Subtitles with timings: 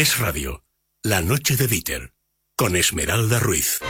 [0.00, 0.64] Es Radio,
[1.02, 2.14] La Noche de Dieter,
[2.56, 3.80] con Esmeralda Ruiz.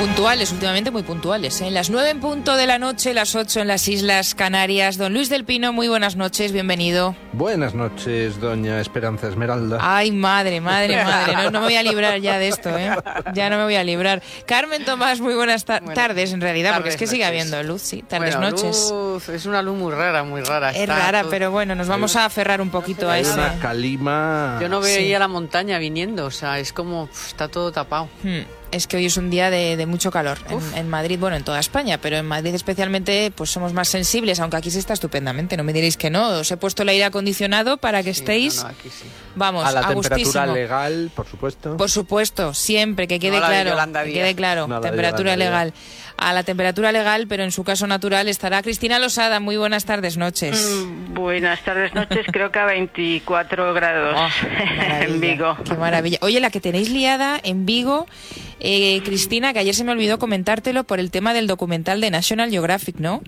[0.00, 1.60] Puntuales, últimamente muy puntuales.
[1.60, 1.70] ¿eh?
[1.70, 4.96] Las nueve en punto de la noche, las ocho en las Islas Canarias.
[4.96, 7.14] Don Luis del Pino, muy buenas noches, bienvenido.
[7.34, 9.76] Buenas noches, doña Esperanza Esmeralda.
[9.78, 11.34] Ay, madre, madre, madre.
[11.34, 12.92] No, no me voy a librar ya de esto, ¿eh?
[13.34, 14.22] Ya no me voy a librar.
[14.46, 17.82] Carmen Tomás, muy buenas ta- Bueno, tardes en realidad, porque es que sigue habiendo luz,
[17.82, 18.00] sí.
[18.02, 18.88] Tardes, Bueno, noches.
[18.90, 20.70] luz, es una luz muy rara, muy rara.
[20.70, 23.34] Es está rara, todo- pero bueno, nos vamos a aferrar un poquito a eso.
[23.34, 24.56] una calima.
[24.62, 24.94] Yo no Sí.
[24.94, 28.08] veía la montaña viniendo, o sea, es como, está todo tapado.
[28.22, 28.40] Hmm,
[28.72, 31.42] Es que hoy es un día de, de mucho calor en, en Madrid, bueno, en
[31.42, 35.56] toda España, pero en Madrid especialmente pues somos más sensibles, aunque aquí se está estupendamente,
[35.56, 36.28] no me diréis que no.
[36.38, 39.06] Os he puesto el aire acondicionado para que Sí, estéis, no, no, aquí sí.
[39.34, 40.54] vamos, a la a temperatura gustísimo.
[40.54, 41.76] legal, por supuesto.
[41.76, 43.76] Por supuesto, siempre, que quede No claro.
[44.04, 45.72] Que quede claro, temperatura legal.
[46.22, 49.40] A la temperatura legal, pero en su caso natural, estará Cristina Losada.
[49.40, 50.70] Muy buenas tardes, noches.
[50.84, 52.26] Mm, Buenas tardes, noches.
[52.30, 54.46] Creo que a 24 grados Oh,
[54.76, 55.56] maravilla, en Vigo.
[55.64, 56.18] Qué maravilla.
[56.20, 58.06] Oye, la que tenéis liada en Vigo,
[58.60, 62.50] eh, Cristina, que ayer se me olvidó comentártelo por el tema del documental de National
[62.50, 63.22] Geographic, ¿no?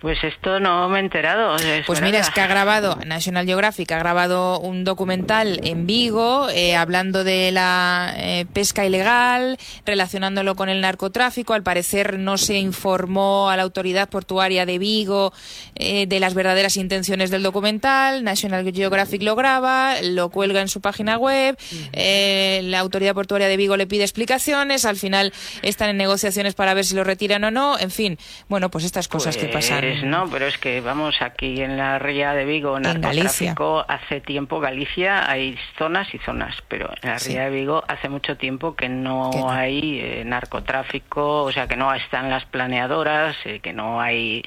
[0.00, 1.56] Pues esto no me he enterado.
[1.86, 6.74] Pues mira, es que ha grabado, National Geographic ha grabado un documental en Vigo eh,
[6.74, 11.52] hablando de la eh, pesca ilegal, relacionándolo con el narcotráfico.
[11.52, 15.34] Al parecer no se informó a la autoridad portuaria de Vigo
[15.74, 18.24] eh, de las verdaderas intenciones del documental.
[18.24, 21.58] National Geographic lo graba, lo cuelga en su página web.
[21.92, 24.86] eh, la autoridad portuaria de Vigo le pide explicaciones.
[24.86, 27.78] Al final están en negociaciones para ver si lo retiran o no.
[27.78, 28.18] En fin,
[28.48, 29.89] bueno, pues estas cosas que pasan.
[29.90, 34.20] Pues no, pero es que vamos aquí en la ría de Vigo, En narcotráfico, hace
[34.20, 37.30] tiempo Galicia hay zonas y zonas, pero en la Sí.
[37.30, 41.92] ría de Vigo hace mucho tiempo que no, hay eh, narcotráfico, o sea que no
[41.94, 44.42] están las planeadoras, eh, que no hay,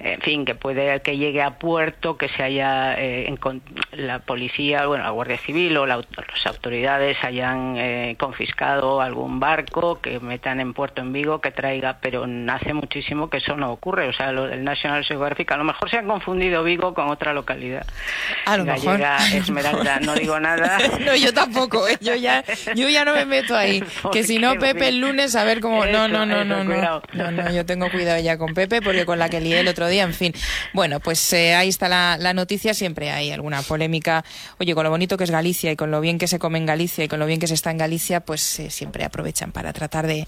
[0.00, 3.32] en fin, que puede que llegue a puerto, que se haya eh,
[3.92, 10.00] la policía, bueno, la Guardia Civil o la las autoridades hayan eh, confiscado algún barco
[10.00, 14.08] que metan en puerto en Vigo que traiga, pero hace muchísimo que eso no ocurre,
[14.08, 17.34] o sea, lo del National Geographic, a lo mejor se han confundido Vigo con otra
[17.34, 17.86] localidad.
[18.46, 18.98] A lo mejor.
[18.98, 20.78] Gallega, Esmeralda, no digo nada.
[21.04, 21.98] no, yo tampoco, ¿eh?
[22.00, 22.42] yo ya,
[22.74, 23.84] yo ya no me meto ahí.
[24.12, 25.84] Que si no, Pepe el lunes, a ver cómo.
[25.84, 27.02] No, no, no, no, no.
[27.12, 29.88] No, no, yo tengo cuidado ya con Pepe, porque con la que lié el otro
[29.88, 30.32] día, en fin.
[30.72, 34.24] Bueno, pues eh, ahí está la, la noticia, siempre hay alguna polémica.
[34.58, 36.66] Oye, con lo bonito que es Galicia y con lo bien que se come en
[36.66, 39.72] Galicia y con lo bien que se está en Galicia, pues eh, siempre aprovechan para
[39.72, 40.26] tratar de,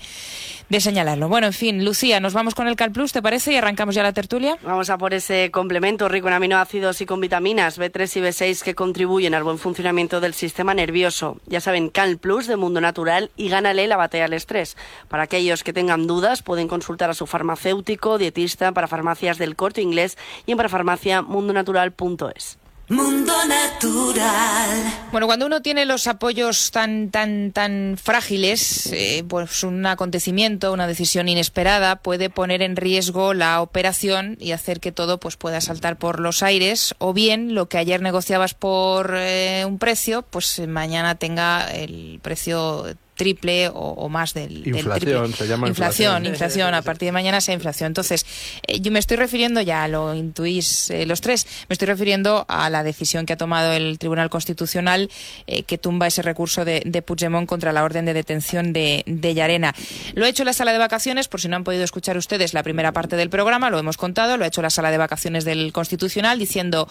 [0.69, 1.29] de señalarlo.
[1.29, 3.53] Bueno, en fin, Lucía, nos vamos con el Cal Plus, ¿te parece?
[3.53, 4.42] Y arrancamos ya la tertulia.
[4.63, 8.75] Vamos a por ese complemento rico en aminoácidos y con vitaminas B3 y B6 que
[8.75, 11.39] contribuyen al buen funcionamiento del sistema nervioso.
[11.47, 14.77] Ya saben, Cal Plus de Mundo Natural y gánale la batalla al estrés.
[15.09, 19.81] Para aquellos que tengan dudas, pueden consultar a su farmacéutico, dietista, para farmacias del corte
[19.81, 22.62] inglés y en parafarmaciamundonatural.es.
[22.89, 24.71] Mundo Natural.
[25.13, 30.87] Bueno, cuando uno tiene los apoyos tan tan tan frágiles, eh, pues un acontecimiento, una
[30.87, 35.97] decisión inesperada puede poner en riesgo la operación y hacer que todo pues pueda saltar
[35.97, 40.67] por los aires, o bien lo que ayer negociabas por eh, un precio, pues eh,
[40.67, 45.37] mañana tenga el precio triple o, o más del, del Inflación, triple.
[45.37, 46.27] se llama inflación, inflación.
[46.27, 46.75] inflación.
[46.75, 47.89] A partir de mañana sea inflación.
[47.89, 48.25] Entonces,
[48.67, 52.71] eh, yo me estoy refiriendo, ya lo intuís eh, los tres, me estoy refiriendo a
[52.71, 55.11] la decisión que ha tomado el Tribunal Constitucional
[55.47, 59.35] eh, que tumba ese recurso de, de Puigdemont contra la orden de detención de, de
[59.35, 59.75] Llarena.
[60.15, 62.63] Lo ha hecho la sala de vacaciones, por si no han podido escuchar ustedes la
[62.63, 65.73] primera parte del programa, lo hemos contado, lo ha hecho la sala de vacaciones del
[65.73, 66.89] Constitucional diciendo,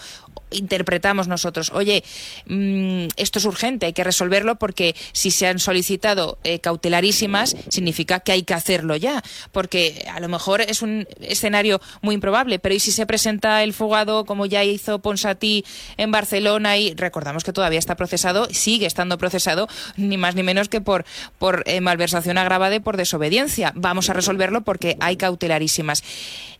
[0.52, 2.04] interpretamos nosotros, oye,
[2.46, 6.11] mm, esto es urgente, hay que resolverlo porque si se han solicitado
[6.44, 11.82] eh, cautelarísimas, significa que hay que hacerlo ya, porque a lo mejor es un escenario
[12.02, 15.66] muy improbable, pero ¿y si se presenta el fugado como ya hizo Ponsatí
[15.98, 19.68] en Barcelona y recordamos que todavía está procesado, sigue estando procesado,
[19.98, 21.06] ni más ni menos que por,
[21.38, 23.74] por eh, malversación agravada y por desobediencia?
[23.76, 26.04] Vamos a resolverlo porque hay cautelarísimas.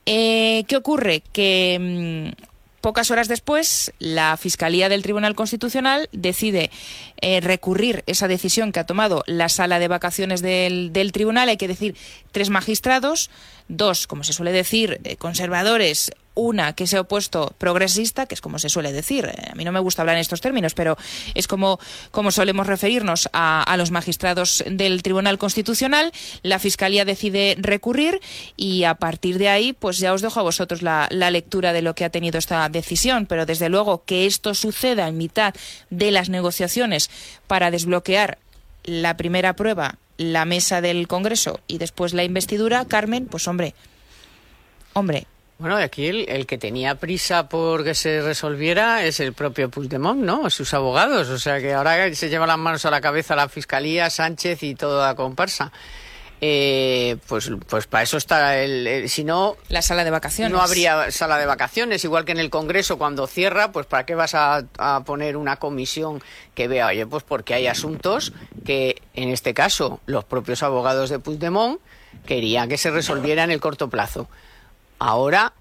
[0.06, 1.22] Eh, ¿Qué ocurre?
[1.32, 2.51] Que mm,
[2.82, 6.72] Pocas horas después, la Fiscalía del Tribunal Constitucional decide
[7.22, 11.50] eh, recurrir esa decisión que ha tomado la sala de vacaciones del, del, tribunal.
[11.50, 11.96] Hay que decir,
[12.32, 13.30] tres magistrados,
[13.72, 18.42] dos, como se suele decir, eh, conservadores, una que se ha opuesto progresista, que es
[18.42, 19.26] como se suele decir.
[19.26, 20.98] Eh, a mí no me gusta hablar en estos términos, pero
[21.36, 21.80] es como,
[22.12, 26.12] como solemos referirnos a, los magistrados del Tribunal Constitucional.
[26.44, 28.22] La Fiscalía decide recurrir
[28.56, 31.96] y a partir de ahí, pues ya os dejo a vosotros la lectura de lo
[31.96, 33.26] que ha tenido esta decisión.
[33.26, 35.54] Pero desde luego que esto suceda en mitad
[35.90, 37.10] de las negociaciones
[37.48, 38.38] para desbloquear
[38.84, 43.74] la primera prueba, la mesa del Congreso y después la investidura, Carmen, pues hombre,
[44.94, 45.28] hombre,
[45.62, 50.20] bueno, aquí el, el, que tenía prisa por que se resolviera es el propio Puigdemont,
[50.20, 50.50] ¿no?
[50.50, 51.30] Sus abogados.
[51.30, 54.74] O sea que ahora se lleva las manos a la cabeza la Fiscalía, Sánchez y
[54.74, 55.72] toda la comparsa.
[56.44, 60.52] Eh, pues, pues para eso está el, el, si no la sala de vacaciones.
[60.52, 64.16] no habría sala de vacaciones igual que en el Congreso cuando cierra pues para qué
[64.16, 66.20] vas a, a poner una comisión
[66.56, 68.34] que vea oye pues porque hay asuntos
[68.66, 71.80] que en este caso los propios abogados de Puigdemont
[72.26, 74.28] querían que se resolviera en el corto plazo
[75.04, 75.54] Ahora,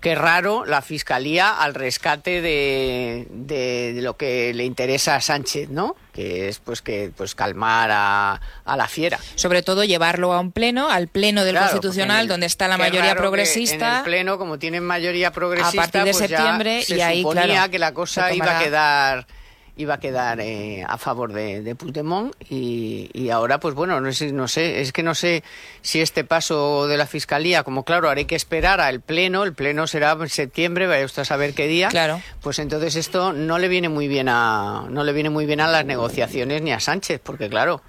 [0.00, 5.68] qué raro la Fiscalía al rescate de, de, de, lo que le interesa a Sánchez,
[5.68, 5.96] ¿no?
[6.12, 9.18] Que es pues que pues calmar a, a la fiera.
[9.34, 12.78] Sobre todo llevarlo a un pleno, al pleno del claro, Constitucional, el, donde está la
[12.78, 13.90] mayoría progresista.
[13.90, 17.22] En el pleno, como tienen mayoría progresista, a partir de pues septiembre se y ahí
[17.22, 19.26] suponía claro, que la cosa iba a quedar
[19.76, 24.12] iba a quedar eh, a favor de, de Puigdemont y, y, ahora pues bueno no
[24.12, 25.44] sé, no sé es que no sé
[25.82, 29.86] si este paso de la fiscalía como claro haré que esperar al pleno el pleno
[29.86, 32.20] será en septiembre vaya usted a saber qué día claro.
[32.40, 35.68] pues entonces esto no le viene muy bien a no le viene muy bien a
[35.68, 37.82] las negociaciones ni a Sánchez porque claro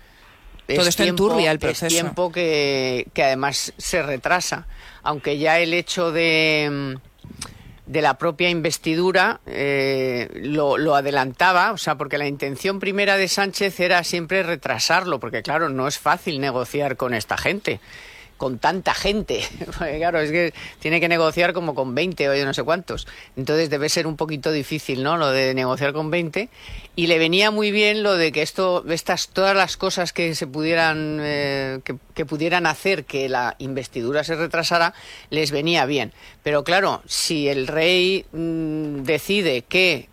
[0.67, 4.67] todo esto tiempo, enturbia el proceso es tiempo que, que además se retrasa
[5.03, 6.99] aunque ya el hecho de
[7.87, 13.29] de la propia investidura eh, lo, lo, adelantaba, o sea, porque la intención primera de
[13.29, 17.79] Sánchez era siempre retrasarlo, porque claro, no es fácil negociar con esta gente,
[18.37, 19.43] con tanta gente,
[19.97, 23.69] claro, es que tiene que negociar como con 20 o yo no sé cuántos, entonces
[23.69, 25.17] debe ser un poquito difícil, ¿no?
[25.17, 26.49] Lo de negociar con 20,
[26.95, 30.47] y le venía muy bien lo de que esto, estas, todas las cosas que se
[30.47, 31.79] pudieran, eh,
[32.13, 34.93] que, pudieran hacer que la investidura se retrasara,
[35.29, 36.13] les venía bien.
[36.43, 40.09] Pero claro, si el rey mmm, decide que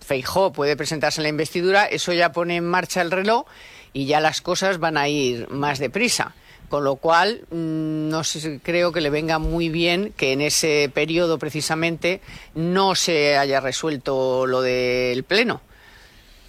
[0.00, 3.46] Feijó puede presentarse en la investidura, eso ya pone en marcha el reloj
[3.92, 6.34] y ya las cosas van a ir más deprisa.
[6.68, 8.22] Con lo cual, mmm, no
[8.62, 12.20] creo que le venga muy bien que en ese periodo precisamente
[12.54, 15.62] no se haya resuelto lo del Pleno.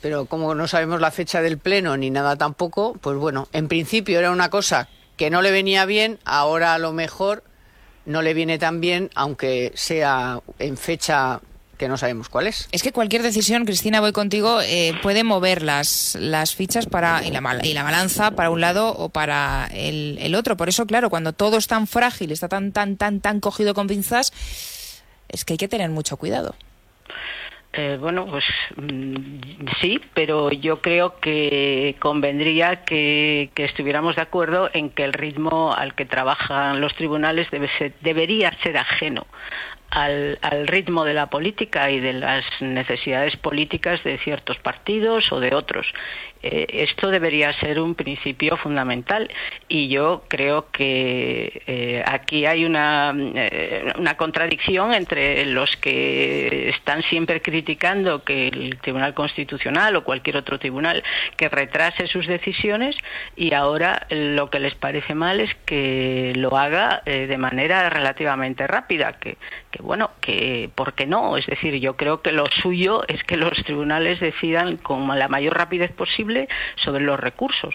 [0.01, 4.19] Pero como no sabemos la fecha del Pleno ni nada tampoco, pues bueno, en principio
[4.19, 4.87] era una cosa
[5.17, 7.43] que no le venía bien, ahora a lo mejor
[8.05, 11.41] no le viene tan bien, aunque sea en fecha
[11.79, 12.67] que no sabemos cuál es.
[12.71, 17.31] Es que cualquier decisión, Cristina, voy contigo, eh, puede mover las, las fichas para y
[17.31, 20.57] la, y la balanza para un lado o para el, el, otro.
[20.57, 23.87] Por eso, claro, cuando todo es tan frágil, está tan, tan, tan, tan cogido con
[23.87, 24.33] pinzas,
[25.29, 26.53] es que hay que tener mucho cuidado.
[27.71, 28.43] Eh, bueno, pues
[28.75, 35.13] mm, sí, pero yo creo que convendría que, que, estuviéramos de acuerdo en que el
[35.13, 39.27] ritmo al que trabajan los tribunales debe ser, debería ser ajeno
[39.91, 45.39] al, al, ritmo de la política y de las necesidades políticas de ciertos partidos o
[45.39, 45.87] de otros.
[46.41, 49.29] Eh, esto debería ser un principio fundamental
[49.67, 57.03] y yo creo que eh, aquí hay una, eh, una contradicción entre los que están
[57.03, 61.03] siempre criticando que el Tribunal Constitucional o cualquier otro tribunal
[61.35, 62.95] que retrase sus decisiones
[63.35, 69.13] y ahora lo que les parece mal es que lo haga de manera relativamente rápida,
[69.19, 69.37] que,
[69.71, 71.35] que bueno, que ¿por qué no?
[71.35, 75.57] Es decir, yo creo que lo suyo es que los tribunales decidan con la mayor
[75.57, 76.28] rapidez posible
[76.75, 77.73] sobre los recursos.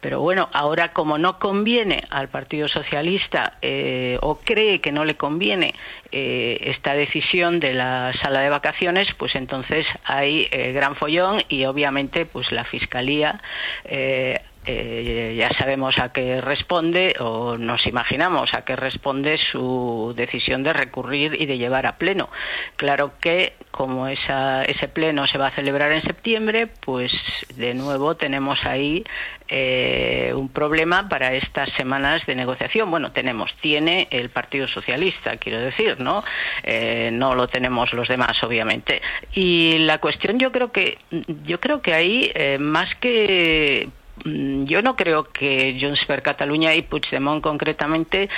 [0.00, 5.16] Pero bueno, ahora como no conviene al Partido Socialista eh, o cree que no le
[5.16, 5.74] conviene
[6.12, 11.64] eh, esta decisión de la sala de vacaciones, pues entonces hay eh, gran follón y
[11.64, 13.40] obviamente pues la Fiscalía
[14.66, 20.72] eh, ya sabemos a qué responde o nos imaginamos a qué responde su decisión de
[20.72, 22.28] recurrir y de llevar a pleno.
[22.74, 27.12] Claro que como ese pleno se va a celebrar en septiembre, pues
[27.54, 29.04] de nuevo tenemos ahí
[29.48, 32.90] eh, un problema para estas semanas de negociación.
[32.90, 36.24] Bueno, tenemos, tiene el Partido Socialista, quiero decir, ¿no?
[36.64, 39.00] Eh, no lo tenemos los demás, obviamente.
[39.32, 40.98] Y la cuestión, yo creo que,
[41.44, 43.88] yo creo que ahí, más que
[44.64, 48.28] yo no creo que Junts per Cataluña y Puigdemont concretamente,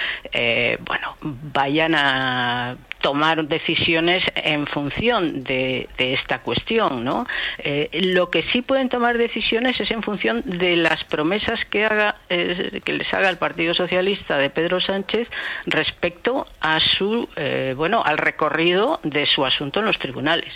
[0.80, 7.26] bueno, vayan a tomar decisiones en función de, esta cuestión, ¿no?
[7.58, 12.16] Eh, lo que sí pueden tomar decisiones es en función de las promesas que haga
[12.28, 15.28] eh, que les haga el Partido Socialista de Pedro Sánchez
[15.66, 20.52] respecto a su eh, bueno al recorrido de su asunto en los tribunales.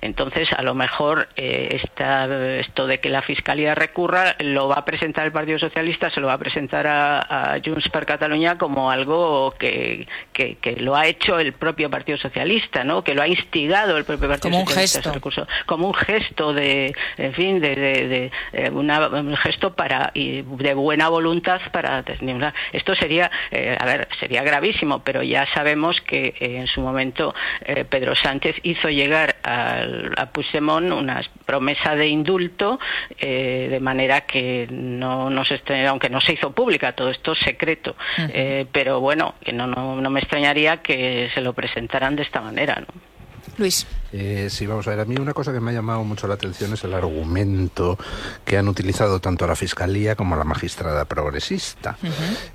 [0.00, 5.32] Entonces, a lo mejor esto de que la fiscalía recurra lo va a presentar el
[5.32, 10.76] Partido Socialista, se lo va a presentar a, Junts per Cataluña como algo que, que
[10.78, 13.02] lo ha hecho el propio Partido Socialista, ¿no?
[13.02, 15.10] Que lo ha instigado el propio Partido como Socialista.
[15.10, 15.46] Un gesto.
[15.66, 21.08] como un gesto de, en fin, de, de, eh, un gesto para y de buena
[21.08, 22.04] voluntad para
[22.72, 27.34] esto sería, eh, a ver, sería gravísimo, pero ya sabemos que eh, en su momento
[27.88, 32.78] Pedro Sánchez hizo llegar a Puigdemont una promesa de indulto
[33.18, 37.96] de manera que no, no se aunque no se hizo pública, todo esto es secreto,
[38.72, 42.78] pero bueno, que no, no, no me extrañaría que se lo presentarán de esta manera,
[42.80, 42.86] ¿no?
[43.56, 43.86] Luis.
[44.12, 45.00] Eh, sí, vamos a ver.
[45.00, 47.98] A mí una cosa que me ha llamado mucho la atención es el argumento
[48.44, 51.96] que han utilizado tanto la Fiscalía como la magistrada progresista,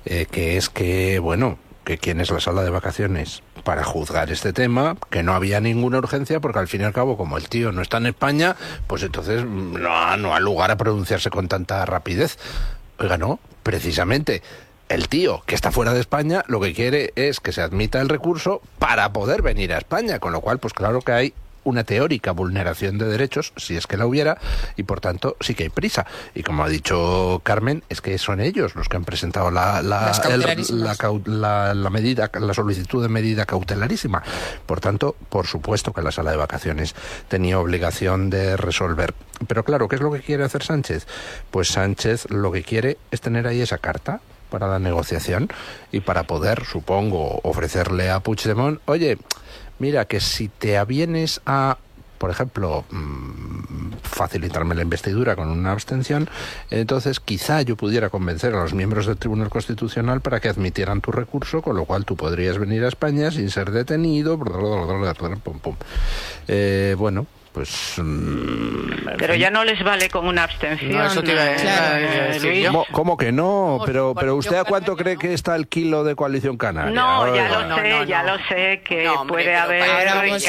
[0.04, 4.52] eh, que es que, bueno, que quién es la sala de vacaciones para juzgar este
[4.52, 7.72] tema, que no había ninguna urgencia, porque al fin y al cabo, como el tío
[7.72, 8.54] no está en España,
[8.86, 12.38] pues entonces no, no ha lugar a pronunciarse con tanta rapidez.
[12.98, 14.42] Oiga, no, precisamente
[14.90, 18.08] el tío que está fuera de España lo que quiere es que se admita el
[18.08, 22.32] recurso para poder venir a España, con lo cual, pues claro que hay una teórica
[22.32, 24.38] vulneración de derechos, si es que la hubiera,
[24.76, 26.06] y por tanto sí que hay prisa.
[26.34, 30.12] Y como ha dicho Carmen, es que son ellos los que han presentado la, la,
[31.74, 34.22] la, medida, la solicitud de medida cautelarísima.
[34.66, 36.94] Por tanto, por supuesto que la sala de vacaciones
[37.28, 39.14] tenía obligación de resolver.
[39.46, 41.06] Pero claro, ¿qué es lo que quiere hacer Sánchez?
[41.50, 44.20] Pues Sánchez lo que quiere es tener ahí esa carta
[44.50, 45.48] para la negociación
[45.92, 49.16] y para poder, supongo, ofrecerle a Puigdemont, oye,
[49.78, 51.78] mira que si te avienes a
[52.20, 56.28] por ejemplo, mm, facilitarme la investidura con una abstención,
[56.70, 61.12] entonces quizá yo pudiera convencer a los miembros del Tribunal Constitucional para que admitieran tu
[61.12, 64.38] recurso, con lo cual tú podrías venir a España sin ser detenido.
[66.46, 71.08] Eh, bueno, pues mm, pero ya no les vale con una abstención.
[72.92, 76.56] ¿Cómo, que no pero pero usted a cuánto cree que está el kilo de coalición
[76.56, 80.44] canaria no ya lo sé ya lo sé que puede haber cambios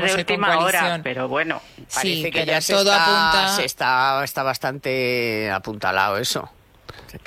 [0.00, 1.60] de última hora pero bueno
[1.94, 3.62] parece que ya todo apunta.
[3.62, 6.48] está está bastante apuntalado eso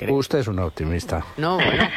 [0.08, 1.24] Usted es un optimista.
[1.36, 1.88] No, bueno.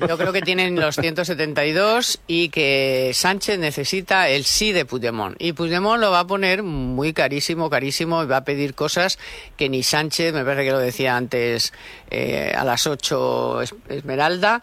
[0.08, 5.36] Yo creo que tienen los 172 y que Sánchez necesita el sí de Puigdemont.
[5.38, 9.18] Y Puigdemont lo va a poner muy carísimo, carísimo, y va a pedir cosas
[9.56, 11.72] que ni Sánchez, me parece que lo decía antes
[12.10, 14.62] eh, a las 8 Esmeralda,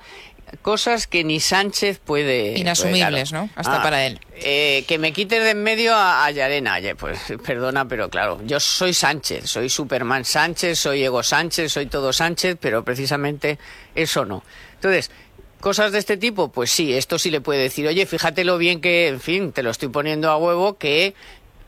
[0.62, 2.58] cosas que ni Sánchez puede...
[2.58, 3.50] Inasumibles, ¿no?
[3.56, 4.20] Hasta ah, para él.
[4.36, 6.78] Eh, que me quites de en medio a, Yarena.
[6.98, 12.14] Pues perdona, pero claro, yo soy Sánchez, soy Superman Sánchez, soy Ego Sánchez, soy todo
[12.14, 13.58] Sánchez, pero precisamente
[13.96, 14.44] eso no.
[14.76, 15.12] Entonces,
[15.60, 18.82] cosas de este tipo, pues sí, esto sí le puede decir, oye, fíjate lo bien
[18.82, 21.14] que, en fin, te lo estoy poniendo a huevo, que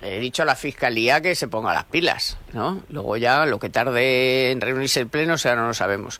[0.01, 2.83] he dicho a la fiscalía que se ponga las pilas, ¿no?
[2.89, 6.19] Luego ya lo que tarde en reunirse el pleno, o sea, no lo sabemos.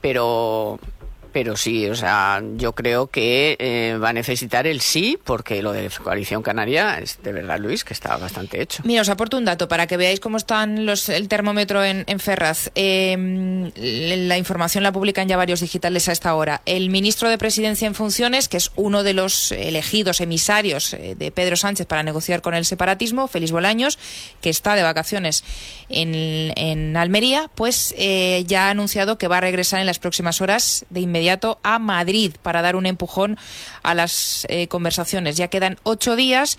[0.00, 0.78] pero
[1.32, 5.72] pero sí, o sea, yo creo que eh, va a necesitar el sí, porque lo
[5.72, 8.82] de Coalición Canaria es de verdad, Luis, que está bastante hecho.
[8.84, 12.70] Mira, os aporto un dato para que veáis cómo están los, el termómetro en, Ferraz.
[12.74, 16.62] Eh, la información la publican ya varios digitales a esta hora.
[16.66, 21.30] El ministro de Presidencia en funciones, que es uno de los elegidos emisarios eh, de
[21.30, 23.98] Pedro Sánchez para negociar con el separatismo, Félix Bolaños,
[24.40, 25.44] que está de vacaciones
[25.88, 30.40] en, en Almería, pues eh, ya ha anunciado que va a regresar en las próximas
[30.40, 31.27] horas de inmediato
[31.62, 33.36] a Madrid para dar un empujón
[33.82, 35.36] a las eh, conversaciones.
[35.36, 36.58] Ya quedan ocho días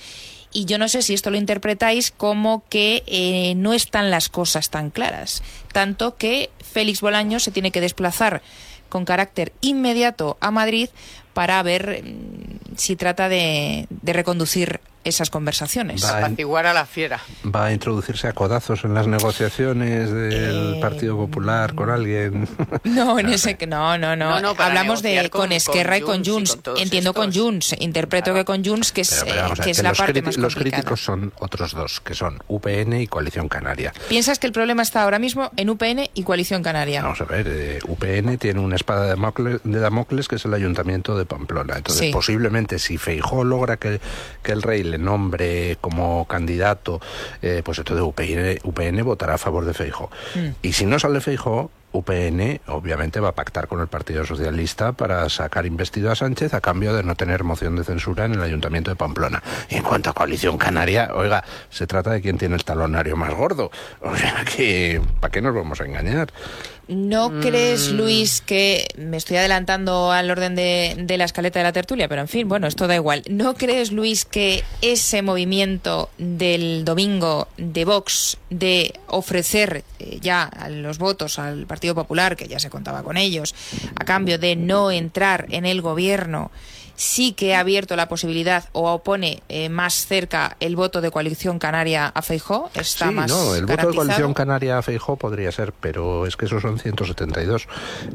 [0.51, 4.69] y yo no sé si esto lo interpretáis como que eh, no están las cosas
[4.69, 5.43] tan claras.
[5.71, 8.41] Tanto que Félix Bolaños se tiene que desplazar
[8.89, 10.89] con carácter inmediato a Madrid
[11.33, 16.03] para ver mm, si trata de, de reconducir esas conversaciones.
[16.03, 17.19] Va a apaciguar a la fiera.
[17.45, 22.47] ¿Va a introducirse a codazos en las negociaciones del Eh, Partido Popular con alguien?
[22.83, 24.39] No, en ese que no, no, no.
[24.41, 27.29] No, no, Hablamos de con, con- Esquerra y con con Junts y con Entiendo con
[27.29, 27.43] estos.
[27.43, 27.75] Junts.
[27.79, 30.53] Interpreto que con Junts, que es, Pero, pero que es que la parte más los
[30.55, 30.81] complicada.
[30.83, 33.93] críticos son otros dos, que son UPN y Coalición Canaria.
[34.09, 37.01] ¿Piensas que el problema está ahora mismo en UPN y Coalición Canaria?
[37.03, 40.53] Vamos a ver, eh, UPN tiene una espada de Damocles, de Damocles que es el
[40.53, 41.77] Ayuntamiento de Pamplona.
[41.77, 42.11] Entonces, Sí.
[42.11, 43.99] posiblemente si Feijó logra que,
[44.43, 47.01] que el rey le nombre como candidato,
[47.41, 50.09] eh, pues entonces UPN, UPN votará a favor de Feijó.
[50.35, 50.47] Mm.
[50.61, 55.27] Y si no sale Feijó, UPN obviamente va a pactar con el Partido Socialista para
[55.29, 58.91] sacar investido a Sánchez a cambio de no tener moción de censura en el Ayuntamiento
[58.91, 59.41] de Pamplona.
[59.69, 63.33] Y en cuanto a Coalición Canaria, oiga, se trata de quién tiene el talonario más
[63.33, 63.71] gordo.
[64.01, 66.29] O sea que, ¿para qué nos vamos a engañar?
[66.89, 67.39] ¿No Mm.
[67.41, 72.07] crees, Luis, que me estoy adelantando al orden de, de la escaleta de la tertulia,
[72.07, 73.23] pero en fin, bueno, esto da igual.
[73.29, 80.97] ¿No crees, Luis, que ese movimiento del domingo de Vox de ofrecer eh, ya los
[80.97, 83.53] votos al Partido Popular, que ya se contaba con ellos,
[83.95, 86.51] a cambio de no entrar en el gobierno,
[87.01, 91.57] sí que ha abierto la posibilidad o opone eh, más cerca el voto de coalición
[91.57, 92.69] canaria a Feijó?
[92.73, 96.35] Está sí, más no, el voto de coalición canaria a Feijó podría ser, pero es
[96.35, 97.67] que esos son 172.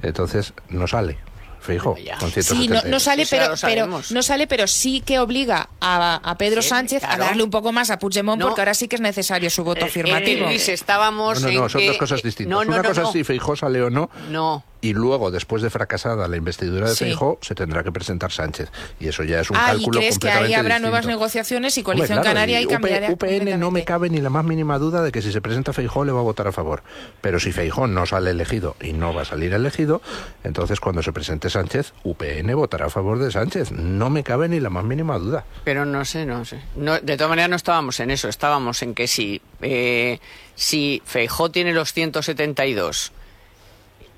[0.02, 1.16] Entonces no sale
[1.60, 2.18] Feijó Ya.
[2.18, 2.84] con Sí, 172.
[2.84, 7.02] no, no sale, pero, no sale, pero sí que obliga a, a Pedro Sí, Sánchez
[7.02, 7.22] claro.
[7.24, 8.48] a darle un poco más a Puigdemont No.
[8.48, 10.44] porque ahora sí que es necesario su voto Eh, afirmativo.
[10.44, 12.50] eh, Luis, estábamos No, no, en no, son que- dos cosas distintas.
[12.50, 13.06] No, no, Una no, cosa no.
[13.08, 14.62] es si Feijó sale o no, No.
[14.84, 17.06] Y luego, después de fracasada la investidura de Sí.
[17.06, 18.68] Feijó, se tendrá que presentar Sánchez.
[19.00, 20.80] Y eso ya es un ah, ¿y cálculo crees que ahí habrá distinto.
[20.80, 24.20] nuevas negociaciones y Hombre, coalición claro, canaria y UP cambiará UPN no me cabe ni
[24.20, 26.52] la más mínima duda de que si se presenta Feijó le va a votar a
[26.52, 26.82] favor.
[27.22, 30.02] Pero si Feijó no sale elegido y no va a salir elegido,
[30.42, 33.72] entonces cuando se presente Sánchez, UPN votará a favor de Sánchez.
[33.72, 35.46] No me cabe ni la más mínima duda.
[35.64, 36.60] Pero no sé, no sé.
[36.76, 40.18] No, de todas maneras no estábamos en eso, estábamos en que si, eh,
[40.56, 43.12] si Feijó tiene los 172,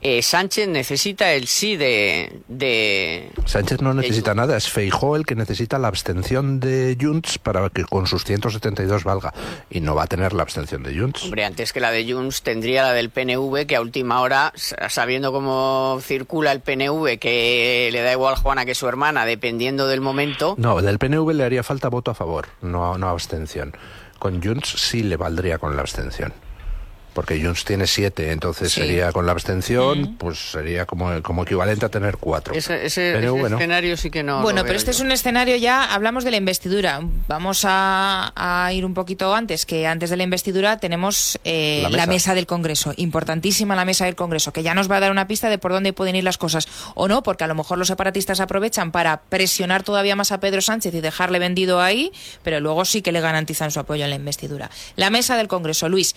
[0.03, 2.41] eh, Sánchez necesita el sí de...
[2.49, 7.69] de Sánchez no necesita nada, es Feijó el que necesita la abstención de Junts para
[7.71, 9.33] que con sus 172 valga.
[9.71, 11.25] Y no va a tener la abstención de Junts.
[11.25, 14.53] Hombre, antes que la de Junts tendría la del PNV, que a última hora,
[14.89, 20.01] sabiendo cómo circula el PNV, que le da igual Juana que su hermana, dependiendo del
[20.01, 23.75] momento, No, del PNV le haría falta voto a favor, no, no abstención.
[24.19, 26.33] Con Junts sí le valdría con la abstención.
[27.17, 28.83] Porque Junts tiene siete, entonces Sí.
[28.83, 32.53] sería con la abstención, pues sería como, como equivalente a tener cuatro.
[32.55, 33.57] ese, ese- PNV ese no.
[33.57, 34.43] escenario sí que no.
[34.43, 34.97] bueno, pero este yo.
[34.97, 37.01] es un escenario ya, hablamos de la investidura.
[37.27, 41.89] Vamos a, a ir un poquito antes, que antes de la investidura tenemos eh, La
[41.89, 42.07] la, mesa.
[42.13, 42.35] mesa.
[42.35, 45.49] del Congreso, importantísima la mesa del Congreso, que ya nos va a dar una pista
[45.49, 46.69] de por dónde pueden ir las cosas.
[46.95, 50.61] O no, porque a lo mejor los separatistas aprovechan para presionar todavía más a Pedro
[50.61, 54.17] Sánchez y dejarle vendido ahí, pero luego sí que le garantizan su apoyo en la
[54.17, 54.71] investidura.
[54.97, 56.15] La mesa del Congreso, Luis.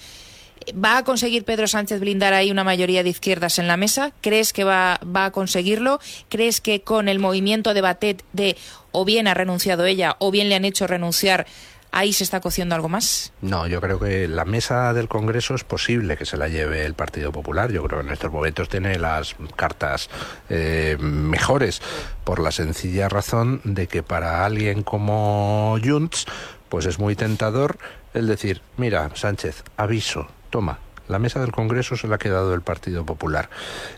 [0.73, 4.11] ¿Va a conseguir Pedro Sánchez blindar ahí una mayoría de izquierdas en la mesa?
[4.21, 5.99] ¿Crees que va, va a conseguirlo?
[6.29, 8.57] ¿Crees que con el movimiento de Batet de
[8.91, 11.45] o bien ha renunciado ella o bien le han hecho renunciar,
[11.91, 13.31] ahí se está cociendo algo más?
[13.41, 16.93] No, yo creo que la mesa del Congreso es posible que se la lleve el
[16.93, 17.71] Partido Popular.
[17.71, 20.09] Yo creo que en estos momentos tiene las cartas
[20.49, 21.81] eh, mejores
[22.23, 26.25] por la sencilla razón de que para alguien como Junts,
[26.69, 27.77] pues es muy tentador
[28.13, 32.61] el decir, mira, Sánchez, aviso, toma, la mesa del Congreso se la ha quedado el
[32.61, 33.49] Partido Popular.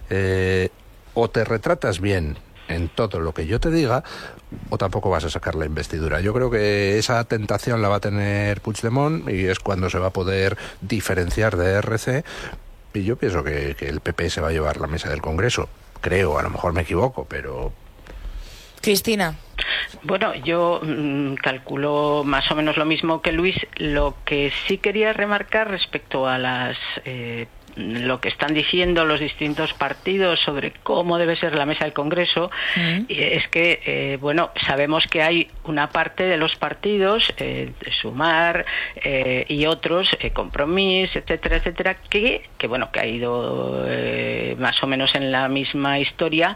[0.10, 0.70] Eh,
[1.14, 2.38] o te retratas bien
[2.70, 4.04] en todo lo que yo te diga,
[4.70, 6.22] o tampoco vas a sacar la investidura.
[6.22, 10.08] Yo creo que esa tentación la va a tener Puigdemont y es cuando se va
[10.08, 12.24] a poder diferenciar de RC.
[12.94, 15.68] Y yo pienso que, que el PP se va a llevar la mesa del Congreso.
[16.00, 17.74] Creo, a lo mejor me equivoco, pero
[18.82, 19.36] Cristina.
[20.04, 23.56] Bueno, yo mm, calculo más o menos lo mismo que Luis.
[23.78, 29.74] Lo que sí quería remarcar respecto a las eh, lo que están diciendo los distintos
[29.74, 32.50] partidos sobre cómo debe ser la mesa del Congreso
[33.08, 39.46] es que, eh, bueno, sabemos que hay una parte de los partidos, eh, Sumar eh,
[39.48, 43.86] y otros, eh, Compromís, etcétera, etcétera, que, que bueno, que ha ido
[44.58, 46.56] más o menos en la misma historia,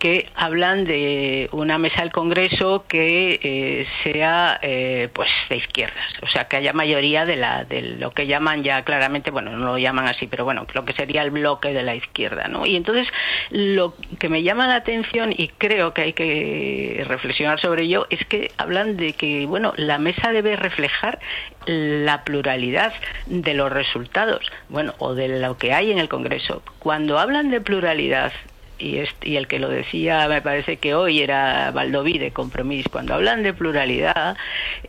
[0.00, 6.26] que hablan de una mesa del Congreso que eh, sea eh, pues de izquierdas, o
[6.26, 9.78] sea que haya mayoría de la de lo que llaman ya claramente, bueno, no lo
[9.78, 12.66] llaman así, pero bueno, lo que sería el bloque de la izquierda, ¿no?
[12.66, 13.06] Y entonces
[13.50, 18.26] lo que me llama la atención y creo que hay que reflexionar sobre ello es
[18.26, 21.20] que hablan de que bueno, la mesa debe reflejar
[21.66, 22.92] la pluralidad
[23.26, 26.64] de los resultados, bueno, o de lo que hay en el Congreso.
[26.80, 28.32] Cuando hablan de pluralidad
[28.80, 33.14] y, y el que lo decía me parece que hoy era Valdoví de Compromís, cuando
[33.14, 34.36] hablan de pluralidad,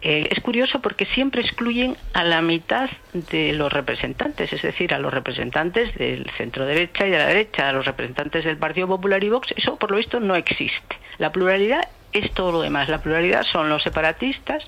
[0.01, 4.99] eh, es curioso porque siempre excluyen a la mitad de los representantes, es decir, a
[4.99, 9.23] los representantes del centro derecha y de la derecha, a los representantes del Partido Popular
[9.23, 10.95] y Vox, eso por lo visto no existe.
[11.17, 12.89] La pluralidad es todo lo demás.
[12.89, 14.63] La pluralidad son los separatistas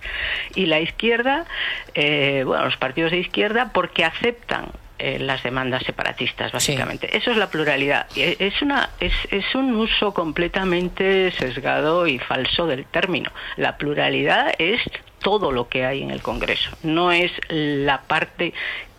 [0.56, 1.46] y la izquierda,
[1.94, 4.68] eh, bueno, los partidos de izquierda, porque aceptan
[5.04, 7.16] eh, las demandas separatistas, básicamente.
[7.18, 8.08] Eso es la pluralidad.
[8.16, 13.32] E- Es, una, es, es un uso completamente sesgado y falso del término.
[13.58, 14.80] La pluralidad es
[15.20, 18.54] todo lo que hay en el Congreso, no es la parte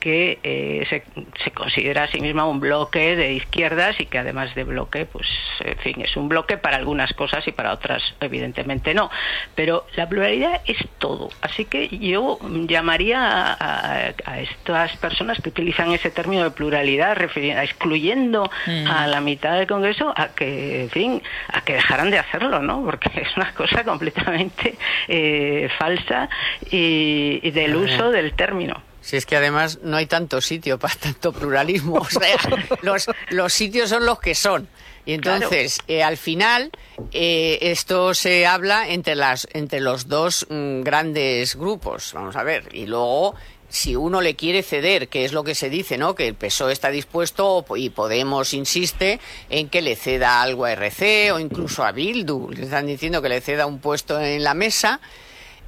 [0.05, 1.03] que eh, se,
[1.43, 5.27] se considera a sí misma un bloque de izquierdas y que además de bloque, pues,
[5.61, 9.11] en fin, es un bloque para algunas cosas y para otras, evidentemente no.
[9.55, 11.31] Pero la pluralidad es todo.
[11.41, 12.39] Así que yo
[12.69, 17.17] llamaría a, a- a estas personas que utilizan ese término de pluralidad,
[17.63, 18.87] excluyendo Mm.
[18.87, 22.85] a la mitad del Congreso, a que, en fin, a que dejaran de hacerlo, ¿no?
[22.85, 24.77] Porque es una cosa completamente
[25.09, 26.29] eh, falsa
[26.71, 28.83] y, y del uso del término.
[29.05, 32.39] Si es que además no hay tanto sitio para tanto pluralismo, o sea,
[32.83, 34.67] los, los sitios son los que son.
[35.05, 36.71] Y entonces, eh, al final,
[37.13, 42.71] eh, esto se habla entre, las, entre los dos mm, grandes grupos, vamos a ver,
[42.73, 43.35] y luego
[43.69, 46.15] si uno le quiere ceder, que es lo que se dice, ¿no?
[46.15, 49.19] Que el PSOE está dispuesto y Podemos insiste
[49.51, 52.51] en que le ceda algo a RC o incluso a Bildu.
[52.51, 55.01] Le están diciendo que le ceda un puesto en la mesa.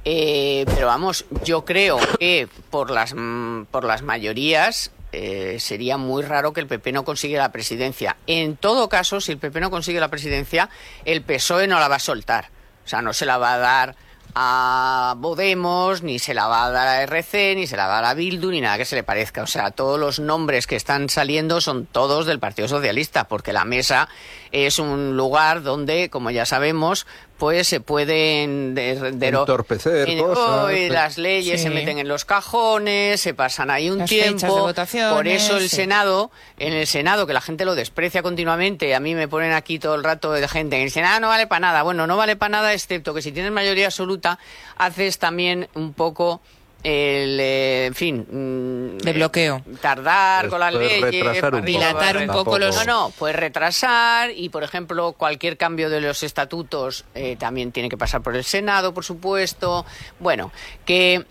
[0.09, 6.23] Eh, pero vamos, yo creo que por las, mm, por las mayorías eh, sería muy
[6.23, 8.15] raro que el PP no consiga la presidencia.
[8.25, 10.69] En todo caso, si el PP no consigue la presidencia,
[11.03, 12.51] el PSOE no la va a soltar.
[12.85, 13.95] O sea, no se la va a dar
[14.33, 18.01] a Podemos, ni se la va a dar a RC, ni se la va a
[18.01, 19.41] dar a Bildu, ni nada que se le parezca.
[19.41, 23.65] O sea, todos los nombres que están saliendo son todos del Partido Socialista, porque la
[23.65, 24.07] mesa
[24.51, 30.63] es un lugar donde, como ya sabemos, pues se pueden Entorpecer en- cosas.
[30.65, 34.41] oh, y las leyes se meten en los cajones, se pasan ahí un Las fechas
[34.41, 35.15] de tiempo.
[35.15, 35.75] Por eso el sí.
[35.75, 39.79] Senado, en el Senado, que la gente lo desprecia continuamente, a mí me ponen aquí
[39.79, 41.83] todo el rato de gente, en el Senado no vale para nada.
[41.83, 44.39] Bueno, no vale para nada, excepto que si tienes mayoría absoluta,
[44.77, 46.41] haces también un poco
[46.83, 48.25] el, eh, en fin...
[48.29, 49.57] mm, De bloqueo.
[49.67, 51.01] eh, Tardar Pues con las leyes.
[51.01, 52.39] retrasar un poco.
[52.39, 57.05] un poco los- No, no, puedes retrasar y, por ejemplo, cualquier cambio de los estatutos
[57.15, 59.85] eh, también tiene que pasar por el Senado, por supuesto.
[60.19, 60.51] Bueno,
[60.85, 61.25] que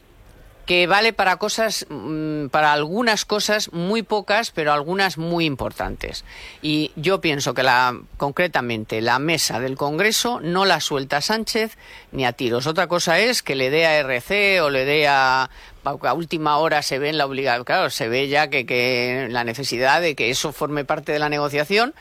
[0.67, 6.25] que vale para cosas, mm, para algunas cosas muy pocas, pero algunas muy importantes.
[6.61, 11.79] Y yo pienso que la, concretamente, la mesa del Congreso no la suelta Sánchez
[12.11, 12.67] ni a tiros.
[12.67, 15.49] Otra cosa es que le dé a RC o le dé a,
[15.85, 19.45] a última hora se ve en la obligación, claro, se ve ya que, que la
[19.45, 21.95] necesidad de que eso forme parte de la negociación,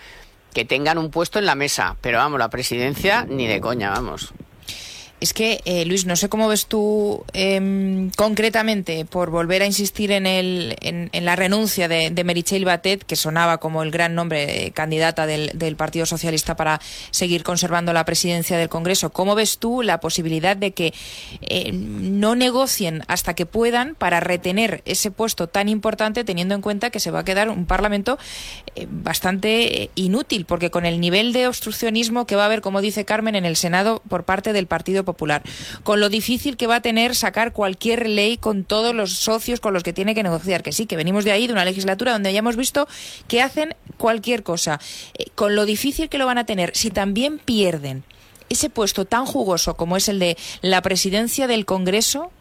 [0.55, 1.97] que tengan un puesto en la mesa.
[2.01, 4.33] Pero vamos, la presidencia ni de coña, vamos.
[5.21, 10.11] Es que, eh, Luis, no sé cómo ves tú em, concretamente, por volver a insistir
[10.11, 14.71] en, el, en, la renuncia de, de Meritxell Batet, que sonaba como el gran nombre
[14.73, 16.79] candidata del, Partido Socialista para
[17.11, 19.11] seguir conservando la presidencia del Congreso.
[19.11, 20.93] ¿Cómo ves tú la posibilidad de que
[21.41, 26.89] eh, no negocien hasta que puedan para retener ese puesto tan importante, teniendo en cuenta
[26.89, 28.17] que se va a quedar un Parlamento
[28.75, 33.05] eh, bastante inútil, porque con el nivel de obstruccionismo que va a haber, como dice
[33.05, 35.43] Carmen, en el Senado por parte del Partido Popular,
[35.83, 39.73] con lo difícil que va a tener sacar cualquier ley con todos los socios con
[39.73, 42.33] los que tiene que negociar, que sí, que venimos de ahí, de una legislatura donde
[42.33, 42.87] ya hemos visto
[43.27, 44.79] que hacen cualquier cosa,
[45.17, 48.03] Eh, con lo difícil que lo van a tener, si también pierden
[48.49, 52.31] ese puesto tan jugoso como es el de la presidencia del Congreso,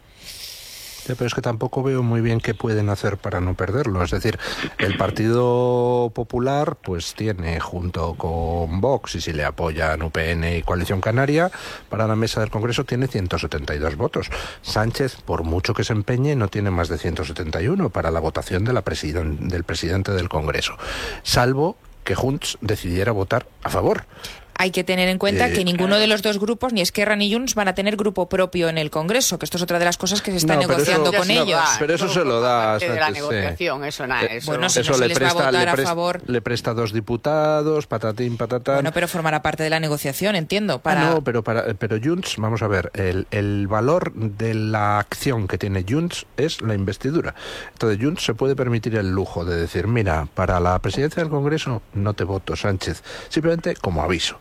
[1.13, 4.03] pero es que tampoco veo muy bien qué pueden hacer para no perderlo.
[4.03, 4.39] Es decir,
[4.79, 11.01] el Partido Popular pues tiene junto con Vox y si le apoyan UPN y Coalición
[11.01, 11.51] Canaria
[11.89, 14.29] para la mesa del Congreso tiene 172 votos.
[14.61, 18.73] Sánchez, por mucho que se empeñe, no tiene más de 171 para la votación de
[18.73, 20.77] la presiden- del presidente del Congreso,
[21.23, 24.05] salvo que Junts decidiera votar a favor.
[24.57, 27.31] Hay que tener en cuenta Eh, que ninguno de los dos grupos, ni Esquerra ni
[27.31, 29.97] Junts, van a tener grupo propio en el Congreso, que esto es otra de las
[29.97, 31.59] cosas que se está No, negociando eso- con ellos.
[31.77, 33.13] Pero eso se lo da de la sí.
[33.13, 34.47] negociación, eso nada, Eh, eso.
[34.51, 36.21] Bueno, si no se les va a votar le, a favor.
[36.25, 38.75] le presta dos diputados, patatín, patatán.
[38.75, 40.79] Bueno, pero formará parte de la negociación, entiendo.
[40.79, 41.09] Para...
[41.09, 45.47] Ah, no, pero, para, pero Junts, vamos a ver, el, el valor de la acción
[45.47, 47.35] que tiene Junts es la investidura.
[47.73, 51.81] Entonces Junts se puede permitir el lujo de decir, mira, para la presidencia del Congreso
[51.93, 54.37] no te voto, Sánchez, simplemente como aviso.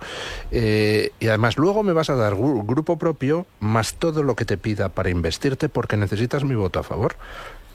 [0.50, 4.44] Eh, y además luego me vas a dar gru- grupo propio más todo lo que
[4.44, 7.16] te pida para investirte porque necesitas mi voto a favor.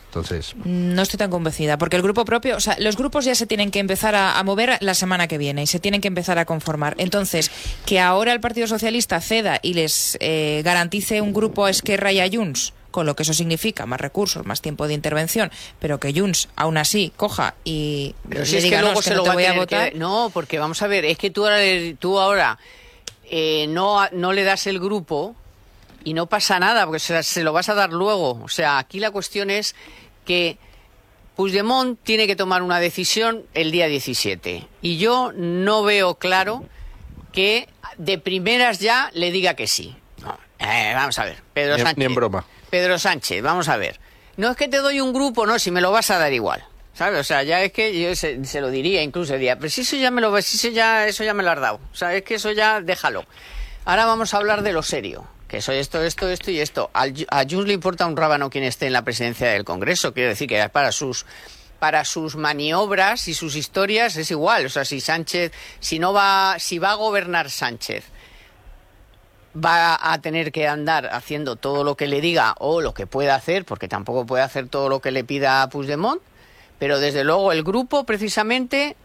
[0.07, 3.45] Entonces, No estoy tan convencida, porque el grupo propio, o sea, los grupos ya se
[3.45, 6.39] tienen que empezar a, a mover la semana que viene y se tienen que empezar
[6.39, 6.95] a conformar.
[6.97, 7.51] Entonces,
[7.85, 12.19] que ahora el Partido Socialista ceda y les eh, garantice un grupo a Esquerra y
[12.21, 16.13] a Junts, con lo que eso significa, más recursos, más tiempo de intervención, pero que
[16.13, 19.09] Junts aún así coja y Pero le si es diga, que no, luego es que
[19.11, 19.91] se no lo te va a voy a votar.
[19.91, 19.97] que...
[19.99, 22.57] No, porque vamos a ver, es que tú ahora, le- tú ahora
[23.31, 25.35] eh, no, no le das el grupo
[26.03, 28.41] y no pasa nada, porque se, se lo vas a dar luego.
[28.43, 29.75] O sea, aquí la cuestión es
[30.25, 30.57] que
[31.35, 34.67] Puigdemont tiene que tomar una decisión el día 17.
[34.81, 36.65] Y yo no veo claro
[37.31, 39.95] que de primeras ya le diga que sí.
[40.21, 41.97] No, eh, vamos a ver, Pedro Ni Sánchez.
[41.97, 42.45] ni en broma.
[42.69, 43.99] Pedro Sánchez, vamos a ver.
[44.37, 46.63] No es que te doy un grupo, no, si me lo vas a dar igual.
[46.93, 47.19] ¿Sabes?
[47.19, 49.95] O sea, ya es que yo se, se lo diría, incluso diría, pero si eso
[49.95, 51.79] ya me lo si ya, eso ya me lo has dado.
[51.93, 53.25] O sea, es que eso ya déjalo.
[53.85, 55.25] Ahora vamos a hablar de lo serio.
[55.47, 56.91] Que eso, esto, esto, esto y esto.
[56.93, 60.13] Al, a Junts le importa un rábano quien esté en la presidencia del Congreso.
[60.13, 61.25] Quiero decir que para sus
[61.79, 64.65] para sus maniobras y sus historias es igual.
[64.65, 68.03] O sea, si Sánchez, si no va, si va a gobernar Sánchez,
[69.55, 73.35] va a tener que andar haciendo todo lo que le diga o lo que pueda
[73.35, 76.21] hacer, porque tampoco puede hacer todo lo que le pida a Puigdemont,
[76.77, 78.95] pero desde luego el grupo precisamente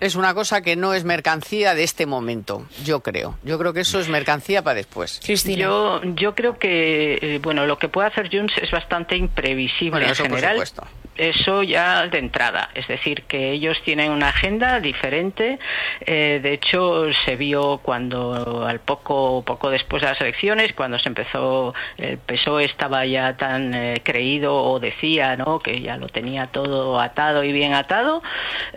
[0.00, 3.38] es una cosa que no es mercancía de este momento, yo creo.
[3.44, 5.20] Yo creo que eso es mercancía para después.
[5.24, 5.62] Cristina.
[5.62, 10.06] Yo, yo creo que eh, bueno lo que puede hacer Junts es bastante imprevisible Bueno,
[10.06, 10.54] en eso por general.
[10.66, 10.84] supuesto.
[11.16, 15.58] Eso ya de entrada, es decir, que ellos tienen una agenda diferente.
[16.00, 21.08] Eh, de hecho, se vio cuando al poco poco después de las elecciones, cuando se
[21.08, 25.58] empezó el PSOE estaba ya tan eh, creído o decía, ¿no?
[25.60, 28.22] Que ya lo tenía todo atado y bien atado.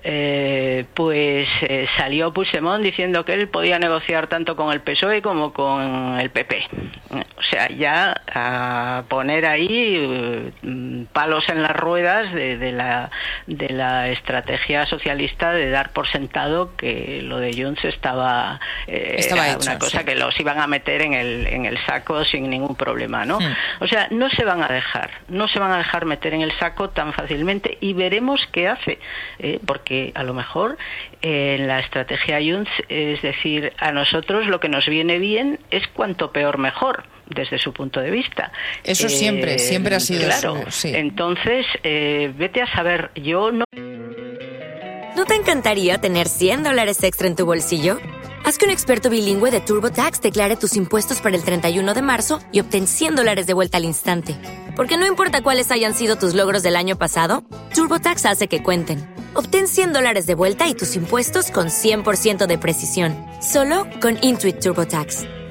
[0.04, 5.54] eh, pues eh, salió Puigdemont diciendo que él podía negociar tanto con el PSOE como
[5.54, 6.68] con el PP.
[7.38, 13.10] O sea, ya a poner ahí mm, palos en las ruedas de, de la,
[13.48, 19.48] de la estrategia socialista de dar por sentado que lo de Junts estaba, eh, Estaba
[19.48, 20.06] era hecho, una cosa sí.
[20.06, 23.40] que los iban a meter en el, en el saco sin ningún problema, ¿no?
[23.40, 23.56] Hmm.
[23.80, 26.52] O sea, no se van a dejar, no se van a dejar meter en el
[26.60, 29.00] saco tan fácilmente y veremos qué hace,
[29.40, 30.78] eh, porque a lo mejor
[31.22, 35.88] eh, en la estrategia Junts, es decir, a nosotros lo que nos viene bien es
[35.90, 38.52] cuanto peor mejor desde su punto de vista.
[38.84, 40.64] Eso siempre, siempre ha sido claro.
[40.70, 40.92] sí.
[40.94, 43.66] Entonces, eh, vete a saber, yo no
[45.16, 48.00] ¿No te encantaría tener 100 dólares extra en tu bolsillo?
[48.44, 52.42] Haz que un experto bilingüe de TurboTax declare tus impuestos para el 31 de marzo
[52.52, 54.36] y obtén 100 dólares de vuelta al instante.
[54.76, 59.10] Porque no importa cuáles hayan sido tus logros del año pasado, TurboTax hace que cuenten.
[59.34, 63.16] Obtén 100 dólares de vuelta y tus impuestos con 100% de precisión.
[63.42, 65.45] Solo con Intuit TurboTax.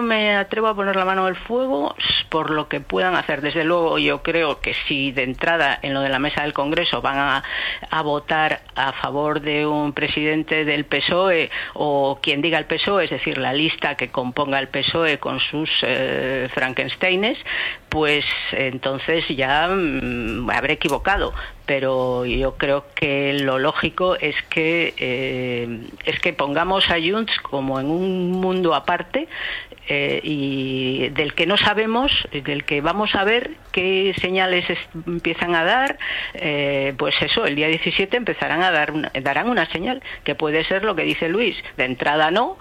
[0.00, 1.94] me atrevo a poner la mano al fuego
[2.30, 3.42] por lo que puedan hacer.
[3.42, 7.02] Desde luego, yo creo que si de entrada en lo de la mesa del Congreso
[7.02, 7.18] van
[7.90, 13.10] a, votar a favor de un presidente del PSOE o quien diga el PSOE, es
[13.10, 17.36] decir, la lista que componga el PSOE con sus eh, Frankensteines,
[17.90, 21.34] pues entonces ya mm, me habré equivocado.
[21.66, 27.78] Pero yo creo que lo lógico es que eh, es que pongamos a Junts como
[27.80, 29.28] en un mundo aparte
[29.88, 34.64] eh, y del que no sabemos, del que vamos a ver qué señales
[35.06, 35.98] empiezan a dar,
[36.34, 40.64] eh, pues eso, el día 17 empezarán a dar una, darán una señal, que puede
[40.64, 42.58] ser lo que dice Luis, de entrada no,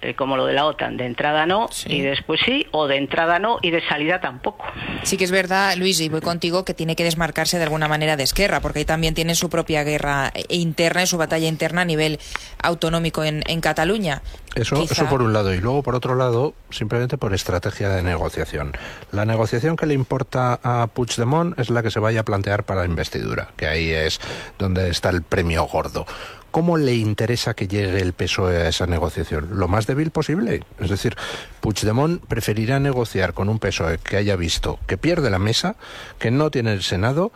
[0.00, 3.38] eh, como lo de la OTAN, de entrada no y después sí, o de entrada
[3.38, 4.64] no y de salida tampoco.
[5.02, 8.16] Sí que es verdad, Luis, y voy contigo, que tiene que desmarcarse de alguna manera
[8.16, 11.84] de Esquerra, porque ahí también tiene su propia guerra interna y su batalla interna a
[11.84, 12.18] nivel
[12.62, 14.22] autonómico en, en Cataluña.
[14.54, 15.54] Eso, eso por un lado.
[15.54, 18.72] Y luego, por otro lado, simplemente por estrategia de negociación.
[19.12, 22.80] La negociación que le importa a Puigdemont es la que se vaya a plantear para
[22.80, 24.20] la investidura, que ahí es
[24.58, 26.06] donde está el premio gordo.
[26.50, 29.58] ¿Cómo le interesa que llegue el PSOE a esa negociación?
[29.58, 30.62] Lo más débil posible.
[30.80, 31.16] Es decir,
[31.60, 35.76] Puigdemont preferirá negociar con un PSOE que haya visto que pierde la mesa,
[36.18, 37.32] que no tiene el Senado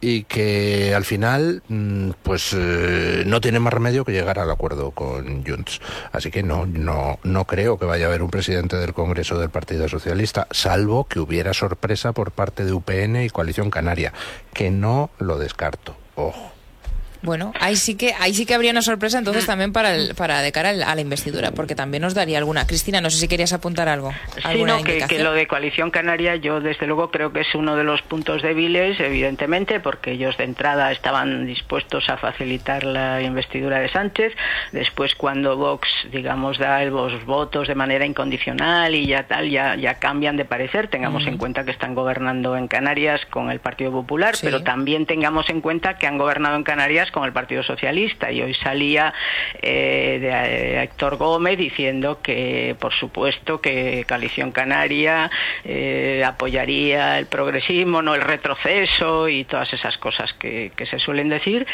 [0.00, 4.92] y que al final mm, pues eh, no tiene más remedio que llegar al acuerdo
[4.92, 5.80] con Junts.
[6.12, 9.50] Así que no, no, no creo que vaya a haber un presidente del Congreso del
[9.50, 14.12] Partido Socialista, salvo que hubiera sorpresa por parte de UPN y Coalición Canaria,
[14.52, 15.96] que no lo descarto.
[16.14, 16.57] Ojo.
[17.22, 20.40] Bueno, ahí sí que ahí sí que habría una sorpresa entonces también para el, para
[20.40, 22.66] de cara a la investidura, porque también nos daría alguna.
[22.66, 24.12] Cristina, no sé si querías apuntar algo.
[24.36, 27.76] Sí, no, que, que, lo de coalición canaria yo desde luego creo que es uno
[27.76, 33.80] de los puntos débiles, evidentemente, porque ellos de entrada estaban dispuestos a facilitar la investidura
[33.80, 34.32] de Sánchez.
[34.72, 39.94] Después, cuando Vox, digamos, da los votos de manera incondicional y ya tal, ya, ya
[39.94, 40.88] cambian de parecer.
[40.88, 45.48] Tengamos en cuenta que están gobernando en Canarias con el Partido Popular, pero también tengamos
[45.50, 48.30] en cuenta que han gobernado en Canarias con el Partido Socialista.
[48.30, 49.12] Y hoy salía
[49.62, 55.30] eh, de, eh, Héctor Gómez diciendo que por supuesto que Coalición Canaria
[55.64, 61.28] eh, apoyaría el progresismo, no el retroceso y todas esas cosas que, que se suelen
[61.28, 61.66] decir,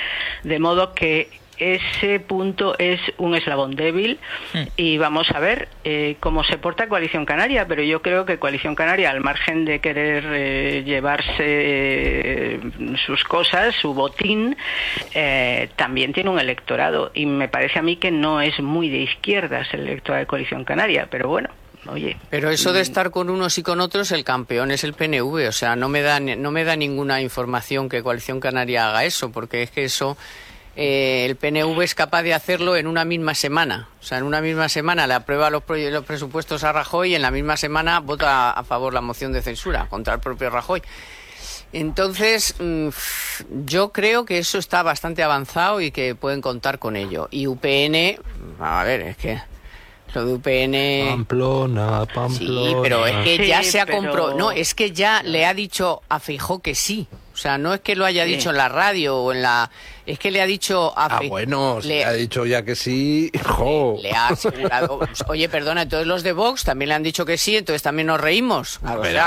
[0.42, 4.18] de modo que ese punto es un eslabón débil
[4.52, 4.62] hmm.
[4.76, 8.74] y vamos a ver eh, cómo se porta Coalición Canaria, pero yo creo que Coalición
[8.74, 12.60] Canaria, al margen de querer eh, llevarse eh,
[13.06, 14.56] sus cosas, su botín,
[15.76, 19.68] también tiene un electorado y me parece a mí que no es muy de izquierdas
[19.72, 21.50] el electorado de Coalición Canaria, pero bueno.
[21.86, 22.82] Oye, pero eso de mm.
[22.82, 26.00] estar con unos y con otros, el campeón es el PNV, o sea, no me
[26.00, 30.16] da no me da ninguna información que Coalición Canaria haga eso, porque es que eso
[30.76, 33.88] eh, el PNV es capaz de hacerlo en una misma semana.
[34.00, 37.22] O sea, en una misma semana le aprueba los, los presupuestos a Rajoy y en
[37.22, 40.82] la misma semana vota a favor la moción de censura contra el propio Rajoy.
[41.72, 42.88] Entonces, mm,
[43.64, 47.28] yo creo que eso está bastante avanzado y que pueden contar con ello.
[47.30, 48.20] Y UPN,
[48.60, 49.40] a ver, es que
[50.14, 51.10] lo de UPN.
[51.10, 52.38] Pamplona, Pamplona.
[52.38, 54.34] Sí, pero es que ya se ha comprado.
[54.34, 57.08] No, es que ya le ha dicho a Feijó que sí.
[57.32, 59.70] O sea, no es que lo haya dicho en la radio o en la
[60.06, 63.30] es que le ha dicho a Ah, bueno, le ha dicho ya que sí.
[63.44, 63.98] Jo.
[64.02, 65.00] Le ha asegurado.
[65.28, 68.20] Oye, perdona, todos los de Vox también le han dicho que sí, entonces también nos
[68.20, 68.80] reímos.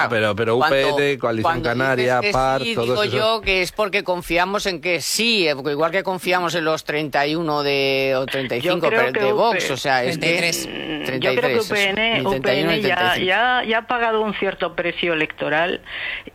[0.10, 5.02] pero, pero, UPD, Coalición Canaria, PAR, sí, Digo yo que es porque confiamos en que
[5.02, 10.20] sí, igual que confiamos en los 31 de, o 35 de Vox, o sea, es
[10.20, 10.68] 33.
[10.68, 15.82] Que, yo creo que UPN, ya, ya, ha pagado un cierto precio electoral,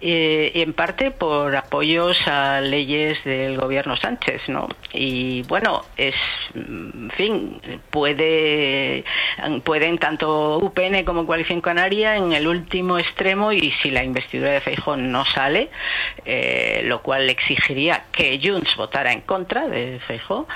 [0.01, 4.32] eh, y en parte por apoyos a leyes del gobierno Sánchez.
[4.49, 4.69] ¿No?
[4.93, 6.15] Y bueno, es,
[6.55, 9.05] en fin, puede,
[9.65, 14.61] pueden tanto UPN como Coalición Canaria en el último extremo y si la investidura de
[14.61, 15.71] Feijón no sale,
[16.25, 20.47] eh, lo cual exigiría que Junts votara en contra de Feijón,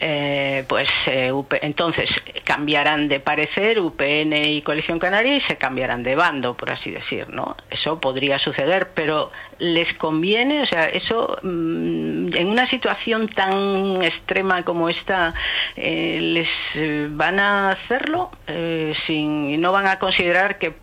[0.00, 2.10] eh, pues eh, entonces
[2.44, 7.28] cambiarán de parecer UPN y Coalición Canaria y se cambiarán de bando, por así decir,
[7.28, 7.56] ¿no?
[7.70, 9.30] Eso podría suceder, pero
[9.62, 15.34] les conviene, o sea, eso mm, en una situación tan extrema como esta,
[15.76, 20.74] eh, les eh, van a hacerlo eh, sin, no van a considerar que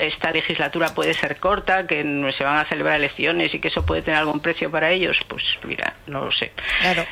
[0.00, 2.02] esta legislatura puede ser corta, que
[2.36, 5.44] se van a celebrar elecciones y que eso puede tener algún precio para ellos, pues
[5.64, 6.52] mira, no lo sé.
[6.80, 7.04] Claro.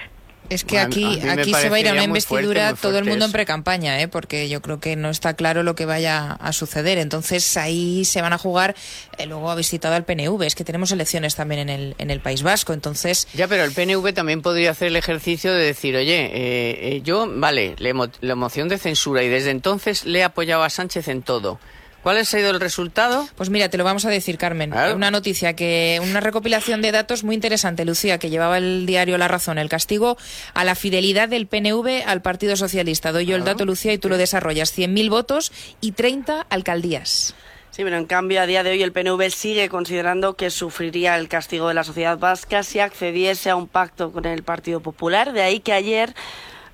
[0.48, 3.33] Es que aquí, aquí se va a ir a una investidura todo el mundo en
[3.33, 4.09] pre-campaña, ¿eh?
[4.09, 6.98] porque yo creo que no está claro lo que vaya a suceder.
[6.98, 8.74] Entonces ahí se van a jugar.
[9.18, 12.20] Eh, luego ha visitado al PNV, es que tenemos elecciones también en el, en el
[12.20, 12.72] País Vasco.
[12.72, 13.26] Entonces.
[13.35, 17.74] Ya, pero el PNV también podría hacer el ejercicio de decir, oye, eh, yo, vale,
[17.78, 21.59] la moción de censura y desde entonces le he apoyado a Sánchez en todo.
[22.02, 23.28] ¿Cuál ha sido el resultado?
[23.36, 24.72] Pues mira, te lo vamos a decir, Carmen.
[24.72, 29.28] Una noticia que, una recopilación de datos muy interesante, Lucía, que llevaba el diario La
[29.28, 30.16] Razón, el castigo
[30.54, 33.12] a la fidelidad del PNV al Partido Socialista.
[33.12, 34.76] Doy yo el dato, Lucía, y tú lo desarrollas.
[34.76, 37.34] 100.000 votos y 30 alcaldías.
[37.70, 41.28] Sí, pero en cambio a día de hoy el PNV sigue considerando que sufriría el
[41.28, 45.32] castigo de la sociedad vasca si accediese a un pacto con el Partido Popular.
[45.32, 46.14] De ahí que ayer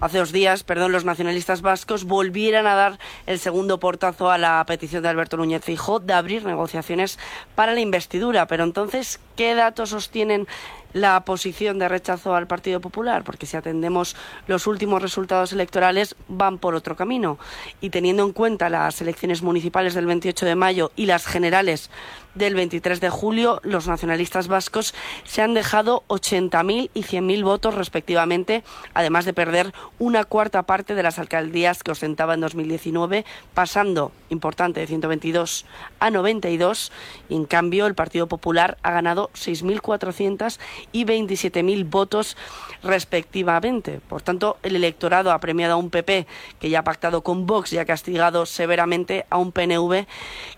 [0.01, 4.65] hace dos días, perdón, los nacionalistas vascos volvieran a dar el segundo portazo a la
[4.67, 7.19] petición de Alberto Núñez Fijó de abrir negociaciones
[7.55, 8.47] para la investidura.
[8.47, 10.47] Pero entonces, ¿qué datos sostienen
[10.93, 16.59] la posición de rechazo al Partido Popular, porque si atendemos los últimos resultados electorales van
[16.59, 17.39] por otro camino.
[17.81, 21.91] Y teniendo en cuenta las elecciones municipales del 28 de mayo y las generales
[22.39, 28.63] del 23 de julio, los nacionalistas vascos se han dejado 80.000 y 100.000 votos respectivamente,
[28.95, 33.25] además de perder una cuarta parte de las alcaldías que ostentaba en 2019,
[33.55, 35.67] pasando, importante, de 122
[36.01, 36.93] a 92.
[37.29, 40.59] Y en cambio, el Partido Popular ha ganado 6.400
[40.93, 42.37] y 27.000 votos
[42.83, 44.01] respectivamente.
[44.09, 46.27] Por tanto, el electorado ha premiado a un PP
[46.61, 50.07] que ya ha pactado con Vox y ha castigado severamente a un PNV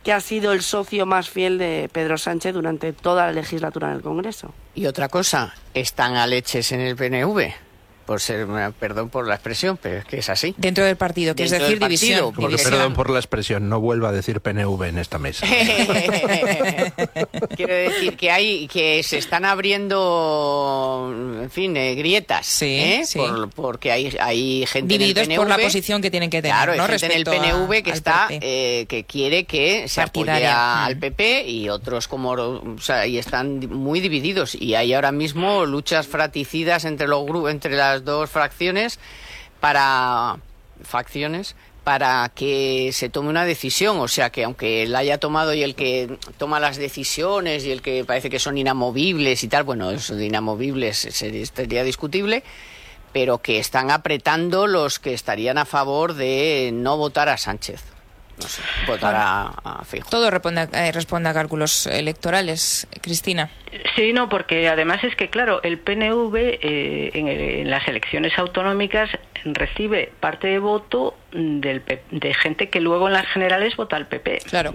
[0.03, 3.97] que ha sido el socio más fiel de Pedro Sánchez durante toda la legislatura en
[3.97, 4.53] el Congreso.
[4.75, 7.70] Y otra cosa, están a leches en el PNV
[8.11, 8.49] por ser,
[8.81, 10.53] perdón por la expresión, pero es que es así.
[10.57, 14.41] Dentro del partido, que es decir, división, Perdón por la expresión, no vuelva a decir
[14.41, 15.47] PNV en esta mesa.
[17.57, 21.09] Quiero decir que hay que se están abriendo,
[21.43, 23.03] en fin, eh, grietas, sí, ¿eh?
[23.07, 23.21] sí.
[23.55, 26.57] porque hay, hay gente Divididos en el por la PNV, posición que tienen que tener,
[26.57, 26.83] Claro, ¿no?
[26.83, 30.85] hay gente en el a- PNV que está eh, que quiere que se apoye Partidaria.
[30.85, 31.01] al Mm.
[31.01, 36.09] PP y otros como o sea, y están muy divididos y hay ahora mismo luchas
[36.09, 38.99] fraticidas entre los entre las dos fracciones
[39.61, 40.39] para
[40.83, 45.63] facciones para que se tome una decisión, o sea que aunque él haya tomado y
[45.63, 49.91] el que toma las decisiones y el que parece que son inamovibles y tal, bueno,
[49.91, 52.45] eso de inamovibles se- sería discutible,
[53.13, 57.83] pero que están apretando los que estarían a favor de no votar a Sánchez.
[58.41, 60.11] No sé, votar a, a Feijóo.
[60.11, 62.87] Todo responde a, eh, responde a cálculos electorales.
[63.03, 63.51] Cristina.
[63.97, 68.37] Sí, no, porque además es que, claro, el PNV eh, en, el- en las elecciones
[68.39, 69.11] autonómicas
[69.45, 74.39] recibe parte de voto del de gente que luego en las generales vota al PP.
[74.49, 74.75] Claro.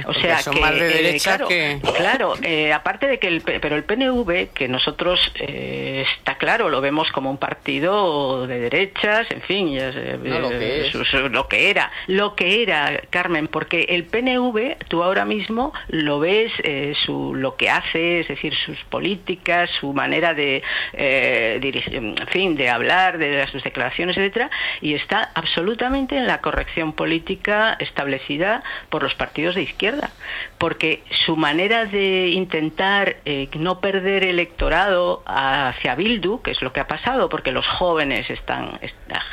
[0.00, 3.18] O Porque sea son que, más de eh, derecha claro, que- claro, eh, aparte de
[3.18, 8.46] que el, pero el PNV que nosotros eh, está claro lo vemos como un partido
[8.46, 12.34] de derechas, en fin, ya sé, No, lo que su- su- lo que era, lo
[12.34, 17.70] que era Carmen, porque el PNV tú ahora mismo lo ves eh, su lo que
[17.70, 20.62] hace, es decir, sus políticas, su manera de
[20.92, 24.50] eh, dirigir, en fin, de hablar, de sus declaraciones, etcétera,
[24.80, 30.10] y está absolutamente en la corrección política establecida por los partidos de izquierda,
[30.58, 36.80] porque su manera de intentar eh, no perder electorado hacia Bildu, que es lo que
[36.80, 38.78] ha pasado, porque los jóvenes están,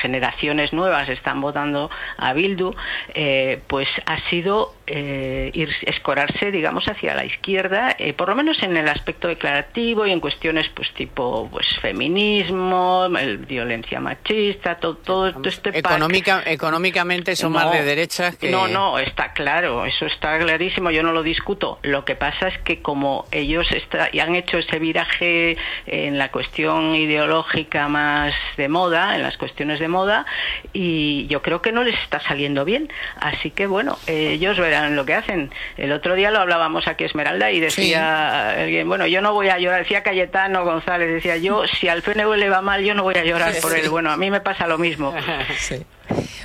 [0.01, 2.73] generaciones nuevas están votando a Bildu,
[3.13, 8.61] eh, pues ha sido eh, ir escorarse, digamos, hacia la izquierda, eh, por lo menos
[8.61, 14.97] en el aspecto declarativo y en cuestiones, pues tipo, pues feminismo, el- violencia machista, todo,
[14.97, 15.77] todo, todo este.
[15.77, 18.49] Económica, económicamente son más de derechas que...
[18.49, 21.79] No, no, está claro, eso está clarísimo, yo no lo discuto.
[21.83, 26.31] Lo que pasa es que como ellos está- y han hecho ese viraje en la
[26.31, 30.25] cuestión ideológica más de moda, en las cuestiones de moda,
[30.73, 32.91] y yo creo que no les está saliendo bien.
[33.19, 35.51] Así que bueno, ellos verán lo que hacen.
[35.77, 39.59] El otro día lo hablábamos aquí Esmeralda y decía alguien, bueno, yo no voy a
[39.59, 43.15] llorar, decía Cayetano González, decía yo, si al PNV le va mal, yo no voy
[43.15, 43.81] a llorar por Sí.
[43.81, 43.89] él.
[43.89, 45.13] Bueno, a mí me pasa lo mismo.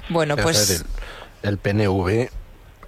[0.08, 0.84] Bueno, Es pues
[1.42, 2.28] el PNV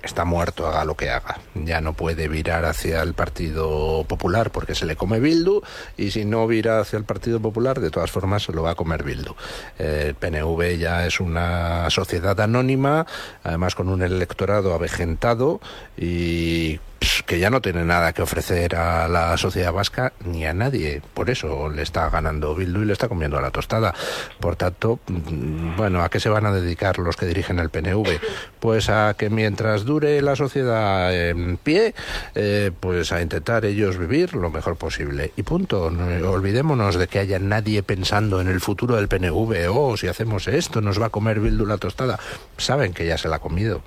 [0.03, 1.39] está muerto, haga lo que haga.
[1.55, 5.63] Ya no puede virar hacia el Partido Popular porque se le come Bildu
[5.97, 8.75] y si no vira hacia el Partido Popular, de todas formas se lo va a
[8.75, 9.35] comer Bildu.
[9.79, 13.07] El PNV ya es una sociedad anónima,
[13.45, 15.61] además con un electorado avejentado
[15.97, 16.81] y
[17.27, 21.03] que ya no tiene nada que ofrecer a la sociedad vasca ni a nadie.
[21.15, 23.95] Por eso le está ganando Bildu y le está comiendo a la tostada.
[24.41, 28.21] Por tanto, mm, bueno, ¿a qué se van a dedicar los que dirigen el PNV?
[28.61, 31.95] Pues a que mientras dure la sociedad en pie,
[32.35, 35.33] eh, pues a intentar ellos vivir lo mejor posible.
[35.37, 35.91] Y punto.
[35.91, 39.69] No- Olvidémonos de que haya nadie pensando en el futuro del PNV.
[39.71, 42.19] Oh, si hacemos esto, nos va a comer Bildu la tostada.
[42.57, 43.83] Saben que ya se la ha comido.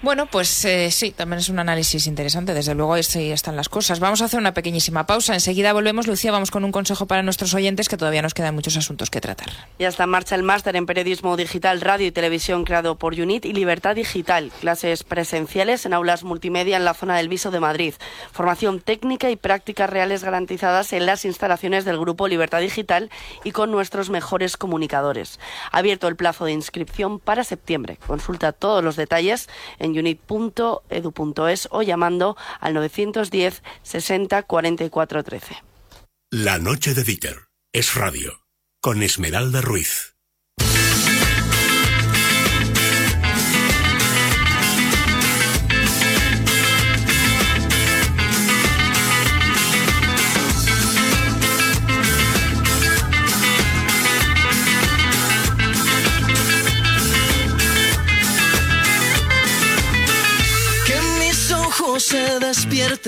[0.00, 2.54] Bueno, pues eh, sí, también es un análisis interesante.
[2.54, 3.98] Desde luego, así están las cosas.
[3.98, 5.34] Vamos a hacer una pequeñísima pausa.
[5.34, 6.06] Enseguida volvemos.
[6.06, 9.20] Lucía, vamos con un consejo para nuestros oyentes que todavía nos quedan muchos asuntos que
[9.20, 9.48] tratar.
[9.80, 13.44] Ya está en marcha el máster en periodismo digital, radio y televisión creado por UNIT
[13.44, 14.52] y Libertad Digital.
[14.60, 17.94] Clases presenciales en aulas multimedia en la zona del Viso de Madrid.
[18.30, 23.10] Formación técnica y prácticas reales garantizadas en las instalaciones del grupo Libertad Digital
[23.42, 25.40] y con nuestros mejores comunicadores.
[25.72, 27.98] Abierto el plazo de inscripción para septiembre.
[28.06, 29.48] Consulta todos los detalles
[29.80, 35.62] en en unit.edu.es o llamando al 910 60 44 13.
[36.30, 38.40] La noche de Dieter es radio
[38.80, 40.07] con Esmeralda Ruiz.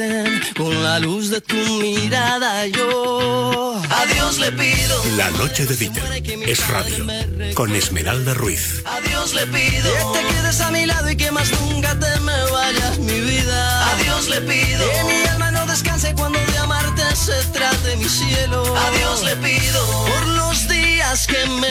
[0.00, 2.66] Despierten con la luz de tu mirada.
[2.66, 5.02] Yo a Dios le pido.
[5.16, 6.04] La noche de Dieter
[6.46, 7.06] es radio
[7.54, 8.82] con Esmeralda Ruiz.
[8.86, 12.20] A Dios le pido que te quedes a mi lado y que más nunca te
[12.20, 13.92] me vayas mi vida.
[13.92, 18.08] A Dios le pido que mi alma no descanse cuando de amarte se trate mi
[18.08, 18.62] cielo.
[18.76, 20.79] A Dios le pido por los días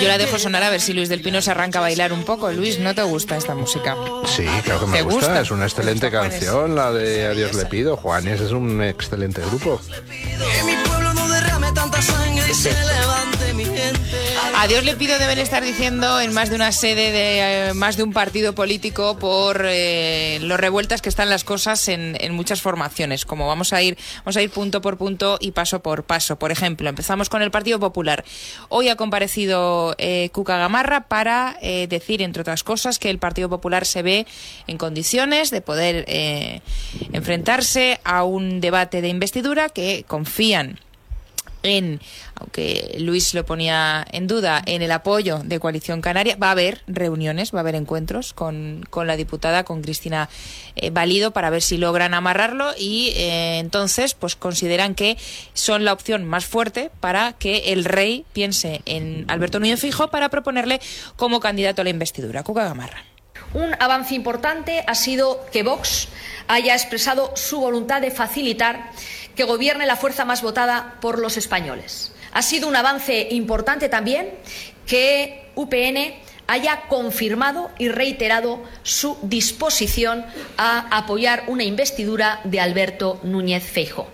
[0.02, 2.24] Yo la dejo sonar a ver si Luis del Pino se arranca a bailar un
[2.24, 2.52] poco.
[2.52, 3.96] Luis, ¿no te gusta esta música?
[4.26, 5.20] Sí, claro que me ¿Te gusta.
[5.28, 5.42] gusta?
[5.42, 7.96] Es una excelente canción, la de Adiós le pido.
[7.98, 9.80] Juanes es un excelente grupo.
[9.88, 13.29] que mi pueblo no derrame tanta sangre y se gente.
[14.62, 17.95] A Dios le pido deben estar diciendo en más de una sede de eh, más
[17.95, 23.26] de un partido político por eh, revueltas que están las cosas en, en muchas formaciones.
[23.26, 26.38] Como vamos a ir, vamos a ir punto por punto y paso por paso.
[26.38, 28.26] Por ejemplo, empezamos con el Partido Popular.
[28.68, 33.47] Hoy ha comparecido eh, Cuca Gamarra para eh, decir, entre otras cosas, que el Partido
[33.47, 34.28] Popular se ve
[34.68, 36.60] en condiciones de poder eh,
[37.14, 40.82] enfrentarse a un debate de investidura que confían
[41.64, 41.99] en,
[42.36, 46.38] aunque Luis lo ponía en duda, en el apoyo de Coalición Canaria.
[46.41, 50.30] Va a haber reuniones, va a haber encuentros con, con la diputada, con Cristina
[50.76, 55.18] eh, Valido, para ver si logran amarrarlo y eh, entonces pues consideran que
[55.53, 60.30] son la opción más fuerte para que el rey piense en Alberto Núñez Fijo para
[60.30, 60.80] proponerle
[61.16, 62.43] como candidato a la investidura.
[62.43, 63.09] Cuca Gamarra.
[63.54, 66.10] Un avance importante ha sido que Vox
[66.47, 68.91] haya expresado su voluntad de facilitar
[69.36, 72.12] que gobierne la fuerza más votada por los españoles.
[72.32, 74.30] Ha sido un avance importante también
[74.86, 76.14] que UPN
[76.45, 80.26] haya confirmado y reiterado su disposición
[80.58, 84.08] a apoyar una investidura de Alberto Núñez Feijóo.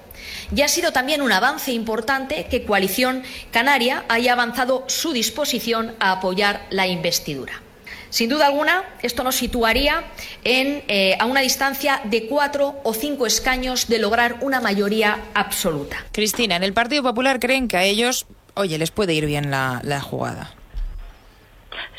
[0.55, 6.11] Y ha sido también un avance importante que Coalición Canaria haya avanzado su disposición a
[6.13, 7.64] apoyar la investidura.
[8.09, 10.03] Sin duda alguna, esto nos situaría
[10.43, 15.97] en, eh, a una distancia de cuatro o cinco escaños de lograr una mayoría absoluta.
[16.11, 19.81] Cristina, en el Partido Popular creen que a ellos, oye, les puede ir bien la,
[19.83, 20.53] la jugada.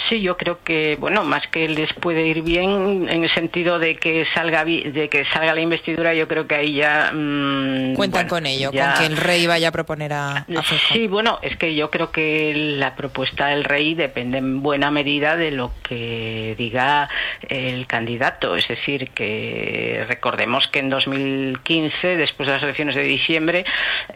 [0.09, 3.97] Sí, yo creo que, bueno, más que les puede ir bien en el sentido de
[3.97, 8.29] que salga de que salga la investidura, yo creo que ahí ya mm, Cuentan bueno,
[8.31, 10.45] con ello, ya- con que el rey vaya a proponer a, a.
[10.93, 15.37] Sí, bueno, es que yo creo que la propuesta del rey depende en buena medida
[15.37, 17.09] de lo que diga
[17.49, 18.57] el candidato.
[18.57, 23.65] Es decir, que recordemos que en 2015, después de las elecciones de diciembre,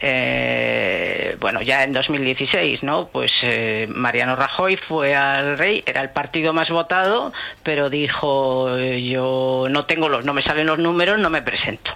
[0.01, 3.09] eh, bueno, ya en 2016, ¿no?
[3.09, 7.33] Pues eh, Mariano Rajoy fue al rey, era el partido más votado,
[7.63, 11.91] pero dijo eh, yo no tengo los, no me salen los números, no me presento,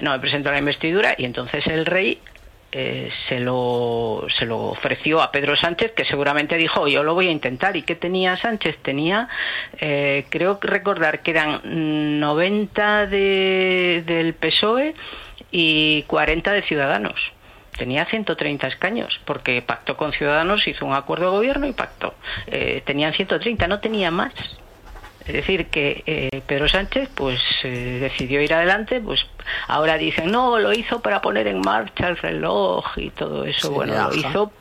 [0.00, 2.20] no me presento a la investidura y entonces el rey
[2.74, 7.28] eh, se, lo, se lo ofreció a Pedro Sánchez, que seguramente dijo, yo lo voy
[7.28, 7.76] a intentar.
[7.76, 8.78] ¿Y qué tenía Sánchez?
[8.78, 9.28] Tenía,
[9.78, 11.60] eh, creo recordar que eran
[12.18, 14.94] 90 de, del PSOE
[15.50, 17.20] y 40 de Ciudadanos.
[17.76, 22.14] Tenía 130 escaños, porque pactó con Ciudadanos, hizo un acuerdo de gobierno y pactó.
[22.46, 24.32] Eh, tenían 130, no tenía más.
[25.26, 29.24] Es decir, que eh, Pedro Sánchez pues eh, decidió ir adelante, pues
[29.68, 33.68] ahora dicen, no, lo hizo para poner en marcha el reloj y todo eso.
[33.68, 34.52] Sí, bueno, lo hizo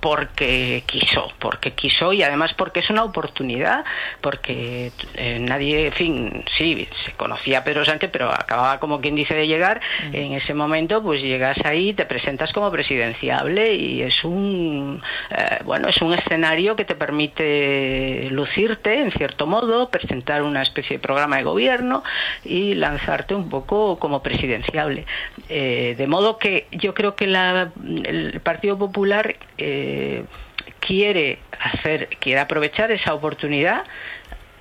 [0.00, 3.84] porque quiso, porque quiso y además porque es una oportunidad,
[4.20, 9.14] porque eh, nadie, en fin, sí, se conocía a Pedro Sánchez, pero acababa como quien
[9.14, 9.80] dice de llegar,
[10.12, 15.88] en ese momento pues llegas ahí, te presentas como presidenciable y es un, eh, bueno,
[15.88, 21.36] es un escenario que te permite lucirte en cierto modo, presentar una especie de programa
[21.36, 22.02] de gobierno
[22.44, 25.06] y lanzarte un poco como presidenciable.
[25.48, 27.70] Eh, de modo que yo creo que la-
[28.04, 30.24] el Partido Popular eh,
[30.80, 33.84] quiere hacer, quiere aprovechar esa oportunidad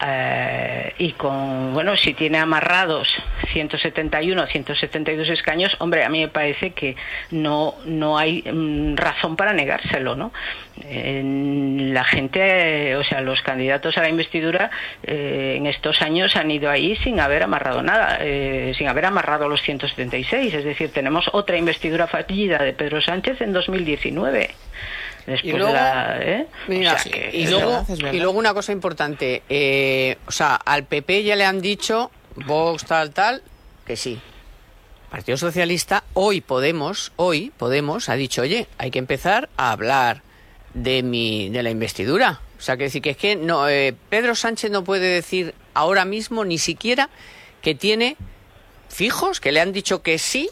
[0.06, 3.08] eh, y con, bueno, si tiene amarrados
[3.54, 6.96] 171 o 172 escaños, hombre, a mí me parece que
[7.32, 10.32] no, no hay mm, razón para negárselo, ¿no?
[10.80, 14.70] La gente, o sea, los candidatos a la investidura
[15.04, 19.50] eh, en estos años han ido ahí sin haber amarrado nada, eh, sin haber amarrado
[19.50, 24.50] los 176, es decir, tenemos otra investidura fallida de Pedro Sánchez en 2019.
[25.28, 26.48] Después Y luego, de la, ¿eh?
[26.70, 30.86] Mira, O sea que- y, luego, y luego una cosa importante, eh, o sea, al
[30.86, 33.44] PP ya le han dicho Vox, tal, tal,
[33.86, 34.20] que sí.
[35.12, 40.22] Partido Socialista, hoy Podemos, hoy Podemos ha dicho, oye, hay que empezar a hablar
[40.74, 42.40] de mi, de la investidura.
[42.58, 46.06] O sea, que decir que es que no, eh, Pedro Sánchez no puede decir ahora
[46.06, 47.10] mismo ni siquiera
[47.62, 48.16] que tiene
[48.90, 50.50] fijos, que le han dicho que sí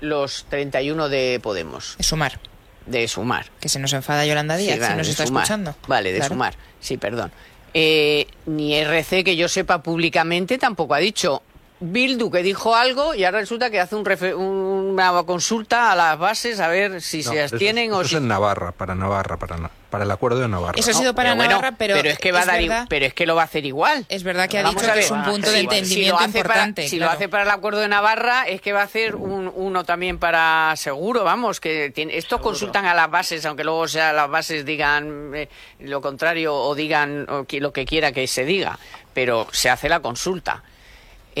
[0.00, 1.96] los 31 de Podemos.
[1.98, 2.40] De sumar.
[2.88, 3.46] De sumar.
[3.60, 5.42] Que se nos enfada Yolanda Díaz, Sí, si nos está sumar.
[5.44, 5.74] escuchando.
[5.86, 6.34] Vale, de Claro.
[6.34, 6.54] sumar.
[6.80, 7.30] Sí, perdón.
[7.74, 11.42] Eh, ni RC, que yo sepa públicamente, tampoco ha dicho.
[11.80, 16.18] Bildu, que dijo algo y ahora resulta que hace un refe- una consulta a las
[16.18, 18.14] bases a ver si No, se eso- abstienen o eso si...
[18.16, 20.74] es en Navarra, para Navarra, para, Na- para el acuerdo de Navarra.
[20.76, 23.26] Eso ha sido para Navarra, pero, es que va a dar, verdad, pero es que
[23.26, 24.04] lo va a hacer igual.
[24.08, 26.26] es verdad que ha Vamos dicho que es un punto de si- si entendimiento para-
[26.26, 26.88] importante.
[26.88, 27.12] si claro.
[27.12, 30.18] lo hace para el acuerdo de Navarra, es que va a hacer un- uno también
[30.18, 34.64] para seguro, vamos, que tiene- estos consultan a las bases, aunque luego sea las bases
[34.66, 35.48] digan eh,
[35.78, 38.78] lo contrario o digan o que- lo que quiera que se diga,
[39.14, 40.64] pero se hace la consulta.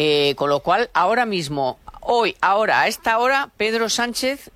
[0.00, 4.52] Eh, con lo cual, ahora mismo, hoy, ahora, a esta hora, Pedro Sánchez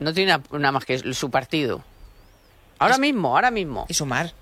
[0.00, 1.82] no tiene na- nada más que su partido.
[2.78, 3.86] Ahora mismo, ahora mismo.
[3.88, 4.34] Y sumar.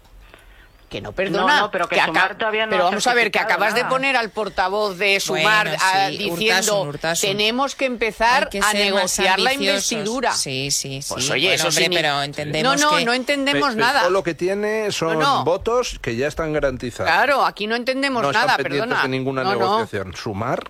[0.91, 1.47] Que no perdona.
[1.55, 3.91] No, no, pero que Sumar todavía no pero vamos a ver, que acabas de nada.
[3.91, 7.31] poner al portavoz de Sumar Bueno, sí, diciendo Urtasun, Urtasun.
[7.31, 10.33] tenemos que empezar que a negociar la investidura.
[10.35, 11.09] Sí, sí, sí.
[11.15, 14.11] Pues oye, Bueno, eso hombre, signi- pero entendemos No, no, que- no entendemos nada.
[14.11, 15.45] Lo que tiene son No, no.
[15.45, 17.09] votos que ya están garantizados.
[17.09, 19.03] Claro, aquí no entendemos no nada, perdona.
[19.03, 19.59] de ninguna No, no.
[19.61, 20.17] negociación.
[20.17, 20.65] Sumar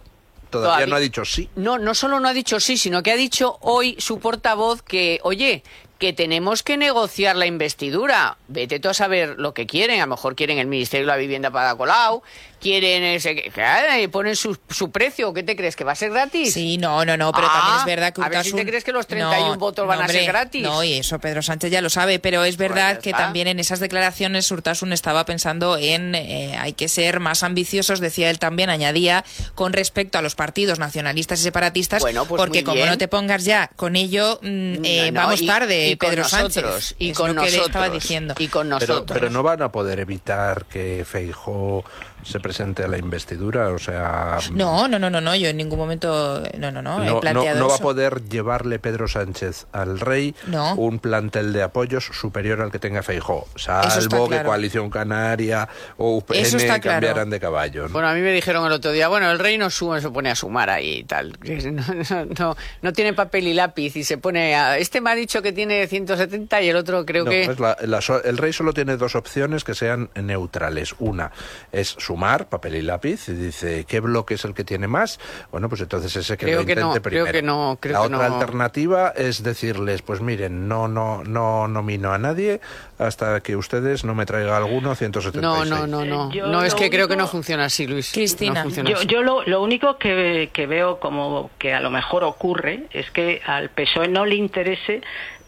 [0.50, 1.48] todavía, Todavía- no ha dicho sí.
[1.56, 5.18] No, no solo no ha dicho sí, sino que ha dicho hoy su portavoz que,
[5.22, 5.62] oye,
[6.00, 8.38] que tenemos que negociar la investidura.
[8.48, 10.00] Vete tú a saber lo que quieren.
[10.00, 12.22] A lo mejor quieren el Ministerio de la Vivienda para Colau,
[12.58, 15.34] quieren ese, que, que ponen su, su precio.
[15.34, 15.76] ¿Qué te crees?
[15.76, 16.54] ¿Que va a ser gratis?
[16.54, 18.82] Sí, no, no, no, pero Ah, también es verdad que a ver si te crees
[18.82, 20.62] que los 31 No, votos van no, a ser gratis.
[20.62, 23.60] No, y eso Pedro Sánchez ya lo sabe, pero es verdad ya que también en
[23.60, 28.70] esas declaraciones Urtasun estaba pensando en eh, hay que ser más ambiciosos, decía él también,
[28.70, 29.22] añadía,
[29.54, 33.44] con respecto a los partidos nacionalistas y separatistas, Bueno, pues porque como no te pongas
[33.44, 36.52] ya con ello, mm, eh, No, no, vamos y- tarde, y con Pedro nosotros,
[36.84, 36.96] Sánchez.
[36.98, 38.34] y con que estaba nosotros, diciendo.
[38.38, 39.18] Y con Pero, nosotros.
[39.18, 41.84] pero no van a poder evitar que Feijó
[42.22, 44.36] se presente a la investidura, o sea...
[44.52, 47.58] No, no, no, no, no, yo en ningún momento, no, no, no, No, no- planteado
[47.58, 50.74] no va a poder llevarle Pedro Sánchez al rey No.
[50.74, 54.48] un plantel de apoyos superior al que tenga Feijó, salvo que claro.
[54.50, 55.66] Coalición Canaria
[55.96, 56.96] o UPN Eso está claro.
[57.06, 57.84] cambiaran de caballo.
[57.84, 57.88] ¿no?
[57.94, 60.30] Bueno, a mí me dijeron el otro día, bueno, el rey no sube, se pone
[60.30, 61.38] a sumar ahí y tal.
[61.72, 64.76] no, no, no tiene papel y lápiz y se pone a...
[64.76, 67.44] Este me ha dicho que tiene 170 y el otro creo No, que...
[67.46, 70.94] pues la- la el rey solo tiene dos opciones que sean neutrales.
[70.98, 71.30] Una
[71.72, 75.18] es sumar papel y lápiz y dice qué bloque es el que tiene más.
[75.50, 77.32] Bueno, pues entonces ese que Creo lo que intente no, creo primero.
[77.32, 78.34] que no, creo la que otra no.
[78.36, 82.60] alternativa es decirles, pues miren, no, no, no nomino a nadie
[82.98, 85.42] hasta que ustedes no me traigan alguno 176.
[85.42, 86.30] No, no, no, no.
[86.30, 88.10] Eh, yo No, es que creo que único- no funciona así, Luis.
[88.12, 89.06] Cristina, No funciona Yo, así.
[89.06, 93.40] yo lo, lo único que, que veo como que a lo mejor ocurre es que
[93.46, 95.00] al PSOE no le interese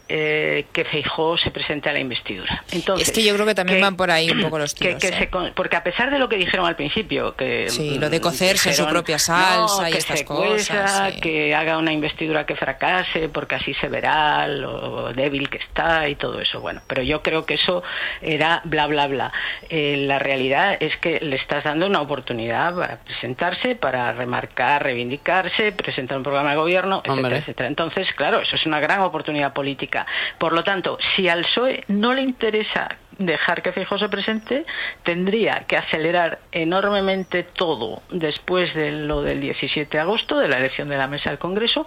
[0.09, 2.63] eh, que Feijóo se presente a la investidura.
[2.71, 5.01] Entonces, Es que yo creo que también van por ahí un poco los que- tiros.
[5.01, 5.17] que ¿eh?
[5.17, 8.09] se con- porque a pesar de lo que dijeron al principio, que Sí, mm, lo
[8.09, 11.21] de cocerse en su dijeron, propia salsa "No, y que estas se cosas, cueza, sí.
[11.21, 16.15] que haga una investidura que fracase, porque así se verá lo débil que está y
[16.15, 16.59] todo eso.
[16.59, 17.81] Bueno, pero yo creo que eso
[18.21, 19.31] era bla bla bla.
[19.69, 25.71] Eh, la realidad es que le estás dando una oportunidad para presentarse, para remarcar, reivindicarse,
[25.71, 27.37] presentar un programa de gobierno, etcétera, Hombre.
[27.37, 27.67] etcétera.
[27.69, 29.92] Entonces, claro, eso es una gran oportunidad política.
[30.37, 34.65] Por lo tanto, si al PSOE no le interesa dejar que Feijóo se presente,
[35.03, 40.89] tendría que acelerar enormemente todo después de lo del 17 de agosto, de la elección
[40.89, 41.85] de la mesa del Congreso,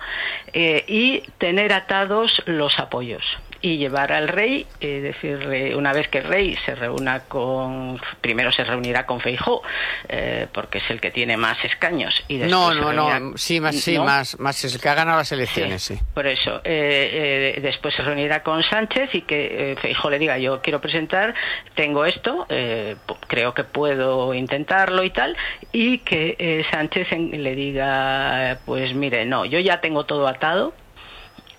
[0.52, 3.24] eh, y tener atados los apoyos.
[3.62, 8.52] Y llevar al rey, eh, decirle, una vez que el rey se reúna con, primero
[8.52, 9.62] se reunirá con Feijó,
[10.08, 12.14] eh, porque es el que tiene más escaños.
[12.28, 13.36] Y después No, no, reunirá- no.
[13.38, 14.04] Sí, más, sí, ¿No?
[14.04, 15.98] más, más es el que ha ganado las elecciones, sí.
[16.14, 20.38] Por eso, eh, eh, después se reunirá con Sánchez y que eh, Feijóo le diga,
[20.38, 21.34] yo quiero presentar,
[21.74, 22.96] tengo esto, eh,
[23.26, 25.36] creo que puedo intentarlo y tal,
[25.72, 30.74] y que eh, Sánchez en- le diga, pues mire, no, yo ya tengo todo atado,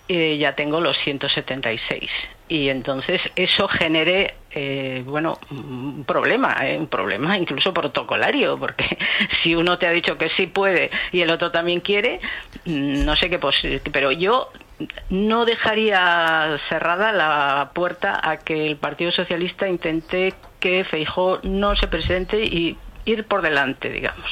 [0.08, 2.10] eh, ya tengo los 176.
[2.50, 8.98] Y entonces eso genere, eh, bueno, un problema, eh, un problema incluso protocolario, porque
[9.44, 12.20] si uno te ha dicho que sí puede y el otro también quiere,
[12.66, 14.50] mm, no sé qué posi- pero yo
[15.10, 21.88] no dejaría cerrada la puerta a que el Partido Socialista intente que Feijó no se
[21.88, 24.26] presente y ir por delante, digamos.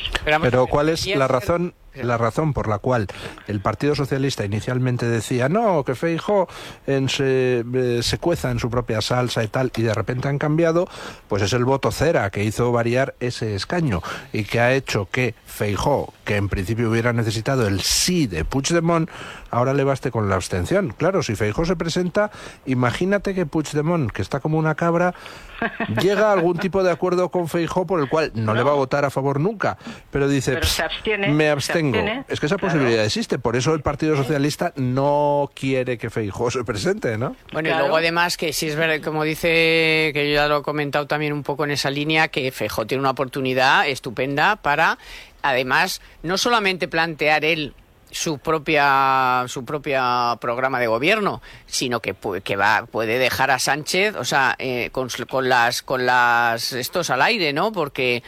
[0.51, 3.07] Pero ¿cuál es la razón la razón por la cual
[3.47, 6.47] el Partido Socialista inicialmente decía no, que Feijo
[6.87, 10.37] en se, eh, se cueza en su propia salsa y tal, y de repente han
[10.37, 10.87] cambiado,
[11.27, 14.01] pues es el voto cera que hizo variar ese escaño
[14.33, 19.09] y que ha hecho que Feijó, que en principio hubiera necesitado el sí de Puigdemont,
[19.51, 20.93] ahora le baste con la abstención.
[20.97, 22.31] Claro, si Feijó se presenta,
[22.65, 25.13] imagínate que Puigdemont, que está como una cabra,
[26.01, 28.75] llega a algún tipo de acuerdo con Feijó por el cual no, le va a
[28.75, 29.77] votar a favor nunca,
[30.11, 32.73] pero dice, Pero se abstiene, me se es que esa claro.
[32.73, 37.35] posibilidad existe, por eso el Partido Socialista no quiere que Feijó se presente, ¿no?
[37.51, 37.75] Bueno, Claro.
[37.75, 41.05] y luego además que si es verdad, como dice, que yo ya lo he comentado
[41.07, 44.97] también un poco en esa línea, que Feijó tiene una oportunidad estupenda para,
[45.41, 47.73] además, no solamente plantear él
[48.11, 52.15] su propia su propia programa de gobierno sino que
[52.45, 57.09] que va puede dejar a Sánchez o sea eh, con, con las con las estos
[57.09, 58.23] al aire no porque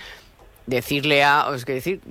[0.68, 2.01] decirle a, es que decir,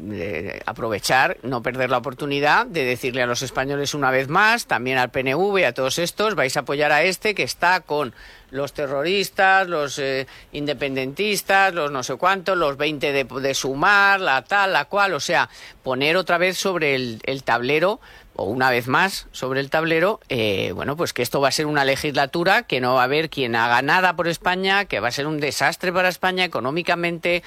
[0.65, 5.11] aprovechar, no perder la oportunidad de decirle a los españoles una vez más, también al
[5.11, 8.15] PNV, a todos estos, vais a apoyar a este que está con
[8.51, 14.43] los terroristas, los eh, independentistas, los no sé cuántos, los 20 de, de sumar, la
[14.43, 15.51] tal, la cual, o sea,
[15.83, 18.01] poner otra vez sobre el, el tablero
[18.37, 21.67] o una vez más sobre el tablero, eh, bueno, pues que esto va a ser
[21.67, 25.13] una legislatura que no va a haber quien haga nada por España, que va a
[25.13, 27.43] ser un desastre para España económicamente,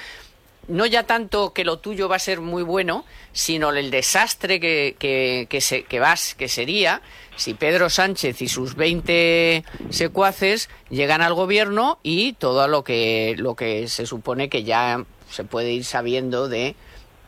[0.69, 3.03] no ya tanto que lo tuyo va a ser muy bueno,
[3.33, 7.01] sino el desastre que, que, que, se, que, vas, que sería
[7.35, 13.55] si Pedro Sánchez y sus 20 secuaces llegan al gobierno y todo lo que, lo
[13.55, 16.75] que se supone que ya se puede ir sabiendo de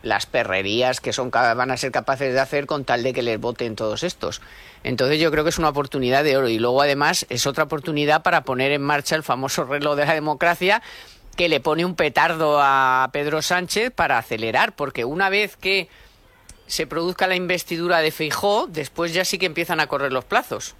[0.04, 3.40] las perrerías que son van a ser capaces de hacer con tal de que les
[3.40, 4.42] voten todos estos.
[4.84, 8.24] Entonces yo creo que es una oportunidad de oro y luego además es otra oportunidad
[8.24, 10.82] para poner en marcha el famoso reloj de la democracia
[11.42, 15.88] que le pone un petardo a Pedro Sánchez para acelerar, porque una vez que
[16.68, 20.76] se produzca la investidura de Feijó, después ya sí que empiezan a correr los plazos.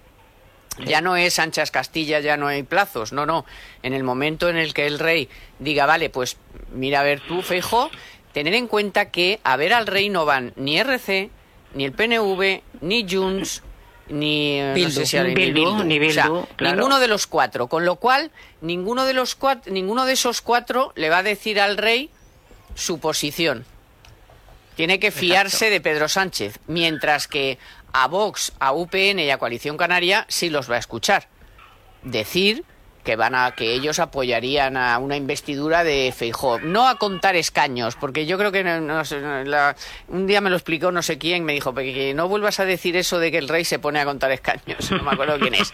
[0.86, 3.44] Ya no es Sánchez Castilla, ya no hay plazos, no, no.
[3.82, 6.36] En el momento en el que el rey diga, vale, pues
[6.72, 7.90] mira a ver tú, Feijó,
[8.32, 11.28] tener en cuenta que a ver al rey no van ni RC,
[11.74, 13.64] ni el PNV, ni Junts,
[14.08, 14.90] ni eh, no Bildu.
[14.90, 16.76] sé si hay- Ni Bildu, ni O sea, Bildu, claro.
[16.76, 18.30] ninguno de los cuatro, con lo cual
[18.60, 22.10] ninguno de los cuatro, ninguno de esos cuatro le va a decir al rey
[22.74, 23.64] su posición.
[24.76, 27.58] Tiene que fiarse de Pedro Sánchez, mientras que
[27.92, 31.28] a Vox, a UPN y a Coalición Canaria sí los va a escuchar.
[32.02, 32.64] Decir
[33.04, 37.96] que van a que ellos apoyarían a una investidura de Feijóo, no a contar escaños,
[37.96, 39.02] porque yo creo que no-
[39.44, 39.74] la-
[40.08, 42.64] un día me lo explicó no sé quién, me dijo "Pe- que no vuelvas a
[42.64, 45.54] decir eso de que el rey se pone a contar escaños, no me acuerdo quién
[45.54, 45.72] es,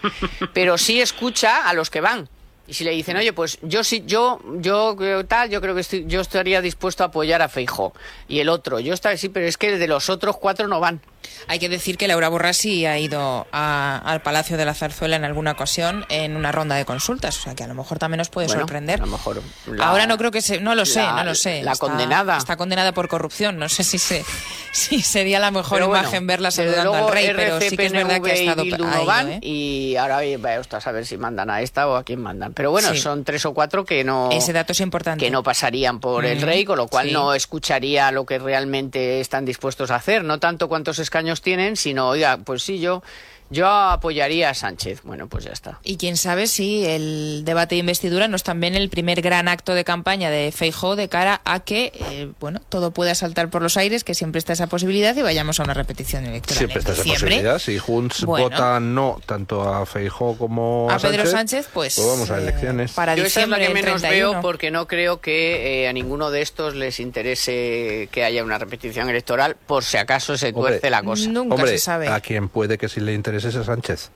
[0.53, 2.27] pero sí escucha a los que van.
[2.67, 6.05] Y si le dicen, oye, pues yo sí, yo, yo creo tal, yo creo que
[6.05, 7.93] yo estaría dispuesto a apoyar a Feijóo.
[8.27, 11.01] Y el otro, yo estaría, sí, pero es que de los otros cuatro no van.
[11.47, 15.15] Hay que decir que Laura Borràs sí ha ido a- al Palacio de la Zarzuela
[15.15, 18.17] en alguna ocasión en una ronda de consultas, o sea que a lo mejor también
[18.19, 19.01] nos puede Bueno, sorprender.
[19.01, 19.41] A lo mejor.
[19.67, 21.63] la- Ahora no creo que se, no lo sé, la- no lo sé.
[21.63, 22.37] La Está- condenada.
[22.37, 23.57] está condenada por corrupción.
[23.57, 24.23] No sé si se,
[24.71, 27.85] si sería la mejor Pero bueno, imagen verla saludando luego, al rey, pero sí que
[27.85, 29.39] es verdad que ha y estado no ido, van ¿eh?
[29.41, 32.53] y ahora vaya usted a saber si mandan a esta o a quién mandan.
[32.53, 32.99] Pero bueno, Sí.
[32.99, 35.23] son tres o cuatro que no Ese dato es importante.
[35.25, 37.13] que no pasarían por el rey, con lo cual sí.
[37.13, 42.07] no escucharía lo que realmente están dispuestos a hacer, no tanto cuántos escaños tienen, sino
[42.07, 43.03] oiga, pues sí yo
[43.49, 45.01] yo apoyaría a Sánchez.
[45.03, 45.79] Bueno, pues ya está.
[45.83, 49.73] Y quién sabe si el debate de investidura no es también el primer gran acto
[49.73, 53.77] de campaña de Feijó de cara a que eh, bueno todo pueda saltar por los
[53.77, 56.93] aires, que siempre está esa posibilidad y vayamos a una repetición electoral Siempre en está
[56.93, 57.59] esa posibilidad.
[57.59, 58.49] Si Junts Bueno.
[58.49, 62.91] vota no tanto a Feijó como a, A Pedro Sánchez, pues, vamos a eh, elecciones.
[62.93, 64.31] para Yo esa es la que menos 31.
[64.31, 68.57] veo porque no creo que eh, a ninguno de estos les interese que haya una
[68.57, 71.29] repetición electoral por si acaso se Hombre, tuerce la cosa.
[71.29, 71.77] Hombre,
[72.09, 74.11] a quien puede que sí le interese es a Sánchez.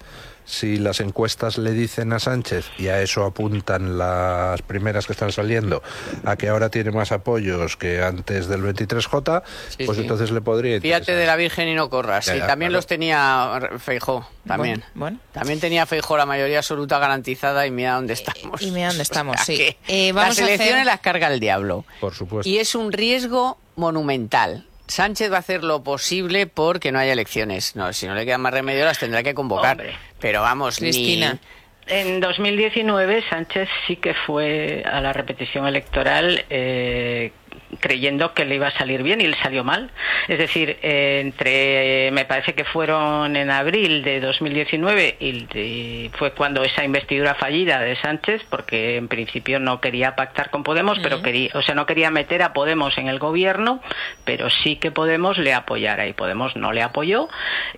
[0.46, 5.32] Si las encuestas le dicen a Sánchez, y a eso apuntan las primeras que están
[5.32, 5.82] saliendo,
[6.26, 9.42] a que ahora tiene más apoyos que antes del 23J,
[9.78, 10.02] Sí, pues sí.
[10.02, 11.00] entonces le podría interesar.
[11.02, 12.26] Fíjate de la Virgen y no corras.
[12.26, 12.80] Ya, Sí, ya, también claro.
[12.80, 14.84] los tenía Feijó, también.
[14.96, 18.62] Bueno, También tenía Feijó la mayoría absoluta garantizada y mira dónde estamos.
[18.62, 19.78] Y mira dónde estamos, O sea sí.
[19.88, 21.86] Eh, vamos las a hacer- elecciones las carga el diablo.
[22.02, 22.50] Por supuesto.
[22.50, 24.68] Y es un riesgo monumental.
[24.94, 27.76] Sánchez va a hacer lo posible porque no haya elecciones.
[27.76, 29.72] No, si no le queda más remedio las tendrá que convocar.
[29.72, 29.96] Hombre.
[30.20, 31.40] Pero vamos, ni- Cristina.
[31.88, 37.34] En 2019 Sánchez sí que fue a la repetición electoral eh,
[37.80, 39.92] creyendo que le iba a salir bien y le salió mal.
[40.28, 46.64] Es decir, eh, entre, me parece que fueron en abril de 2019 y fue cuando
[46.64, 51.52] esa investidura fallida de Sánchez, porque en principio no quería pactar con Podemos, pero quería,
[51.54, 53.82] o sea, no quería meter a Podemos en el gobierno,
[54.26, 57.30] pero sí que Podemos le apoyara y Podemos no le apoyó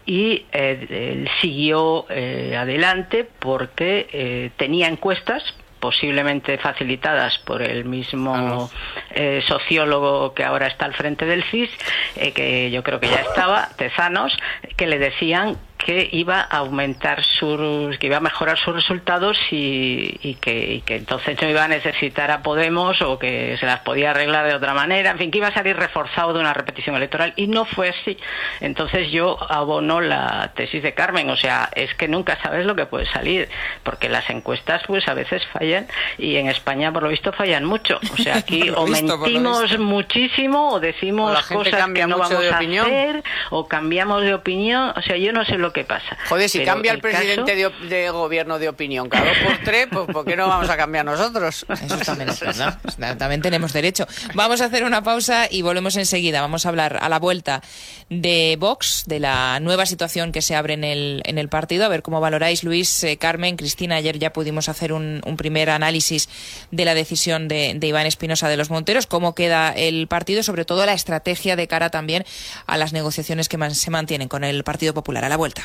[0.05, 5.43] y eh, él siguió eh, adelante porque tenía encuestas
[5.79, 8.69] posiblemente facilitadas por el mismo
[9.11, 11.69] eh, sociólogo que ahora está al frente del CIS,
[12.15, 14.37] eh, que yo creo que ya estaba, Tezanos,
[14.75, 20.35] que le decían que iba a aumentar sus, que iba a mejorar sus resultados y,
[20.41, 24.55] que, entonces no iba a necesitar a Podemos o que se las podía arreglar de
[24.55, 27.33] otra manera, en fin, que iba a salir reforzado de una repetición electoral.
[27.35, 28.17] Y no fue así.
[28.61, 32.87] Entonces yo abono la tesis de Carmen, o sea, es que nunca sabes lo que
[32.87, 33.47] puede salir,
[33.83, 35.85] porque las encuestas pues a veces fallan
[36.17, 37.99] y en España por lo visto fallan mucho.
[38.11, 43.67] O sea, aquí o mentimos muchísimo o decimos cosas que no vamos a hacer o
[43.67, 46.17] cambiamos de opinión, o sea, yo no sé lo qué pasa.
[46.29, 50.25] Joder, si cambia el, presidente de, gobierno de opinión cada dos por tres, pues ¿por
[50.25, 51.65] qué no vamos a cambiar nosotros?
[51.69, 52.79] Eso también es verdad.
[53.17, 54.07] También tenemos derecho.
[54.33, 56.39] Vamos a hacer una pausa y volvemos enseguida.
[56.39, 57.61] Vamos a hablar a la vuelta
[58.09, 61.85] de Vox, de la nueva situación que se abre en el, en el partido.
[61.85, 63.97] A ver cómo valoráis, Luis, eh, Carmen, Cristina.
[63.97, 66.29] Ayer ya pudimos hacer un, primer análisis
[66.71, 69.05] de la decisión de, de Iván Espinosa de los Monteros.
[69.05, 72.23] Cómo queda el partido, sobre todo la estrategia de cara también
[72.65, 75.25] a las negociaciones que se mantienen con el Partido Popular.
[75.25, 75.64] A la vuelta.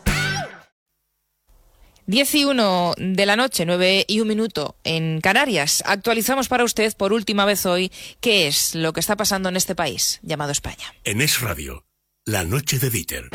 [2.07, 5.83] 10 y 1 de la noche, 9 y un minuto en Canarias.
[5.85, 9.75] Actualizamos para usted por última vez hoy qué es lo que está pasando en este
[9.75, 10.93] país llamado España.
[11.03, 11.85] En Es Radio,
[12.25, 13.29] la noche de Dieter.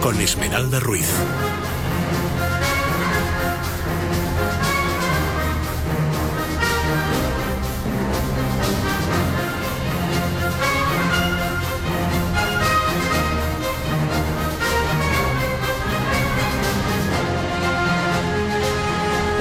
[0.00, 1.08] Con Esmeralda Ruiz.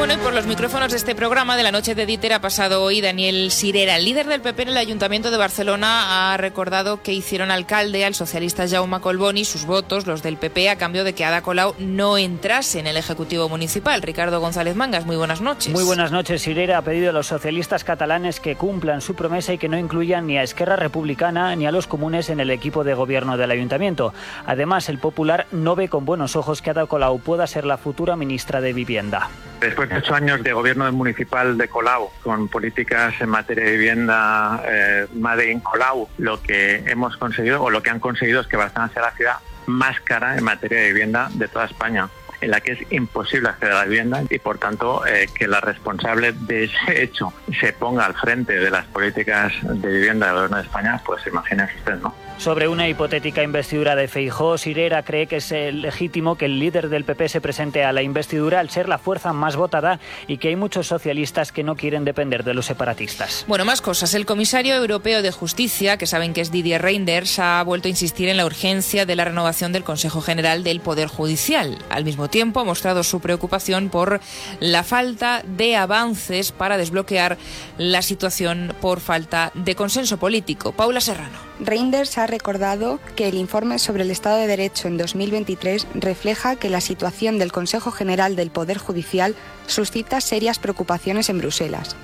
[0.10, 2.99] Bueno, por los micrófonos de este programa de la noche de Dieter ha pasado hoy
[2.99, 3.95] Daniel Sirera.
[3.95, 8.16] El líder del PP en el Ayuntamiento de Barcelona ha recordado que hicieron alcalde al
[8.16, 12.18] socialista Jaume Colboni sus votos, los del PP, a cambio de que Ada Colau no
[12.18, 14.01] entrase en el Ejecutivo Municipal.
[14.01, 15.72] Ricardo González Mangas, muy buenas noches.
[15.72, 16.41] Muy buenas noches.
[16.41, 20.26] Sirera ha pedido a los socialistas catalanes que cumplan su promesa y que no incluyan
[20.26, 24.16] ni a Esquerra Republicana ni a los comunes en el equipo de gobierno del Ayuntamiento.
[24.47, 28.16] Además, el Popular no ve con buenos ojos que Ada Colau pueda ser la futura
[28.16, 29.30] ministra de Vivienda.
[29.60, 34.64] Después de ocho años de gobierno municipal de Colau, con políticas en materia de vivienda
[34.66, 38.93] eh, Made Colau, lo que hemos conseguido o lo que han conseguido es que Barcelona
[38.93, 39.36] sea la ciudad
[39.66, 42.10] más cara en materia de vivienda de toda España
[42.42, 45.60] en la que es imposible acceder a la vivienda y por tanto eh, que la
[45.60, 50.58] responsable de ese hecho se ponga al frente de las políticas de vivienda del gobierno
[50.58, 52.14] de España, pues imagínense usted, ¿no?
[52.40, 57.04] Sobre una hipotética investidura de Feijó, Sirera cree que es legítimo que el líder del
[57.04, 60.56] PP se presente a la investidura al ser la fuerza más votada y que hay
[60.56, 63.44] muchos socialistas que no quieren depender de los separatistas.
[63.50, 64.14] Bueno, más cosas.
[64.14, 68.30] El comisario europeo de justicia, que saben que es Didier Reinders, ha vuelto a insistir
[68.30, 71.78] en la urgencia de la renovación del Consejo General del Poder Judicial.
[71.90, 74.22] Al mismo tiempo, ha mostrado su preocupación por
[74.60, 77.38] la falta de avances para desbloquear
[77.78, 80.72] la situación por falta de consenso político.
[80.72, 81.38] Paula Serrano.
[81.60, 86.70] Reinders ha recordado que el informe sobre el Estado de Derecho en 2023 refleja que
[86.70, 89.36] la situación del Consejo General del Poder Judicial
[89.68, 91.96] suscita serias preocupaciones en Bruselas.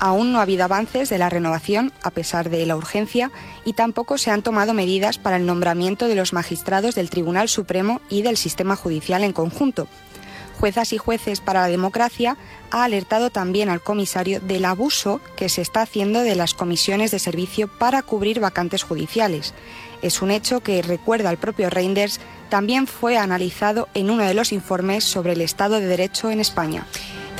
[0.00, 3.30] Aún no ha habido avances de la renovación, a pesar de la urgencia,
[3.64, 8.00] y tampoco se han tomado medidas para el nombramiento de los magistrados del Tribunal Supremo
[8.08, 9.86] y del sistema judicial en conjunto,
[10.60, 12.36] Juezas y Jueces para la Democracia
[12.70, 17.18] ha alertado también al comisario del abuso que se está haciendo de las comisiones de
[17.18, 19.54] servicio para cubrir vacantes judiciales.
[20.02, 22.20] Es un hecho que, recuerda el propio Reinders,
[22.50, 26.86] también fue analizado en uno de los informes sobre el Estado de Derecho en España.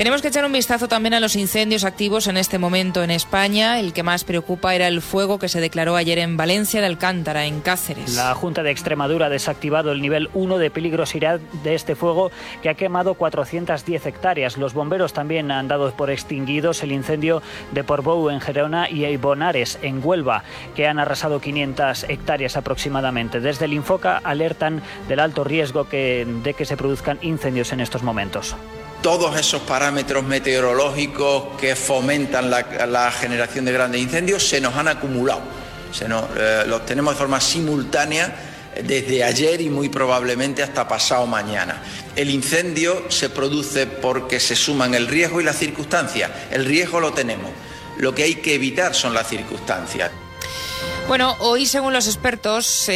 [0.01, 3.79] Tenemos que echar un vistazo también a los incendios activos en este momento en España.
[3.79, 7.45] El que más preocupa era el fuego que se declaró ayer en Valencia de Alcántara,
[7.45, 8.15] en Cáceres.
[8.15, 12.31] La Junta de Extremadura ha desactivado el nivel 1 de peligrosidad de este fuego
[12.63, 14.57] que ha quemado 410 hectáreas.
[14.57, 17.43] Los bomberos también han dado por extinguidos el incendio
[17.73, 20.45] de Portbou en Gerona y Eibonares en Huelva,
[20.75, 23.41] que han arrasado 500 hectáreas aproximadamente.
[23.41, 28.57] Desde el Infoca alertan del alto riesgo de que se produzcan incendios en estos momentos
[29.03, 35.41] todos esos parámetros meteorológicos que fomentan la, generación de grandes incendios se nos han acumulado.
[35.93, 38.33] Se eh, los tenemos de forma simultánea
[38.85, 41.83] desde ayer y muy probablemente hasta pasado mañana.
[42.15, 46.31] El incendio se produce porque se suman el riesgo y las circunstancias.
[46.51, 47.51] El riesgo lo tenemos.
[47.99, 50.11] Lo que hay que evitar son las circunstancias.
[51.09, 52.89] Bueno, hoy según los expertos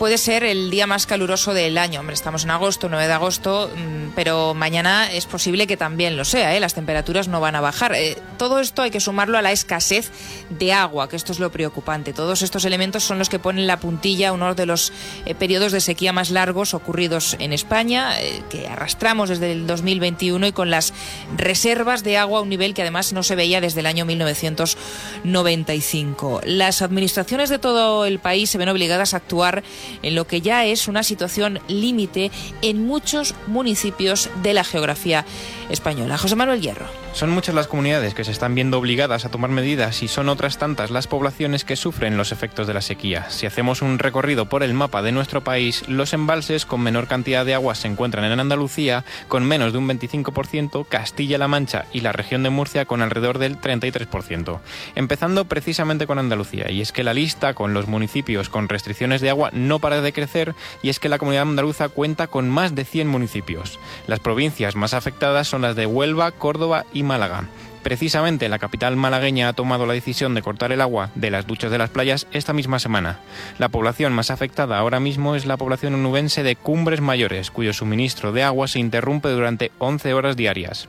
[0.00, 2.00] puede ser el día más caluroso del año.
[2.00, 6.24] Hombre, estamos en agosto, 9 de agosto, mm, pero mañana es posible que también lo
[6.24, 6.56] sea.
[6.56, 6.60] ¿eh?
[6.60, 7.94] Las temperaturas no van a bajar.
[7.94, 10.10] Eh, todo esto hay que sumarlo a la escasez
[10.48, 12.14] de agua, que esto es lo preocupante.
[12.14, 14.90] Todos estos elementos son los que ponen la puntilla a uno de los
[15.26, 18.14] eh, periodos de sequía más largos ocurridos en España,
[18.48, 20.94] que arrastramos desde el 2021 y con las
[21.36, 26.40] reservas de agua a un nivel que además no se veía desde el año 1995.
[26.44, 29.62] Las administraciones de todo el país se ven obligadas a actuar
[30.02, 32.30] en lo que ya es una situación límite
[32.62, 35.24] en muchos municipios de la geografía
[35.70, 36.18] española.
[36.18, 36.86] José Manuel Hierro.
[37.12, 40.58] Son muchas las comunidades que se están viendo obligadas a tomar medidas y son otras
[40.58, 43.28] tantas las poblaciones que sufren los efectos de la sequía.
[43.30, 47.44] Si hacemos un recorrido por el mapa de nuestro país, los embalses con menor cantidad
[47.44, 52.12] de agua se encuentran en Andalucía con menos de un 25%, Castilla-La Mancha y la
[52.12, 54.60] región de Murcia con alrededor del 33%.
[54.94, 59.30] Empezando precisamente con Andalucía, y es que la lista con los municipios con restricciones de
[59.30, 62.84] agua no para de crecer y es que la comunidad andaluza cuenta con más de
[62.84, 63.78] 100 municipios.
[64.06, 67.48] Las provincias más afectadas son las de Huelva, Córdoba y Málaga.
[67.82, 71.70] Precisamente la capital malagueña ha tomado la decisión de cortar el agua de las duchas
[71.70, 73.20] de las playas esta misma semana.
[73.58, 78.32] La población más afectada ahora mismo es la población onubense de Cumbres Mayores, cuyo suministro
[78.32, 80.88] de agua se interrumpe durante 11 horas diarias.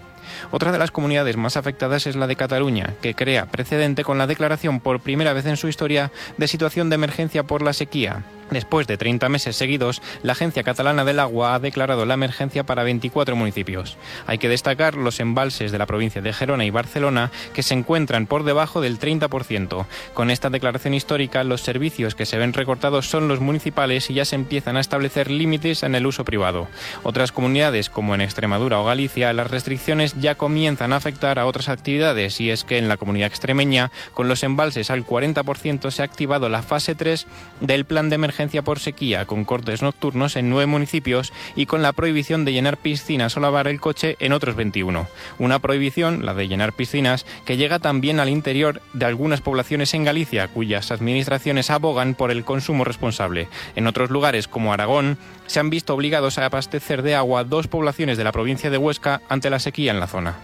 [0.52, 4.28] Otra de las comunidades más afectadas es la de Cataluña, que crea precedente con la
[4.28, 8.24] declaración por primera vez en su historia de situación de emergencia por la sequía.
[8.52, 12.84] Después de 30 meses seguidos, la Agencia Catalana del Agua ha declarado la emergencia para
[12.84, 13.98] 24 municipios.
[14.28, 18.28] Hay que destacar los embalses de la provincia de Gerona y Barcelona, que se encuentran
[18.28, 19.86] por debajo del 30%.
[20.14, 24.26] Con esta declaración histórica, los servicios que se ven recortados son los municipales y ya
[24.26, 26.68] se empiezan a establecer límites en el uso privado.
[27.04, 31.68] Otras comunidades, como en Extremadura o Galicia, las restricciones ya comienzan a afectar a otras
[31.68, 36.06] actividades y es que en la comunidad extremeña, con los embalses al 40%, se ha
[36.06, 37.28] activado la fase 3
[37.60, 41.92] del plan de emergencia por sequía con cortes nocturnos en nueve municipios y con la
[41.94, 45.08] prohibición de llenar piscinas o lavar el coche en otros 21.
[45.40, 50.04] Una prohibición, la de llenar piscinas, que llega también al interior de algunas poblaciones en
[50.04, 53.48] Galicia, cuyas administraciones abogan por el consumo responsable.
[53.76, 55.18] En otros lugares, como Aragón,
[55.48, 59.22] se han visto obligados a abastecer de agua dos poblaciones de la provincia de Huesca
[59.30, 60.36] ante la sequía en la zona.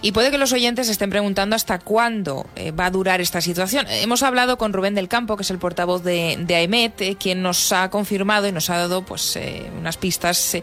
[0.00, 3.86] Y puede que los oyentes estén preguntando hasta cuándo eh, va a durar esta situación.
[3.88, 7.42] Hemos hablado con Rubén del Campo, que es el portavoz de, de AEMET, eh, quien
[7.42, 10.56] nos ha confirmado y nos ha dado pues, eh, unas pistas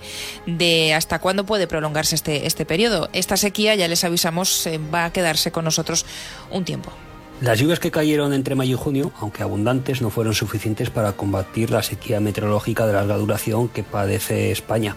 [0.45, 3.09] de hasta cuándo puede prolongarse este, este periodo.
[3.11, 6.05] Esta sequía, ya les avisamos, va a quedarse con nosotros
[6.49, 6.93] un tiempo.
[7.41, 11.69] Las lluvias que cayeron entre mayo y junio, aunque abundantes, no fueron suficientes para combatir
[11.69, 14.95] la sequía meteorológica de larga duración que padece España.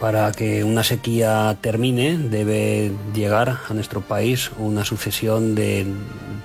[0.00, 5.86] Para que una sequía termine debe llegar a nuestro país una sucesión de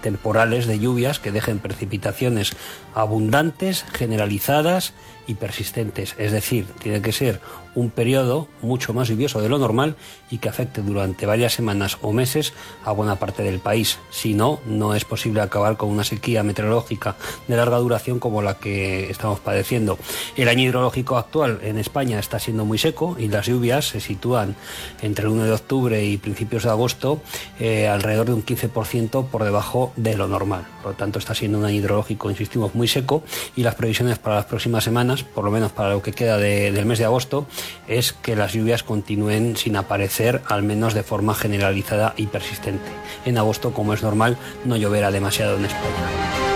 [0.02, 2.52] temporales de lluvias que dejen precipitaciones
[2.94, 4.94] abundantes, generalizadas
[5.26, 6.16] y persistentes.
[6.18, 7.40] Es decir, tiene que ser
[7.76, 9.96] un periodo mucho más lluvioso de lo normal
[10.32, 12.54] y que afecte durante varias semanas o meses
[12.84, 14.00] a buena parte del país.
[14.10, 17.16] Si no, no es posible acabar con una sequía meteorológica
[17.48, 19.98] de larga duración como la que estamos padeciendo.
[20.36, 24.56] El año hidrológico actual en España está siendo muy seco y las lluvias se sitúan
[25.02, 27.22] entre el 1 de octubre y principios de agosto
[27.60, 30.66] eh, alrededor de un 15% por debajo de lo normal.
[30.82, 33.24] Por lo tanto, está siendo un año hidrológico, insistimos, muy seco
[33.56, 36.86] y las previsiones para las próximas semanas, por lo menos para lo que queda del
[36.86, 37.48] mes de agosto,
[37.88, 42.90] es que las lluvias continúen sin aparecer, al menos de forma generalizada y persistente.
[43.26, 46.55] En agosto, como es normal, no lloverá demasiado en España.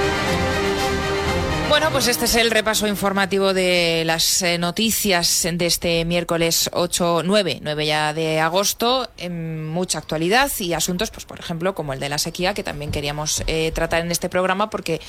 [1.69, 7.21] Bueno, pues este es el repaso informativo de las eh, noticias de este miércoles 8,
[7.23, 11.99] 9, 9 ya de agosto, en mucha actualidad y asuntos, pues por ejemplo, como el
[11.99, 14.99] de la sequía, que también queríamos eh, tratar en este programa porque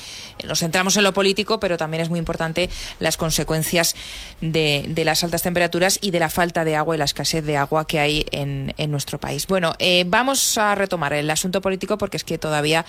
[0.47, 3.95] nos centramos en lo político, pero también es muy importante las consecuencias
[4.39, 7.57] de, de las altas temperaturas y de la falta de agua y la escasez de
[7.57, 9.47] agua que hay en, en nuestro país.
[9.47, 12.85] Bueno, eh, vamos a retomar el asunto político porque es que todavía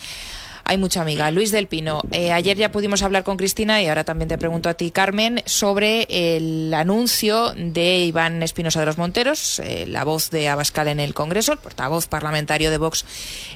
[0.65, 1.31] hay mucha amiga.
[1.31, 4.69] Luis del Pino, eh, ayer ya pudimos hablar con Cristina y ahora también te pregunto
[4.69, 10.31] a ti, Carmen, sobre el anuncio de Iván Espinosa de los Monteros, eh, la voz
[10.31, 13.05] de Abascal en el Congreso, el portavoz parlamentario de Vox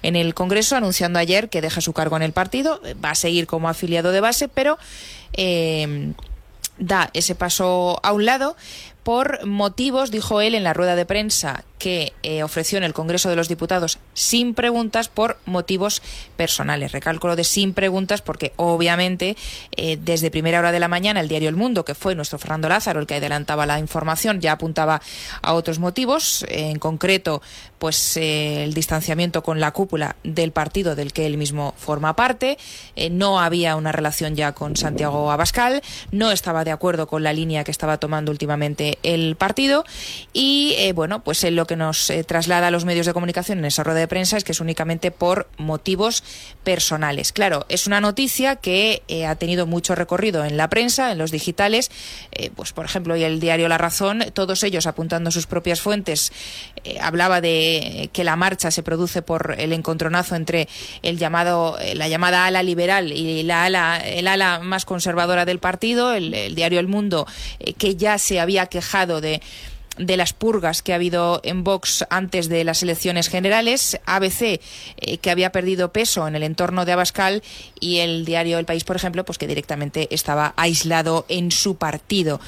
[0.02, 3.46] en el Congreso, anunciando ayer que deja su cargo en el partido, va a seguir
[3.46, 4.78] como afiliado de base, pero
[5.32, 6.12] eh,
[6.78, 8.56] da ese paso a un lado
[9.06, 13.28] por motivos, dijo él en la rueda de prensa que eh, ofreció en el Congreso
[13.28, 16.02] de los Diputados sin preguntas por motivos
[16.36, 16.90] personales.
[16.90, 19.36] Recálculo de sin preguntas porque obviamente
[19.76, 22.68] eh, desde primera hora de la mañana el diario El Mundo, que fue nuestro Fernando
[22.68, 25.00] Lázaro el que adelantaba la información, ya apuntaba
[25.40, 27.42] a otros motivos, eh, en concreto
[27.78, 32.56] pues el distanciamiento con la cúpula del partido del que él mismo forma parte,
[33.10, 37.64] no había una relación ya con Santiago Abascal, no estaba de acuerdo con la línea
[37.64, 39.84] que estaba tomando últimamente el partido
[40.32, 43.64] y bueno, pues en lo que nos eh, traslada a los medios de comunicación en
[43.64, 46.24] esa rueda de prensa es que es únicamente por motivos
[46.64, 47.32] personales.
[47.32, 51.30] Claro, es una noticia que eh, ha tenido mucho recorrido en la prensa, en los
[51.30, 51.90] digitales,
[52.32, 56.32] eh, pues por ejemplo, y el diario La Razón, todos ellos apuntando sus propias fuentes,
[57.00, 60.68] hablaba de que la marcha se produce por el encontronazo entre
[61.02, 66.12] el llamado, la llamada ala liberal y la ala, el ala más conservadora del partido,
[66.12, 67.26] el, el diario El Mundo,
[67.78, 68.85] que ya se había quejado
[69.20, 69.40] de
[69.98, 75.18] de las purgas que ha habido en Vox antes de las elecciones generales, ABC eh,
[75.18, 77.42] que había perdido peso en el entorno de Abascal
[77.80, 82.40] y el diario El País, por ejemplo, pues que directamente estaba aislado en su partido.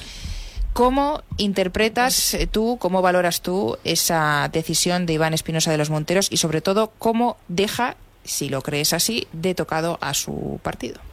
[0.73, 6.31] ¿Cómo interpretas eh, tú, cómo valoras tú esa decisión de Iván Espinosa de los Monteros
[6.31, 11.08] y sobre todo cómo deja, si lo crees así, de tocado a su partido?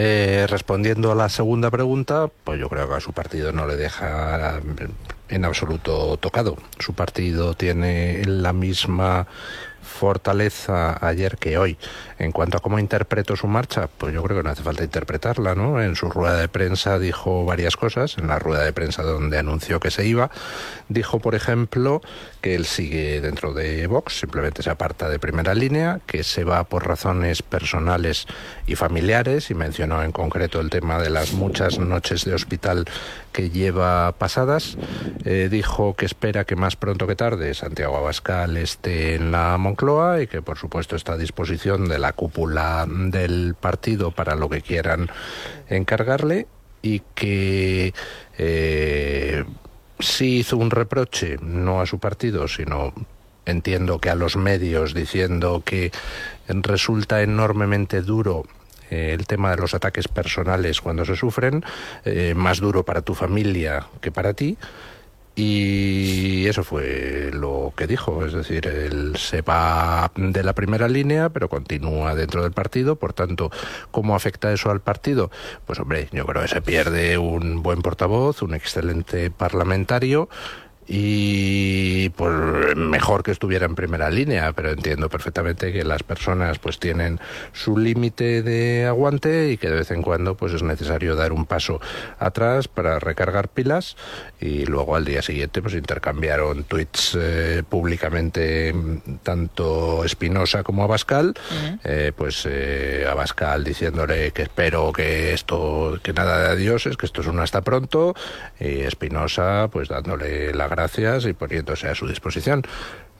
[0.00, 3.74] Eh, respondiendo a la segunda pregunta, pues yo creo que a su partido no le
[3.74, 4.60] deja
[5.28, 6.56] en absoluto tocado.
[6.78, 9.26] Su partido tiene la misma
[9.98, 11.76] fortaleza ayer que hoy.
[12.18, 15.54] En cuanto a cómo interpreto su marcha, pues yo creo que no hace falta interpretarla,
[15.54, 15.82] ¿no?
[15.82, 19.80] En su rueda de prensa dijo varias cosas, en la rueda de prensa donde anunció
[19.80, 20.30] que se iba,
[20.88, 22.00] dijo, por ejemplo,
[22.40, 26.64] que él sigue dentro de Vox, simplemente se aparta de primera línea, que se va
[26.64, 28.26] por razones personales
[28.66, 32.86] y familiares, y mencionó en concreto el tema de las muchas noches de hospital
[33.38, 34.76] que lleva pasadas.
[35.24, 40.20] Eh, dijo que espera que más pronto que tarde Santiago Abascal esté en la Moncloa
[40.20, 44.60] y que por supuesto está a disposición de la cúpula del partido para lo que
[44.60, 45.08] quieran
[45.68, 46.48] encargarle
[46.82, 47.94] y que
[48.38, 49.44] eh,
[50.00, 52.92] sí hizo un reproche, no a su partido, sino
[53.46, 55.92] entiendo que a los medios diciendo que
[56.48, 58.46] resulta enormemente duro
[58.90, 61.64] eh, el tema de los ataques personales cuando se sufren,
[62.04, 64.56] eh, más duro para tu familia que para ti.
[65.40, 71.28] Y eso fue lo que dijo, es decir, él se va de la primera línea,
[71.28, 73.48] pero continúa dentro del partido, por tanto,
[73.92, 75.30] ¿cómo afecta eso al partido?
[75.64, 80.28] Pues hombre, yo creo que se pierde un buen portavoz, un excelente parlamentario,
[80.88, 86.78] y pues mejor que estuviera en primera línea, pero entiendo perfectamente que las personas pues
[86.78, 87.20] tienen
[87.52, 91.44] su límite de aguante y que de vez en cuando pues es necesario dar un
[91.44, 91.80] paso
[92.18, 93.96] atrás para recargar pilas
[94.40, 98.74] y luego al día siguiente pues intercambiaron tweets eh, públicamente
[99.22, 101.34] tanto Espinosa como Abascal,
[101.84, 107.04] eh, pues eh, Abascal diciéndole que espero que esto, que nada de adiós, es que
[107.04, 108.14] esto es un hasta pronto
[108.58, 112.62] y Espinosa pues dándole la gracias y poniéndose a su disposición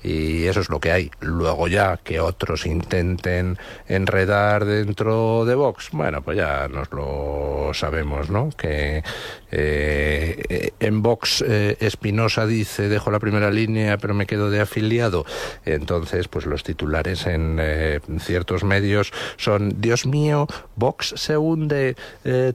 [0.03, 1.11] y eso es lo que hay.
[1.21, 8.31] Luego ya que otros intenten enredar dentro de Vox, bueno, pues ya nos lo sabemos,
[8.31, 8.51] ¿no?
[8.57, 9.03] Que
[9.51, 15.25] eh, en Vox eh, Espinosa dice dejo la primera línea pero me quedo de afiliado.
[15.65, 20.47] Entonces, pues los titulares en, eh, ciertos medios son Dios mío,
[20.77, 21.97] Vox se hunde,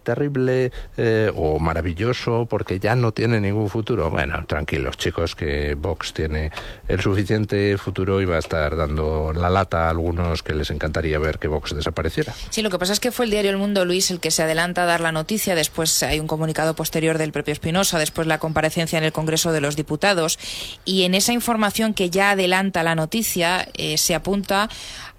[0.04, 0.72] terrible
[1.36, 4.10] o maravilloso porque ya no tiene ningún futuro.
[4.10, 6.52] Bueno, tranquilos chicos que Vox tiene
[6.88, 7.33] el suficiente
[7.78, 11.76] futuro va a estar dando la lata a algunos que les encantaría ver que Vox
[11.76, 12.34] desapareciera.
[12.50, 14.44] Sí, lo que pasa es que fue el diario El Mundo, Luis, el que se
[14.44, 15.56] adelanta a dar la noticia.
[15.56, 19.62] Después hay un comunicado posterior del propio Espinosa, después la comparecencia en el Congreso de
[19.62, 20.40] los Diputados.
[20.86, 24.70] Y en esa información que ya adelanta la noticia, eh, se apunta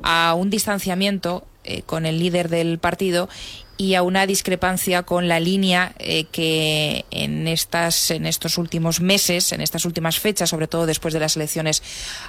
[0.03, 3.29] a un distanciamiento eh, con el líder del partido
[3.77, 9.53] y a una discrepancia con la línea eh, que en estas en estos últimos meses,
[9.53, 11.83] en estas últimas fechas, sobre todo después de las elecciones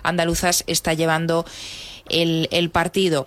[0.04, 1.46] andaluzas, está llevando
[2.10, 3.26] el, el partido.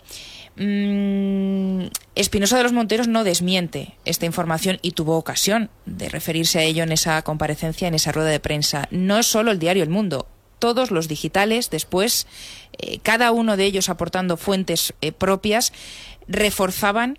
[0.57, 6.62] Mm, Espinosa de los Monteros no desmiente esta información y tuvo ocasión de referirse a
[6.62, 8.89] ello en esa comparecencia, en esa rueda de prensa.
[8.91, 10.27] No solo el diario El Mundo,
[10.59, 12.27] todos los digitales, después,
[12.79, 15.73] eh, cada uno de ellos aportando fuentes eh, propias,
[16.27, 17.19] reforzaban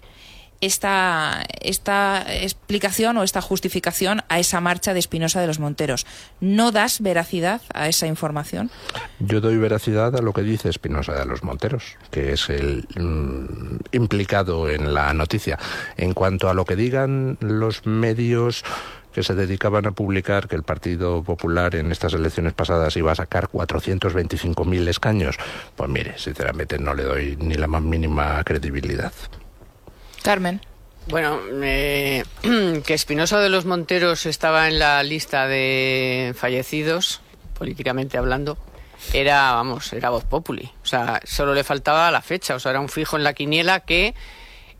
[0.61, 6.05] esta, esta explicación o esta justificación a esa marcha de Espinosa de los Monteros.
[6.39, 8.69] ¿No das veracidad a esa información?
[9.19, 13.77] Yo doy veracidad a lo que dice Espinosa de los Monteros, que es el mm,
[13.91, 15.57] implicado en la noticia.
[15.97, 18.63] En cuanto a lo que digan los medios
[19.13, 23.15] que se dedicaban a publicar que el Partido Popular en estas elecciones pasadas iba a
[23.15, 25.37] sacar 425.000 escaños,
[25.75, 29.11] pues mire, sinceramente no le doy ni la más mínima credibilidad.
[30.21, 30.61] Carmen.
[31.07, 32.23] Bueno, eh,
[32.85, 37.21] que Espinosa de los Monteros estaba en la lista de fallecidos,
[37.57, 38.57] políticamente hablando,
[39.13, 40.69] era, vamos, era voz populi.
[40.83, 42.55] O sea, solo le faltaba la fecha.
[42.55, 44.13] O sea, era un fijo en la quiniela que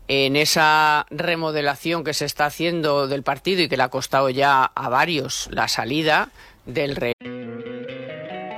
[0.08, 4.64] en esa remodelación que se está haciendo del partido y que le ha costado ya
[4.64, 6.30] a varios la salida
[6.66, 7.39] del rey.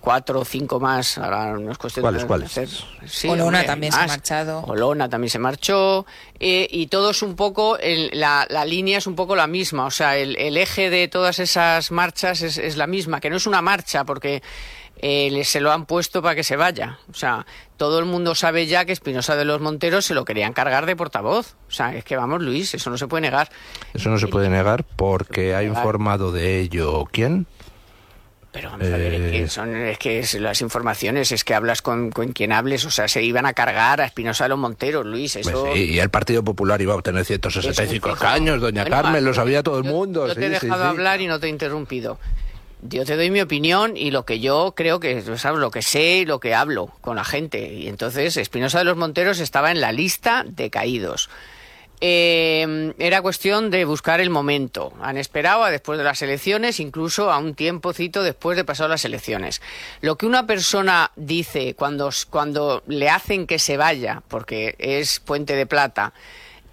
[0.00, 1.18] cuatro o cinco más.
[1.18, 2.50] Ahora no es cuestión ¿Cuáles, de cuáles?
[2.50, 2.68] hacer-
[3.06, 4.60] sí, Olona hombre, también se ha marchado.
[4.66, 6.06] Olona también se marchó.
[6.38, 9.84] eh, y todo es un poco, el- la, la línea es un poco la misma.
[9.86, 13.36] O sea, el, el eje de todas esas marchas es, es la misma, que no
[13.36, 14.42] es una marcha porque
[15.02, 16.98] eh, se lo han puesto para que se vaya.
[17.10, 17.46] O sea,
[17.78, 20.96] todo el mundo sabe ya que Espinosa de los Monteros se lo querían cargar de
[20.96, 21.56] portavoz.
[21.68, 23.50] O sea, es que vamos, Luis, eso no se puede negar.
[23.94, 25.76] Eso no se puede negar porque ha Negar.
[25.76, 27.04] informado de ello.
[27.10, 27.46] ¿Quién?
[28.52, 31.82] Pero vamos a ver, es que, son, es que es las informaciones, es que hablas
[31.82, 35.06] con, con quien hables, o sea, se iban a cargar a Espinosa de los Monteros,
[35.06, 35.72] Luis, Pues eso...
[35.72, 38.26] sí, y el Partido Popular iba a obtener 165 Eso, fijo.
[38.26, 40.26] años, doña Bueno, Carmen, lo sabía todo el mundo.
[40.26, 40.88] Yo te he sí, dejado sí.
[40.88, 42.18] hablar y no te he interrumpido.
[42.82, 45.60] Yo te doy mi opinión y lo que yo creo que, ¿sabes?
[45.60, 47.72] Lo que sé y lo que hablo con la gente.
[47.74, 51.28] Y entonces Espinosa de los Monteros estaba en la lista de caídos.
[52.02, 54.92] Eh, era cuestión de buscar el momento.
[55.02, 59.04] Han esperado a después de las elecciones, incluso a un tiempocito después de pasar las
[59.04, 59.60] elecciones.
[60.00, 65.54] Lo que una persona dice cuando, cuando le hacen que se vaya, porque es puente
[65.54, 66.14] de plata,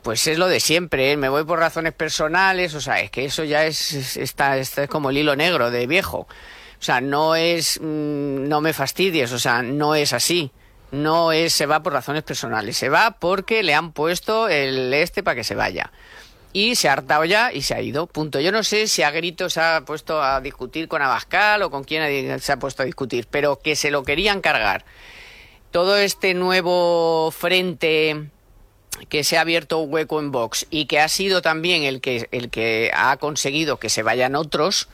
[0.02, 1.18] pues es lo de siempre, ¿eh?
[1.18, 4.84] me voy por razones personales, o sea, es que eso ya es, es- está, está
[4.84, 6.20] es como el hilo negro de viejo.
[6.80, 10.52] O sea, no es, mm, no me fastidies, o sea, no es así.
[10.92, 15.24] No es, se va por razones personales, se va porque le han puesto el este
[15.24, 15.92] para que se vaya.
[16.54, 18.08] Y se ha hartado ya y se ha ido.
[18.08, 18.40] Punto.
[18.40, 21.84] Yo no sé si a gritos se ha puesto a discutir con Abascal o con
[21.84, 24.86] quién se ha puesto a discutir, pero que se lo querían cargar.
[25.72, 28.30] Todo este nuevo frente
[29.10, 32.28] que se ha abierto un hueco en Vox y que ha sido también el que,
[32.32, 34.88] el que ha conseguido que se vayan otros,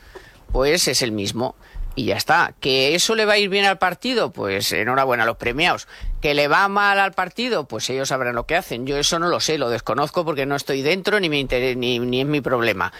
[0.52, 1.54] pues es el mismo.
[1.96, 2.54] Y ya está.
[2.60, 4.32] ¿Que eso le va a ir bien al partido?
[4.32, 5.86] Pues enhorabuena a los premiados.
[6.20, 7.66] ¿Que le va mal al partido?
[7.68, 8.86] Pues ellos sabrán lo que hacen.
[8.86, 12.00] Yo eso no lo sé, lo desconozco porque no estoy dentro ni, me inter- ni,
[12.00, 12.92] ni es mi problema.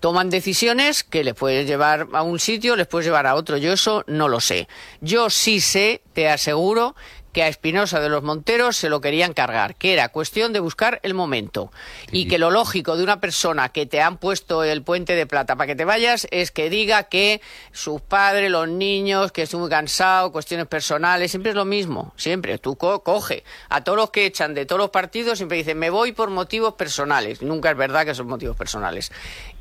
[0.00, 3.56] Toman decisiones que les puedes llevar a un sitio, les puedes llevar a otro.
[3.56, 4.68] Yo eso no lo sé.
[5.00, 6.94] Yo sí sé, te aseguro,
[7.36, 11.00] que a Espinosa de los Monteros se lo querían cargar, que era cuestión de buscar
[11.02, 11.70] el momento.
[12.10, 15.54] Y que lo lógico de una persona que te han puesto el puente de plata
[15.54, 17.42] para que te vayas es que diga que
[17.72, 22.56] sus padres, los niños, que estoy muy cansado, cuestiones personales, siempre es lo mismo, siempre.
[22.56, 25.90] Tú co- coge a todos los que echan de todos los partidos, siempre dicen, me
[25.90, 27.42] voy por motivos personales.
[27.42, 29.12] Nunca es verdad que son motivos personales.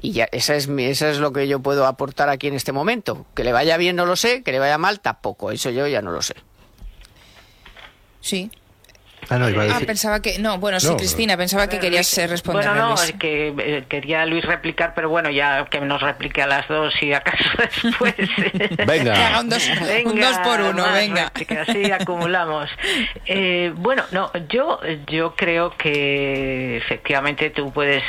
[0.01, 2.71] Y ya, esa es, mi, esa es lo que yo puedo aportar aquí en este
[2.71, 3.25] momento.
[3.35, 6.01] Que le vaya bien no lo sé, que le vaya mal tampoco, eso yo ya
[6.01, 6.35] no lo sé.
[8.25, 8.49] Sí.
[9.29, 10.39] Ah, no, iba a Ah, pensaba que.
[10.39, 10.97] No, bueno, sí, No.
[10.97, 12.65] Cristina, pensaba que querías eh, responder.
[12.65, 13.03] Bueno, no, Luis.
[13.03, 16.93] es que eh, quería Luis replicar, pero bueno, ya que nos replique a las dos
[17.01, 17.43] y acaso
[17.83, 18.15] después.
[18.85, 19.13] Venga.
[19.13, 19.69] Que haga un dos,
[20.05, 21.31] un dos por uno, venga.
[21.61, 22.69] así acumulamos.
[23.25, 28.03] Eh, bueno, no, yo, yo creo que efectivamente tú puedes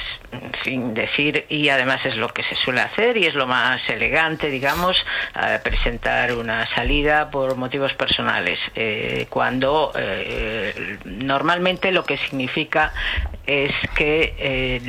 [0.62, 4.48] fin, decir, y además es lo que se suele hacer y es lo más elegante,
[4.48, 4.97] digamos,
[5.34, 12.92] eh, presentar una salida por motivos personales, eh, cuando eh, normalmente lo que significa
[13.46, 14.80] es que eh,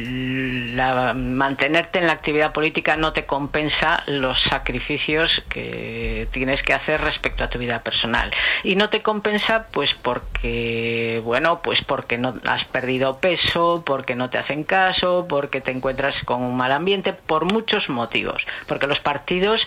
[0.76, 7.02] la- mantenerte en la actividad política no te compensa los sacrificios que tienes que hacer
[7.02, 8.32] respecto a tu vida personal.
[8.64, 14.30] Y no te compensa pues porque, bueno, pues porque no has perdido peso, porque no
[14.30, 18.44] te hacen caso, porque te encuentras con un mal ambiente, por muchos motivos.
[18.68, 19.62] Porque los partidos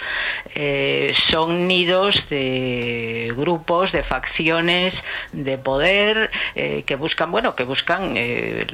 [0.55, 4.95] eh, son nidos de grupos, de facciones,
[5.33, 8.67] de poder, eh, que buscan, bueno, que buscan eh,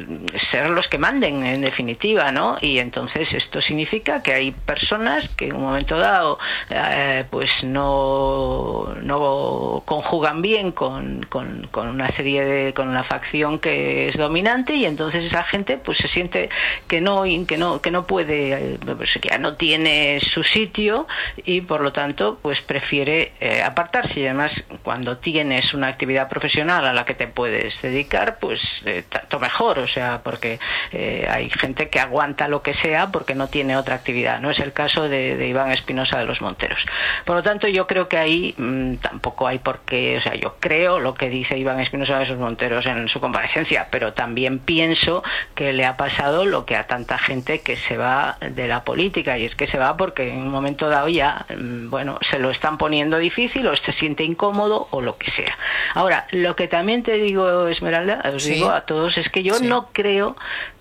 [0.50, 2.58] ser los que manden, en definitiva, ¿no?
[2.60, 6.38] Y entonces esto significa que hay personas que en un momento dado,
[6.70, 14.08] eh, pues no, no conjugan bien con, con, una serie de, con una facción que
[14.08, 16.48] es dominante y entonces esa gente pues se siente
[16.88, 21.06] que no, que no, que no puede, pues, ya no tiene su sitio
[21.44, 24.52] y por lo tanto pues prefiere eh, apartarse y además
[24.82, 29.78] cuando tienes una actividad profesional a la que te puedes dedicar pues eh, tanto mejor
[29.78, 30.58] o sea porque
[30.92, 34.58] eh, hay gente que aguanta lo que sea porque no tiene otra actividad no es
[34.58, 36.78] el caso de, de Iván Espinosa de los Monteros.
[37.24, 40.56] Por lo tanto yo creo que ahí mm, tampoco hay por qué o sea yo
[40.60, 45.22] creo lo que dice Iván Espinosa de los Monteros en su comparecencia pero también pienso
[45.54, 49.38] que le ha pasado lo que a tanta gente que se va de la política
[49.38, 52.50] y es que se va porque en un momento dado ya mm, bueno se lo
[52.50, 55.56] están poniendo difícil o se siente incómodo o lo que sea.
[55.94, 58.54] Ahora lo que también te digo Esmeralda os Sí.
[58.54, 59.66] digo a todos es que yo Sí.
[59.66, 60.36] no creo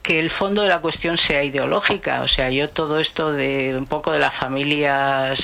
[0.05, 2.21] que el fondo de la cuestión sea ideológica.
[2.21, 5.39] O sea, yo todo esto de un poco de las familias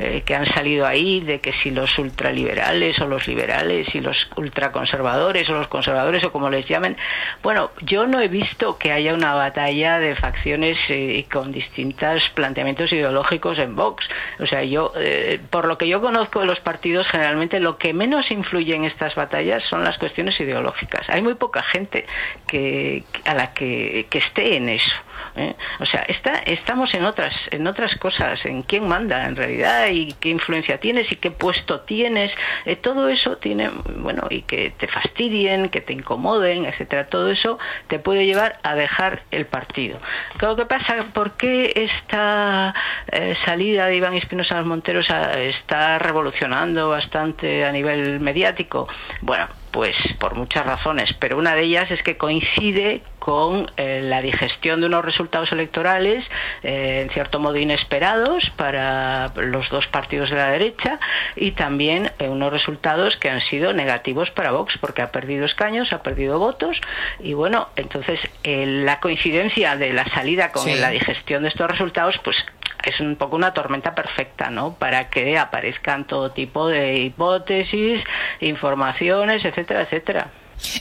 [0.00, 4.16] eh, que han salido ahí, de que si los ultraliberales o los liberales y los
[4.36, 6.96] ultraconservadores o los conservadores o como les llamen,
[7.44, 12.92] bueno, yo no he visto que haya una batalla de facciones eh, con distintos planteamientos
[12.92, 14.04] ideológicos en Vox.
[14.40, 17.94] O sea, yo, eh, por lo que yo conozco de los partidos, generalmente lo que
[17.94, 21.08] menos influye en estas batallas son las cuestiones ideológicas.
[21.08, 22.04] Hay muy poca gente
[22.48, 24.94] que, a la que, que esté en eso.
[25.36, 25.54] ¿Eh?
[25.80, 30.12] O sea, está, estamos en otras, en otras cosas, en quién manda en realidad y
[30.14, 32.32] qué influencia tienes y qué puesto tienes.
[32.64, 37.06] Eh, todo eso tiene, bueno, y que te fastidien, que te incomoden, etcétera.
[37.08, 37.58] Todo eso
[37.88, 39.98] te puede llevar a dejar el partido.
[40.36, 41.06] Claro, ¿qué pasa?
[41.12, 42.74] ¿Por qué esta
[43.10, 48.88] eh, salida de Iván Espinosa los Monteros ah, está revolucionando bastante a nivel mediático?
[49.20, 54.20] Bueno, pues por muchas razones, pero una de ellas es que coincide con eh, la
[54.20, 56.24] digestión de unos resultados electorales
[56.62, 60.98] eh, en cierto modo inesperados para los dos partidos de la derecha
[61.36, 65.92] y también eh, unos resultados que han sido negativos para Vox porque ha perdido escaños,
[65.92, 66.80] ha perdido votos
[67.20, 70.74] y bueno, entonces eh, la coincidencia de la salida con Sí.
[70.76, 72.36] la digestión de estos resultados pues
[72.84, 74.74] es un poco una tormenta perfecta, ¿no?
[74.74, 78.02] Para que aparezcan todo tipo de hipótesis,
[78.40, 80.28] informaciones, etcétera, etcétera.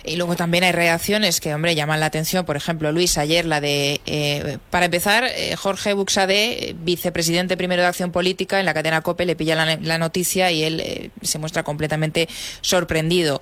[0.03, 2.45] Y luego también hay reacciones que, hombre, llaman la atención.
[2.45, 7.81] Por ejemplo, Luis, ayer la de, eh, para empezar, eh, Jorge Buxadé, eh, vicepresidente primero
[7.81, 11.09] de Acción Política, en la cadena COPE le pilla la, la noticia y él eh,
[11.21, 12.27] se muestra completamente
[12.61, 13.41] sorprendido.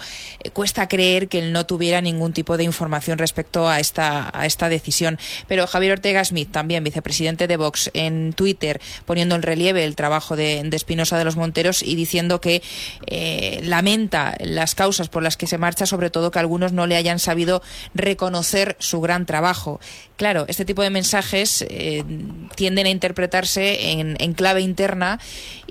[0.53, 4.69] Cuesta creer que él no tuviera ningún tipo de información respecto a esta, a esta
[4.69, 5.17] decisión.
[5.47, 10.35] Pero Javier Ortega Smith, también vicepresidente de Vox, en Twitter, poniendo en relieve el trabajo
[10.35, 12.61] de, de Espinosa de los Monteros y diciendo que
[13.63, 17.19] lamenta las causas por las que se marcha, sobre todo que algunos no le hayan
[17.19, 17.61] sabido
[17.93, 19.79] reconocer su gran trabajo.
[20.17, 22.03] Claro, este tipo de mensajes eh,
[22.55, 25.19] tienden a interpretarse en, en clave interna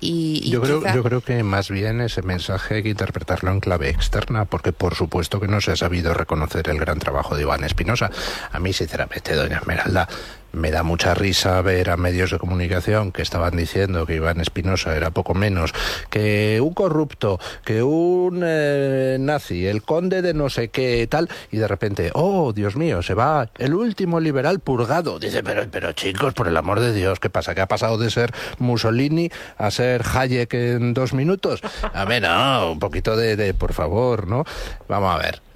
[0.00, 3.50] y, y Yo creo, quizá- yo creo que más bien ese mensaje hay que interpretarlo
[3.50, 7.36] en clave externa, porque por supuesto que no se ha sabido reconocer el gran trabajo
[7.36, 8.10] de Iván Espinosa.
[8.50, 10.08] A mí, sinceramente, doña Esmeralda,
[10.52, 14.96] me da mucha risa ver a medios de comunicación que estaban diciendo que Iván Espinosa
[14.96, 15.72] era poco menos
[16.10, 21.58] que un corrupto, que un eh, nazi, el conde de no sé qué tal, y
[21.58, 25.18] de repente, oh, Dios mío, se va el último liberal purgado.
[25.18, 27.54] Dice, pero, pero chicos, por el amor de Dios, ¿qué pasa?
[27.54, 31.60] ¿Que ha pasado de ser Mussolini a ser Hayek en dos minutos?
[31.92, 34.44] A ver, no, un poquito de, de por favor, ¿no?
[34.88, 35.47] Vamos a ver.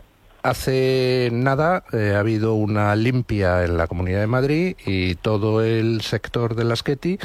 [0.42, 6.00] Hace nada eh, ha habido una limpia en la Comunidad de Madrid y todo el
[6.00, 7.18] sector de las Ketty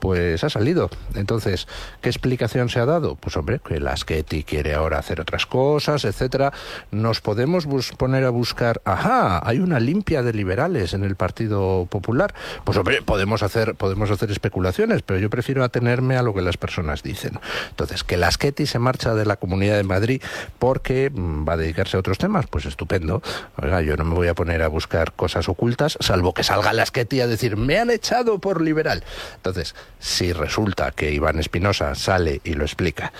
[0.00, 0.90] pues ha salido.
[1.14, 1.66] Entonces,
[2.00, 3.16] ¿qué explicación se ha dado?
[3.16, 6.52] Pues hombre, que la Sketty quiere ahora hacer otras cosas, etcétera.
[6.90, 7.66] Nos podemos
[7.96, 12.34] poner a buscar, ajá, hay una limpia de liberales en el Partido Popular.
[12.64, 16.56] Pues hombre, podemos hacer, podemos hacer especulaciones, pero yo prefiero atenerme a lo que las
[16.56, 17.38] personas dicen.
[17.70, 20.22] Entonces, que la Sketty se marcha de la Comunidad de Madrid
[20.58, 23.22] porque mm, va a dedicarse a otros temas, pues estupendo.
[23.62, 26.86] Oiga, yo no me voy a poner a buscar cosas ocultas, salvo que salga la
[26.86, 29.04] Sketty a decir, me han echado por liberal.
[29.36, 33.12] Entonces, si resulta que Iván Espinosa sale y lo explica,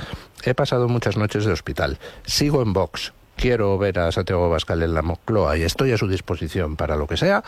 [0.44, 4.94] he pasado muchas noches de hospital, sigo en Vox, quiero ver a Santiago Bascal en
[4.94, 7.44] la Mocloa y estoy a su disposición para lo que sea,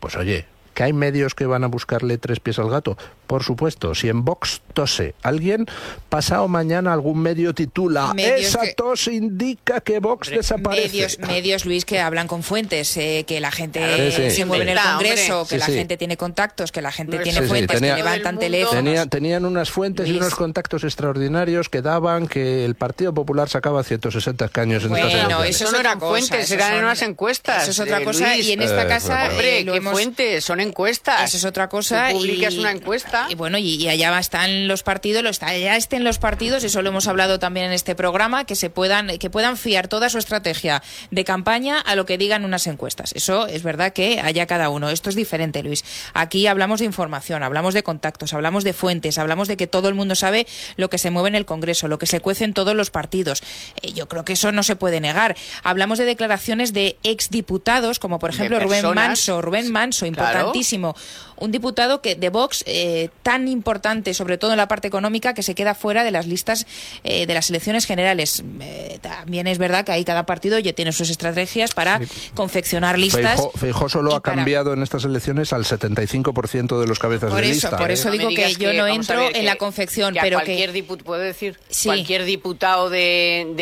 [0.00, 2.96] pues oye, ¿Que hay medios que van a buscarle tres pies al gato?
[3.26, 5.66] Por supuesto, si en Vox tose alguien,
[6.08, 10.88] pasado mañana algún medio titula esa tos indica que Vox desaparece.
[10.88, 14.78] Medios, medios, Luis, que hablan con fuentes, eh, que la gente se mueve en el
[14.78, 19.08] Congreso, que la gente tiene contactos, que la gente tiene fuentes, que levantan teléfonos.
[19.08, 24.48] tenían unas fuentes y unos contactos extraordinarios que daban que el Partido Popular sacaba 160
[24.48, 27.62] caños en bueno, estas eso no eran fuentes, eran unas encuestas.
[27.62, 29.28] Eso es otra cosa y en esta casa...
[29.30, 30.44] Hombre, ¿qué fuentes?
[30.44, 31.22] Son encuestas.
[31.22, 32.08] Eso es otra cosa.
[32.10, 33.26] Tú publicas una encuesta.
[33.28, 36.88] Y bueno, y, allá están los partidos, lo está, ya estén los partidos, eso lo
[36.88, 40.82] hemos hablado también en este programa, que se puedan, que puedan fiar toda su estrategia
[41.10, 43.12] de campaña a lo que digan unas encuestas.
[43.12, 44.90] Eso es verdad que haya cada uno.
[44.90, 45.84] Esto es diferente, Luis.
[46.14, 49.94] Aquí hablamos de información, hablamos de contactos, hablamos de fuentes, hablamos de que todo el
[49.94, 52.74] mundo sabe lo que se mueve en el Congreso, lo que se cuece en todos
[52.74, 53.42] los partidos.
[53.82, 55.36] Eh, yo creo que eso no se puede negar.
[55.62, 60.06] Hablamos de declaraciones de exdiputados, como por ejemplo Rubén Manso, Rubén Manso,
[60.52, 60.94] importantísimo
[61.42, 65.42] un diputado que de Vox eh, tan importante, sobre todo en la parte económica, que
[65.42, 66.66] se queda fuera de las listas
[67.02, 68.44] eh, de las elecciones generales.
[68.60, 72.00] Eh, también es verdad que ahí cada partido ya tiene sus estrategias para
[72.34, 73.42] confeccionar listas.
[73.56, 77.68] Feijó, solo ha cambiado en estas elecciones al 75% de los cabezas por de eso,
[77.68, 77.76] lista.
[77.76, 81.58] Por eso digo que yo no entro en la confección, pero cualquier diputado, puedo decir,
[81.82, 83.52] cualquier diputado de,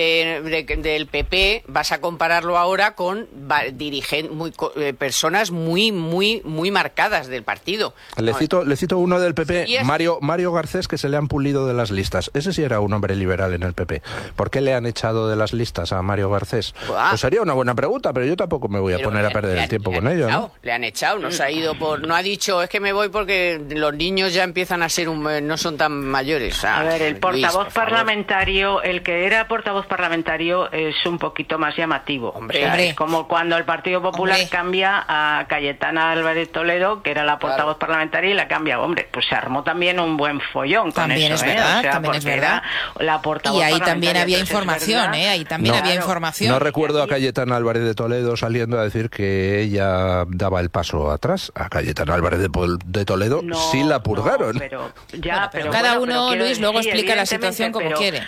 [0.83, 3.27] del PP vas a compararlo ahora con
[3.73, 4.53] dirigentes, muy,
[4.99, 7.70] personas muy, muy, muy marcadas del partido
[8.17, 11.67] le, cito, le cito uno del PP, Mario, Mario Garcés, que se le han pulido
[11.67, 12.31] de las listas.
[12.35, 14.03] Ese sí era un hombre liberal en el PP.
[14.37, 16.75] ¿Por qué le han echado de las listas a Mario Garcés?
[16.87, 19.69] Pues sería una buena pregunta, pero yo tampoco me voy a poner a perder el
[19.69, 20.51] tiempo con ello.
[20.63, 22.07] Le han echado, no se ha ido por...
[22.07, 25.23] No ha dicho, es que me voy porque los niños ya empiezan a ser, un,
[25.47, 26.65] no son tan mayores.
[26.65, 32.31] a ver, el portavoz parlamentario, el que era portavoz parlamentario es un poquito más llamativo.
[32.31, 37.50] Hombre, como cuando el Partido Popular cambia a Cayetana Álvarez Toledo, que era la portavoz
[37.65, 38.81] voz parlamentaria y la cambia.
[38.81, 41.55] Hombre, pues se armó también un buen follón con también eso, es ¿eh?
[41.55, 42.63] verdad, también es verdad.
[42.99, 45.29] la portavoz Y ahí también había información, ¿eh?
[45.29, 46.53] Ahí también había información.
[46.53, 51.11] No recuerdo a Cayetana Álvarez de Toledo saliendo a decir que ella daba el paso
[51.11, 51.53] atrás.
[51.55, 54.59] A Cayetana Álvarez de, Toledo sí la purgaron.
[54.59, 58.23] pero, ya, pero, cada uno, Luis, luego explica la situación como quiere.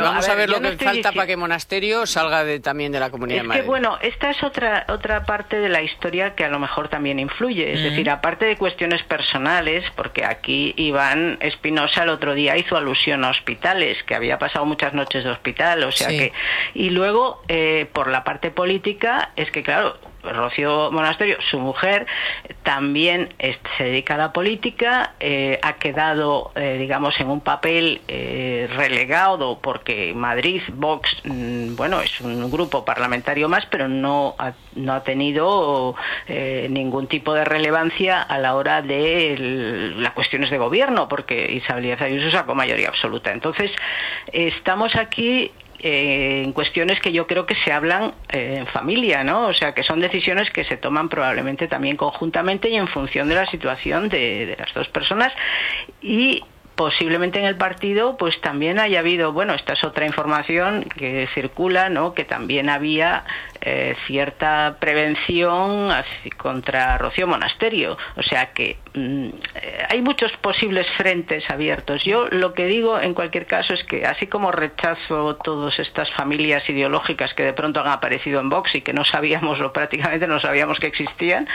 [0.00, 3.44] vamos a ver, lo que falta para que Monasterio salga de, también de la Comunidad
[3.44, 6.58] es de que, bueno, esta es otra, otra parte de la historia que a lo
[6.58, 7.72] mejor también influye.
[7.72, 13.24] Es decir, aparte de cuestiones personales, porque aquí Iván Espinosa el otro día hizo alusión
[13.24, 16.32] a hospitales, que había pasado muchas noches de hospital, o sea que...
[16.74, 22.06] Y luego, eh, por la parte política, es que claro, Rocío Monasterio, su mujer,
[22.62, 23.30] también
[23.76, 29.58] se dedica a la política, eh, ha quedado, eh, digamos, en un papel eh, relegado
[29.60, 35.02] porque Madrid, Vox, mm, bueno, es un grupo parlamentario más, pero no ha, no ha
[35.02, 35.94] tenido
[36.68, 42.00] ningún tipo de relevancia a la hora de las cuestiones de gobierno, porque Isabel Díaz
[42.00, 43.32] Ayuso sacó mayoría absoluta.
[43.32, 43.70] Entonces,
[44.32, 45.50] estamos aquí
[45.82, 49.46] eh, en cuestiones que yo creo que se hablan eh, en familia, ¿no?
[49.48, 53.34] O sea, que son decisiones que se toman probablemente también conjuntamente y en función de
[53.34, 55.32] la situación de, de las dos personas
[56.02, 56.42] y
[56.80, 61.90] posiblemente en el partido pues también haya habido, bueno, esta es otra información que circula,
[61.90, 62.14] ¿no?
[62.14, 63.24] Que también había
[63.60, 65.90] eh, cierta prevención
[66.38, 67.98] contra Rocío Monasterio.
[68.16, 72.02] O sea que mm, eh, hay muchos posibles frentes abiertos.
[72.02, 76.66] Yo lo que digo en cualquier caso es que así como rechazo todas estas familias
[76.66, 80.40] ideológicas que de pronto han aparecido en Vox y que no sabíamos o prácticamente no
[80.40, 81.46] sabíamos que existían,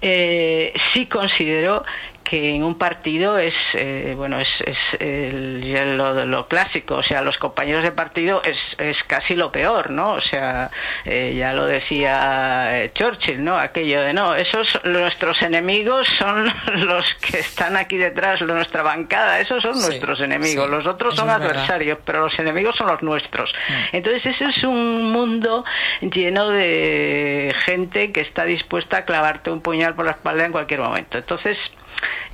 [0.00, 1.84] eh, sí considero
[2.24, 7.38] que en un partido es eh, bueno es, es el, lo, clásico o sea los
[7.38, 10.70] compañeros de partido es, es casi lo peor no o sea
[11.04, 16.44] eh, ya lo decía eh, Churchill no aquello de no esos nuestros enemigos son
[16.86, 21.98] los que están aquí detrás nuestra bancada esos son nuestros enemigos los otros son adversarios
[22.04, 23.52] pero los enemigos son los nuestros.
[23.68, 23.96] Mm.
[23.96, 25.64] entonces ese es un mundo
[26.00, 30.80] lleno de gente que está dispuesta a clavarte un puñal por la espalda en cualquier
[30.80, 31.18] momento.
[31.18, 31.58] Entonces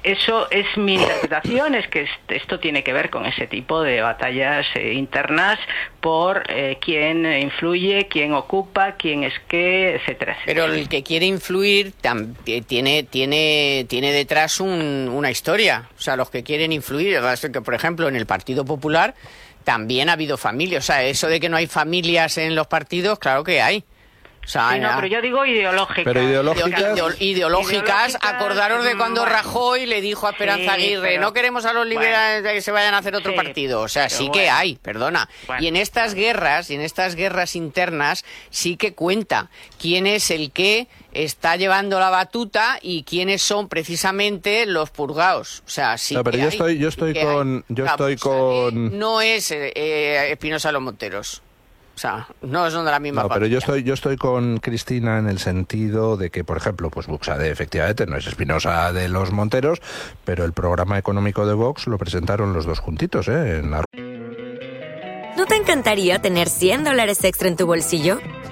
[0.02, 4.66] eso es mi interpretación, es que esto tiene que ver con ese tipo de batallas
[4.74, 5.58] eh, internas
[6.00, 11.92] por eh, quién influye, quién ocupa, quién es qué, etcétera, Pero el que quiere influir
[12.66, 15.88] tiene, tiene, tiene detrás una historia.
[15.98, 17.18] O sea, los que quieren influir,
[17.52, 19.14] que por ejemplo en el Partido Popular
[19.64, 20.84] también ha habido familias.
[20.84, 23.84] O sea, eso de que no hay familias en los partidos, claro que hay
[24.54, 26.04] no, pero yo digo ideológicas.
[26.04, 27.20] Pero ideológicas.
[27.20, 32.42] ideológicas, acordaros de cuando Rajoy le dijo a Esperanza Aguirre, no queremos a los liberales
[32.42, 33.80] que se vayan a hacer otro partido.
[33.80, 35.28] O sea, sí que hay, perdona.
[35.58, 40.52] y en estas guerras, y en estas guerras internas, sí que cuenta quién es el
[40.52, 45.62] que está llevando la batuta y quiénes son precisamente los purgados.
[45.66, 48.98] O sea, sí no, pero yo estoy, yo estoy con, yo estoy con.
[48.98, 51.42] No es eh, eh, Espinosa Los Monteros.
[52.00, 55.18] O sea, no son de la misma No, pero yo estoy, yo estoy con Cristina
[55.18, 59.32] en el sentido de que, por ejemplo, pues Buxade efectivamente no es Espinosa de los
[59.32, 59.82] Monteros,
[60.24, 63.58] pero el programa económico de Vox lo presentaron los dos juntitos, ¿eh?
[63.58, 63.84] En la...
[65.36, 68.18] ¿No te encantaría tener 100 dólares extra en tu bolsillo?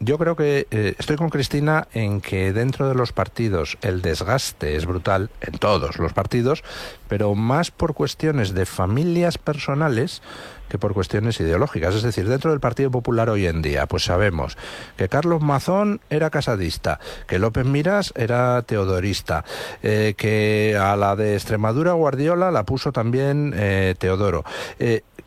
[0.00, 4.76] yo creo que eh, estoy con Cristina en que dentro de los partidos el desgaste
[4.76, 6.62] es brutal, en todos los partidos,
[7.08, 10.22] pero más por cuestiones de familias personales
[10.68, 11.94] que por cuestiones ideológicas.
[11.94, 14.56] Es decir, dentro del Partido Popular hoy en día, pues sabemos
[14.96, 19.44] que Carlos Mazón era casadista, que López Miras era teodorista,
[19.82, 24.44] eh, que a la de Extremadura Guardiola la puso también eh, Teodoro.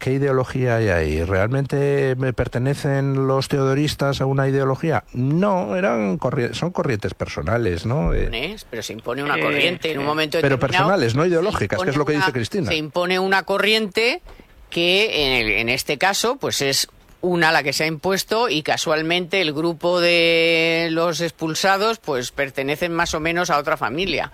[0.02, 1.23] ¿Qué ideología hay ahí?
[1.23, 5.03] ¿Realmente me pertenecen los teodoristas a una ideología?
[5.14, 6.19] No, eran
[6.53, 8.11] son corrientes personales, ¿no?
[8.11, 11.95] Eh, pero se impone una corriente en un momento Pero personales, no ideológicas, que es
[11.98, 12.72] lo que dice Cristina.
[12.72, 14.23] Se impone una corriente
[14.72, 16.88] que en, en este caso pues es
[17.22, 22.91] una la que se ha impuesto y casualmente el grupo de los expulsados pues pertenecen
[22.91, 24.32] más o menos a otra familia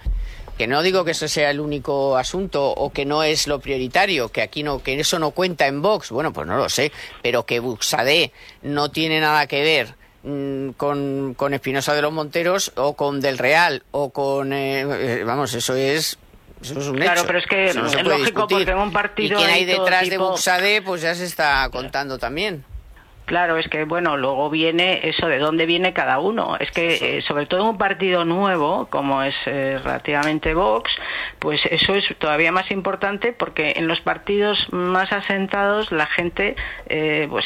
[0.57, 4.29] que no digo que eso sea el único asunto o que no es lo prioritario,
[4.29, 7.45] que aquí no, que eso no cuenta en Vox, bueno, pues no lo sé, pero
[7.45, 8.31] que Buxadé
[8.63, 13.37] no tiene nada que ver mm, con, con Espinosa de los Monteros o con Del
[13.37, 16.17] Real o con, eh, eh, vamos, eso es
[16.61, 19.35] eso es un claro, pero es que es lógico porque en un partido.
[19.39, 22.65] Y quien hay detrás de Buxadé, pues ya se está contando también.
[23.27, 26.55] Claro, es que bueno, luego viene eso de dónde viene cada uno.
[26.61, 30.89] Es que eh, sobre todo en un partido nuevo, como es eh, relativamente Vox,
[31.37, 36.55] pues eso es todavía más importante porque en los partidos más asentados la gente
[36.87, 37.43] eh, pues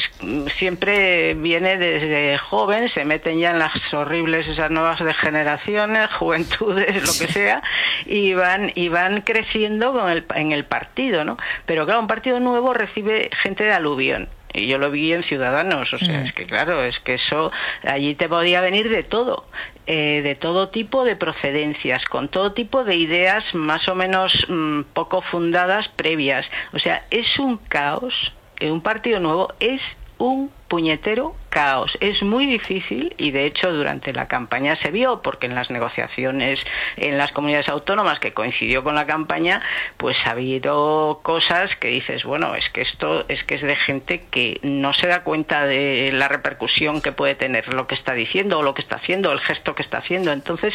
[0.60, 7.26] siempre viene desde joven, se meten ya en las horribles esas nuevas degeneraciones, juventudes, lo
[7.26, 7.64] que sea,
[8.06, 11.38] y van y van creciendo con el, en el partido, ¿no?
[11.66, 15.94] Pero claro, un partido nuevo recibe gente de aluvión y yo lo vi en Ciudadanos,
[15.94, 16.26] o sea, mm.
[16.26, 17.52] es que claro, es que eso,
[17.84, 19.45] allí te podía venir de todo,
[19.88, 24.82] eh, de todo tipo de procedencias, con todo tipo de ideas más o menos mm,
[24.94, 26.45] poco fundadas previas.
[26.73, 28.14] O sea, es un caos,
[28.61, 29.82] un partido nuevo es
[30.18, 31.95] un puñetero caos.
[31.99, 36.60] Es muy difícil y de hecho durante la campaña se vio porque en las negociaciones
[36.98, 39.61] en las comunidades autónomas que coincidió con la campaña
[39.98, 44.23] pues ha habido cosas que dices bueno es que esto es que es de gente
[44.32, 48.60] que no se da cuenta de la repercusión que puede tener lo que está diciendo
[48.60, 50.73] o lo que está haciendo el gesto que está haciendo entonces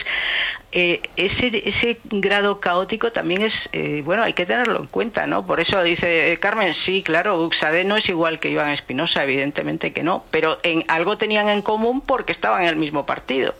[0.73, 5.47] eh, ese ese grado caótico también es eh, bueno hay que tenerlo en cuenta no
[5.47, 9.93] por eso dice eh, Carmen sí claro Buxade no es igual que Iván Espinosa evidentemente
[9.93, 13.55] que no pero en algo tenían en común porque estaban en el mismo partido.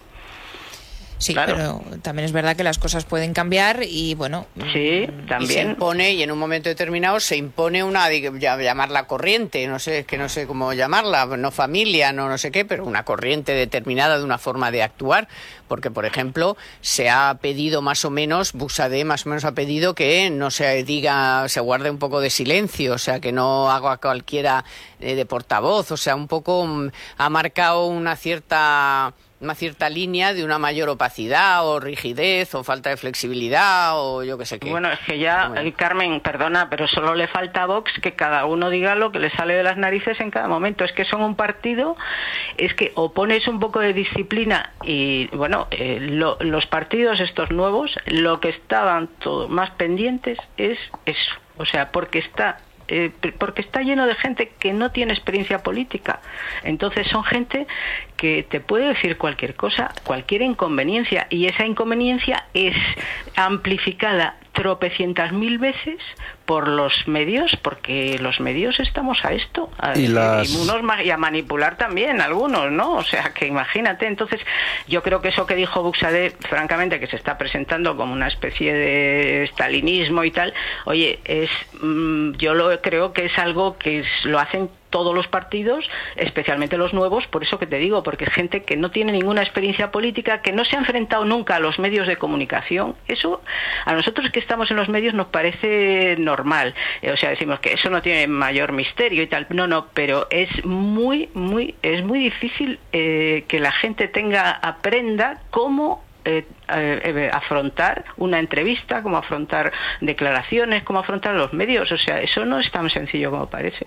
[1.18, 1.55] Sí, Claro.
[1.86, 4.47] pero también es verdad que las cosas pueden cambiar y bueno.
[4.72, 5.70] Sí, Y se también.
[5.70, 10.18] impone, y en un momento determinado se impone una, llamarla corriente, no sé, es que
[10.18, 14.24] no sé cómo llamarla, no familia, no no sé qué, pero una corriente determinada de
[14.24, 15.26] una forma de actuar,
[15.68, 19.94] porque por ejemplo se ha pedido más o menos, Busade más o menos ha pedido
[19.94, 23.97] que no se diga, se guarde un poco de silencio, o sea, que no haga
[23.97, 24.64] cualquiera
[25.01, 30.32] eh, de portavoz, o sea, un poco mm, ha marcado una cierta una cierta línea
[30.32, 34.70] de una mayor opacidad o rigidez o falta de flexibilidad o yo qué sé qué.
[34.70, 38.46] Bueno, es que ya, eh, Carmen, perdona, pero solo le falta a Vox que cada
[38.46, 40.84] uno diga lo que le sale de las narices en cada momento.
[40.84, 41.96] Es que son un partido,
[42.56, 47.50] es que o pones un poco de disciplina y, bueno, eh, lo- los partidos estos
[47.50, 51.34] nuevos, lo que estaban todo más pendientes es eso.
[51.58, 52.58] O sea, porque está
[52.88, 56.20] eh, porque está lleno de gente que no tiene experiencia política.
[56.62, 57.66] Entonces son gente
[58.16, 62.76] que te puede decir cualquier cosa, cualquier inconveniencia, y esa inconveniencia es
[63.36, 65.98] amplificada tropecientas mil veces
[66.47, 71.02] por los medios, porque los medios estamos a esto, a, Y las- y unos ma-
[71.02, 72.94] y a manipular también algunos, ¿no?
[72.94, 74.40] O sea, que imagínate, entonces
[74.86, 78.73] yo creo que eso que dijo Buxade, francamente, que se está presentando como una especie
[78.73, 80.55] de estalinismo y tal,
[80.85, 81.51] oye, es
[81.82, 86.94] mm, yo lo creo que es algo que lo hacen todos los partidos, especialmente los
[86.94, 90.40] nuevos, por eso que te digo, porque es gente que no tiene ninguna experiencia política,
[90.40, 92.94] que no se ha enfrentado nunca a los medios de comunicación.
[93.09, 93.43] Eso
[93.85, 96.35] a nosotros que estamos en los medios nos parece normal.
[97.02, 99.46] Eh, o sea, decimos que eso no tiene mayor misterio y tal.
[99.50, 105.40] No, no, pero es muy, muy, es muy difícil eh, que la gente tenga, aprenda
[105.50, 111.92] cómo eh, eh, eh, afrontar una entrevista, cómo afrontar declaraciones, cómo afrontar los medios.
[111.92, 113.86] O sea, eso no es tan sencillo como parece.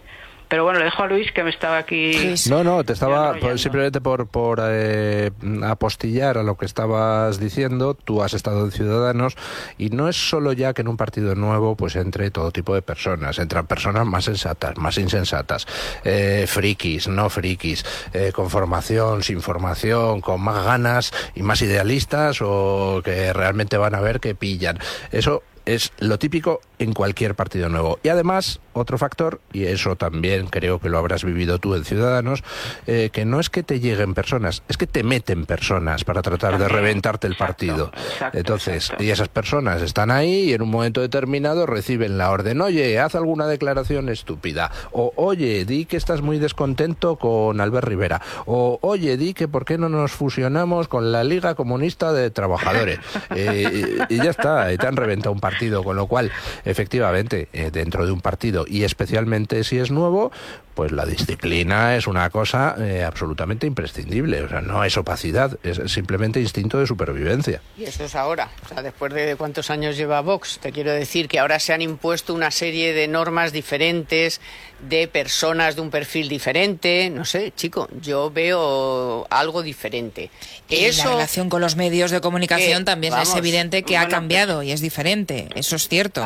[0.49, 2.34] Pero bueno, le dejo a Luis que me estaba aquí.
[2.49, 5.30] No, no, te estaba por- simplemente por, por eh,
[5.63, 7.93] apostillar a lo que estabas diciendo.
[7.93, 9.35] Tú has estado en Ciudadanos
[9.77, 12.81] y no es solo ya que en un partido nuevo pues entre todo tipo de
[12.81, 13.38] personas.
[13.38, 15.67] Entran personas más sensatas, más insensatas,
[16.03, 22.39] eh, frikis, no frikis, eh, con formación, sin formación, con más ganas y más idealistas
[22.41, 24.80] o que realmente van a ver que pillan.
[25.11, 25.43] Eso
[25.75, 27.99] es lo típico en cualquier partido nuevo.
[28.03, 32.43] Y además, otro factor, y eso también creo que lo habrás vivido tú en Ciudadanos,
[32.87, 36.57] eh, que no es que te lleguen personas, es que te meten personas para tratar
[36.57, 37.91] de reventarte el partido.
[38.33, 42.97] Entonces, y esas personas están ahí y en un momento determinado reciben la orden, oye,
[42.99, 48.79] haz alguna declaración estúpida, o oye, di que estás muy descontento con Albert Rivera, o
[48.81, 52.99] oye, di que por qué no nos fusionamos con la Liga Comunista de Trabajadores.
[53.35, 56.31] Eh, y, y ya está, y te han reventado un partido, con lo cual,
[56.65, 60.31] efectivamente, eh, dentro de un partido, y especialmente si es nuevo,
[60.80, 64.43] pues la disciplina es una cosa eh, absolutamente imprescindible.
[64.43, 67.61] O sea, no es opacidad, es simplemente instinto de supervivencia.
[67.77, 68.49] Y eso es ahora.
[68.64, 71.81] O sea, después de cuántos años lleva Vox, te quiero decir que ahora se han
[71.81, 74.39] impuesto una serie de normas diferentes,
[74.88, 77.10] de personas de un perfil diferente.
[77.10, 80.31] No sé, chico, yo veo algo diferente.
[80.69, 83.97] Y Eso, la relación con los medios de comunicación que, también vamos, es evidente que
[83.97, 85.49] ha cambiado y es diferente.
[85.56, 86.26] Eso es cierto.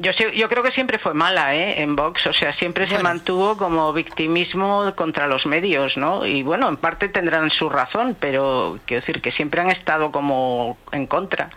[0.00, 1.82] Yo, sé- yo creo que siempre fue mala ¿eh?
[1.82, 6.26] en Vox, o sea, siempre se mantuvo como victimismo contra los medios, ¿no?
[6.26, 10.76] Y bueno, en parte tendrán su razón, pero quiero decir que siempre han estado como
[10.92, 11.50] en contra.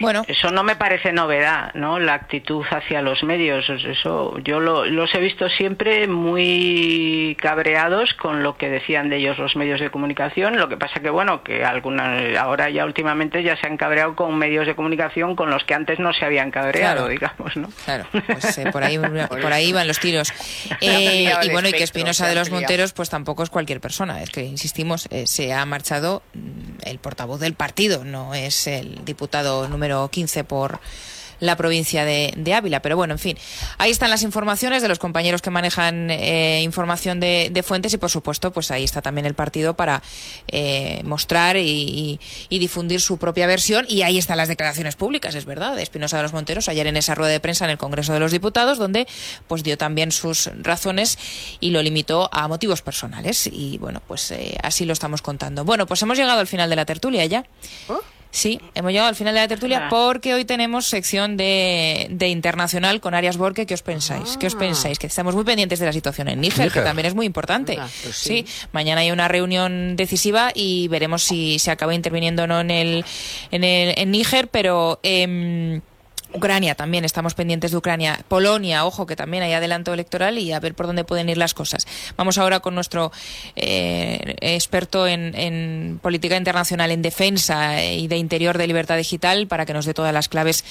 [0.00, 0.22] Bueno.
[0.28, 1.98] Eso no me parece novedad, ¿no?
[1.98, 3.68] La actitud hacia los medios.
[3.68, 9.38] Eso yo lo- los he visto siempre muy cabreados con lo que decían de ellos
[9.38, 10.56] los medios de comunicación.
[10.58, 14.36] Lo que pasa que, bueno, que alguna, ahora ya últimamente ya se han cabreado con
[14.36, 17.08] medios de comunicación con los que antes no se habían cabreado, Claro.
[17.08, 17.68] digamos, ¿no?
[17.84, 18.98] Claro, pues eh, por, ahí,
[19.28, 20.32] por ahí van los tiros.
[20.80, 22.50] Eh, y bueno, y que Espinosa de los.
[22.50, 24.22] Monteros, pues tampoco es cualquier persona.
[24.22, 26.40] Es que, insistimos, eh, se ha marchado mm,
[26.84, 30.80] el portavoz del partido, no es el diputado número 15 por
[31.40, 32.80] la provincia de, Ávila.
[32.80, 33.38] Pero bueno, en fin,
[33.78, 37.98] ahí están las informaciones de los compañeros que manejan eh, información de, de fuentes y,
[37.98, 40.02] por supuesto, pues ahí está también el partido para
[40.48, 42.20] eh, mostrar y,
[42.50, 43.84] difundir su propia versión.
[43.88, 46.96] Y ahí están las declaraciones públicas, es verdad, de Espinosa de los Monteros ayer en
[46.96, 49.06] esa rueda de prensa en el Congreso de los Diputados, donde
[49.46, 51.18] pues dio también sus razones
[51.60, 53.46] y lo limitó a motivos personales.
[53.46, 55.64] Y bueno, pues eh, así lo estamos contando.
[55.64, 57.44] Bueno, pues hemos llegado al final de la tertulia ya.
[58.36, 59.88] Sí, hemos llegado al final de la tertulia Ah.
[59.88, 63.64] porque hoy tenemos sección de, de internacional con Arias Borque.
[63.64, 64.36] ¿Qué os pensáis?
[64.36, 64.98] ¿Qué os pensáis?
[64.98, 66.72] Que estamos muy pendientes de la situación en Níger, Níger.
[66.72, 67.78] que también es muy importante.
[68.12, 68.44] sí.
[68.72, 73.04] mañana hay una reunión decisiva y veremos si se acaba interviniendo o no en el
[73.50, 75.00] en, el, en Níger, pero...
[75.02, 75.80] em,
[76.36, 78.20] Ucrania también, estamos pendientes de Ucrania.
[78.28, 81.54] Polonia, ojo, que también hay adelanto electoral y a ver por dónde pueden ir las
[81.54, 81.86] cosas.
[82.16, 83.12] Vamos ahora con nuestro
[83.56, 89.72] eh, experto en, política internacional, en defensa y de interior de libertad digital, para que
[89.72, 90.64] nos dé todas las claves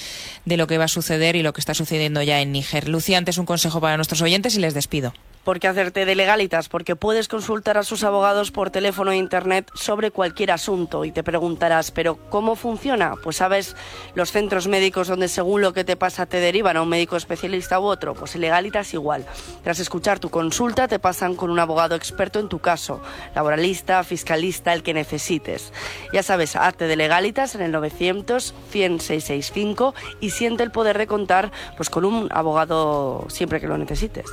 [0.44, 2.88] de lo que va a suceder y lo que está sucediendo ya en Níger.
[2.88, 5.12] Lucía, antes un consejo para nuestros oyentes y les despido.
[5.46, 6.68] ¿Por qué hacerte de legalitas?
[6.68, 11.22] Porque puedes consultar a sus abogados por teléfono e internet sobre cualquier asunto y te
[11.22, 13.14] preguntarás, ¿pero cómo funciona?
[13.22, 13.76] Pues sabes,
[14.16, 17.78] los centros médicos donde según lo que te pasa te derivan a un médico especialista
[17.78, 19.24] u otro, pues legalitas igual.
[19.62, 23.00] Tras escuchar tu consulta te pasan con un abogado experto en tu caso,
[23.36, 25.72] laboralista, fiscalista, el que necesites.
[26.12, 31.52] Ya sabes, hazte de legalitas en el 900 10665 y siente el poder de contar
[31.76, 34.26] pues con un abogado siempre que lo necesites.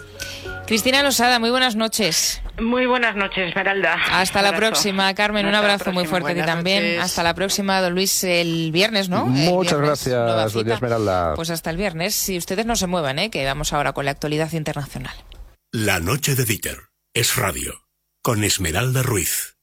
[0.65, 2.41] Cristina Losada, muy buenas noches.
[2.59, 3.95] Muy buenas noches, Esmeralda.
[4.11, 5.45] Hasta la próxima, Carmen.
[5.45, 6.99] un abrazo muy fuerte a ti también.
[7.01, 9.25] Hasta la próxima, don Luis, el viernes, ¿no?
[9.25, 11.33] Muchas gracias, doña Esmeralda.
[11.35, 12.15] Pues hasta el viernes.
[12.15, 13.29] Si ustedes no se muevan, ¿eh?
[13.29, 15.13] que vamos ahora con la actualidad internacional.
[15.71, 16.77] La noche de Dieter
[17.13, 17.85] es radio,
[18.21, 19.57] con Esmeralda Ruiz.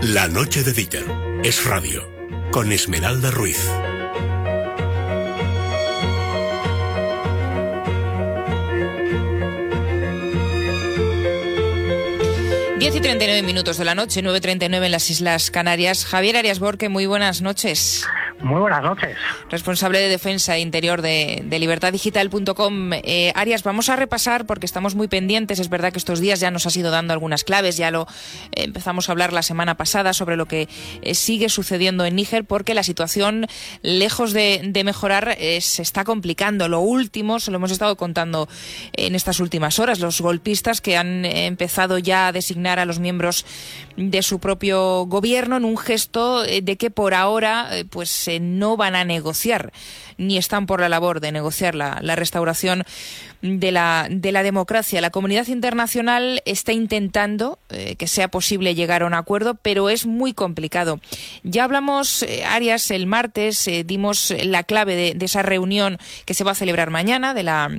[0.00, 1.04] La noche de Dieter
[1.44, 2.08] es radio,
[2.50, 3.68] con Esmeralda Ruiz.
[12.90, 16.06] 10 y 39 minutos de la noche, 9.39 en las Islas Canarias.
[16.06, 18.06] Javier Arias Borque, muy buenas noches.
[18.40, 19.16] Muy buenas noches.
[19.50, 22.92] Responsable de Defensa e Interior de, de libertaddigital.com.
[22.92, 25.58] Eh, Arias, vamos a repasar porque estamos muy pendientes.
[25.58, 27.76] Es verdad que estos días ya nos has ido dando algunas claves.
[27.76, 28.02] Ya lo
[28.52, 30.68] eh, empezamos a hablar la semana pasada sobre lo que
[31.02, 33.46] eh, sigue sucediendo en Níger porque la situación,
[33.82, 36.68] lejos de, de mejorar, eh, se está complicando.
[36.68, 38.48] Lo último, se lo hemos estado contando
[38.92, 43.44] en estas últimas horas, los golpistas que han empezado ya a designar a los miembros
[43.96, 49.04] de su propio gobierno en un gesto de que por ahora, pues no van a
[49.04, 49.72] negociar
[50.18, 52.84] ni están por la labor de negociar la, restauración
[53.40, 55.00] de la, de la democracia.
[55.00, 60.06] La comunidad internacional está intentando eh, que sea posible llegar a un acuerdo, pero es
[60.06, 61.00] muy complicado.
[61.44, 66.44] Ya hablamos, eh, Arias, el martes, eh, dimos la clave de esa reunión que se
[66.44, 67.70] va a celebrar mañana, de la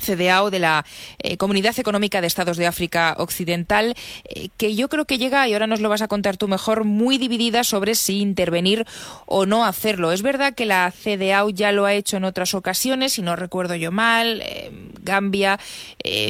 [0.00, 0.84] CDAO de la
[1.18, 3.94] eh, Comunidad Económica de Estados de África Occidental,
[4.24, 6.84] eh, que yo creo que llega, y ahora nos lo vas a contar tú mejor,
[6.84, 8.86] muy dividida sobre si intervenir
[9.26, 10.12] o no hacerlo.
[10.12, 13.74] Es verdad que la CDAO ya lo ha hecho en otras ocasiones, si no recuerdo
[13.74, 14.70] yo mal, eh,
[15.02, 15.58] Gambia,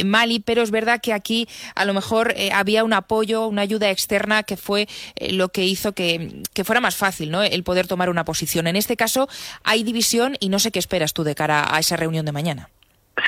[0.04, 4.42] Mali, pero es verdad que aquí a lo mejor había un apoyo, una ayuda externa
[4.42, 4.88] que fue
[5.30, 7.42] lo que hizo que, que, fuera más fácil ¿no?
[7.42, 8.66] el poder tomar una posición.
[8.66, 9.28] En este caso
[9.64, 12.70] hay división y no sé qué esperas tú de cara a esa reunión de mañana.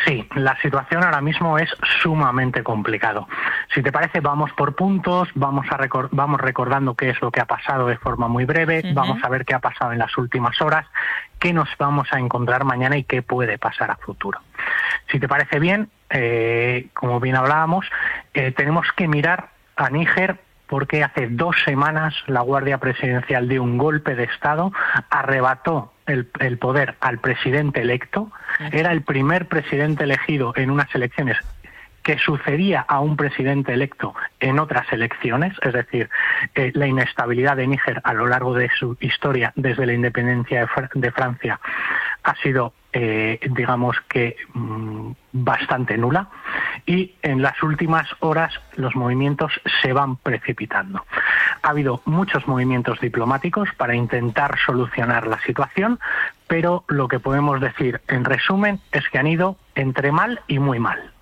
[0.04, 3.28] Sí, la situación ahora mismo es sumamente complicado.
[3.74, 7.40] Si te parece, vamos por puntos, vamos, a recor vamos recordando qué es lo que
[7.40, 8.94] ha pasado de forma muy breve, uh -huh.
[8.94, 10.86] vamos a ver qué ha pasado en las últimas horas,
[11.38, 14.40] qué nos vamos a encontrar mañana y qué puede pasar a futuro.
[15.10, 17.86] Si te parece bien, eh, como bien hablábamos,
[18.34, 23.76] eh, tenemos que mirar a Níger porque hace dos semanas la Guardia Presidencial dio un
[23.76, 24.72] golpe de Estado,
[25.10, 28.30] arrebató el, el poder al presidente electo,
[28.72, 31.38] era el primer presidente elegido en unas elecciones
[32.02, 36.08] que sucedía a un presidente electo en otras elecciones, es decir,
[36.54, 40.66] eh, la inestabilidad de Níger a lo largo de su historia desde la independencia de,
[40.66, 41.60] Fr de Francia
[42.22, 46.28] ha sido, eh, digamos que, mmm, bastante nula
[46.86, 51.04] y en las últimas horas los movimientos se van precipitando.
[51.62, 56.00] Ha habido muchos movimientos diplomáticos para intentar solucionar la situación,
[56.48, 60.80] pero lo que podemos decir en resumen es que han ido entre mal y muy
[60.80, 61.12] mal.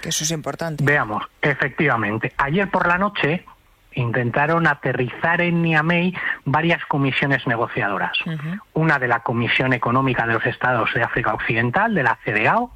[0.00, 0.84] Que eso es importante.
[0.84, 2.32] Veamos, efectivamente.
[2.36, 3.44] Ayer por la noche
[3.92, 8.12] intentaron aterrizar en Niamey varias comisiones negociadoras.
[8.26, 8.60] Uh -huh.
[8.74, 12.70] Una de la Comisión Económica de los Estados de África Occidental, de la CDAO,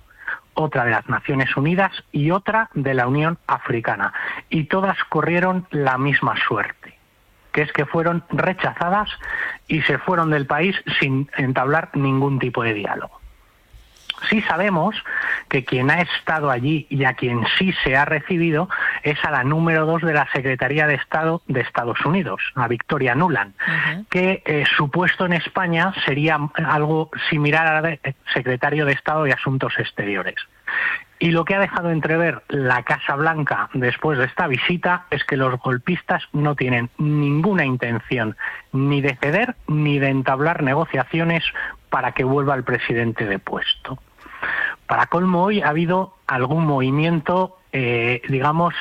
[0.55, 4.13] otra de las Naciones Unidas y otra de la Unión Africana.
[4.51, 6.99] Y todas corrieron la misma suerte,
[7.53, 9.09] que es que fueron rechazadas
[9.69, 13.22] y se fueron del país sin entablar ningún tipo de diálogo.
[14.29, 14.97] Sí sabemos
[15.49, 18.69] que quien ha estado allí y a quien sí se ha recibido
[19.03, 23.15] es a la número dos de la Secretaría de Estado de Estados Unidos, a Victoria
[23.15, 24.07] Nuland, uh -huh.
[24.09, 27.99] que eh, su puesto en España sería algo similar al
[28.33, 30.37] secretario de Estado de Asuntos Exteriores.
[31.23, 35.37] Y lo que ha dejado entrever la Casa Blanca después de esta visita es que
[35.37, 38.37] los golpistas no tienen ninguna intención
[38.73, 41.45] ni de ceder ni de entablar negociaciones
[41.91, 43.99] para que vuelva el presidente de puesto.
[44.87, 48.75] Para colmo hoy ha habido algún movimiento, eh, digamos,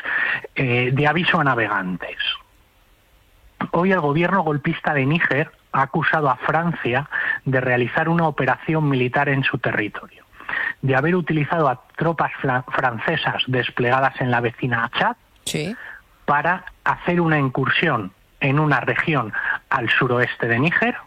[0.56, 2.18] eh, de aviso a navegantes.
[3.72, 7.10] Hoy el gobierno golpista de Níger ha acusado a Francia
[7.46, 10.26] de realizar una operación militar en su territorio,
[10.82, 12.32] de haber utilizado a tropas
[12.68, 15.16] francesas desplegadas en la vecina Chad
[16.26, 19.32] para hacer una incursión en una región
[19.70, 20.98] al suroeste de Níger,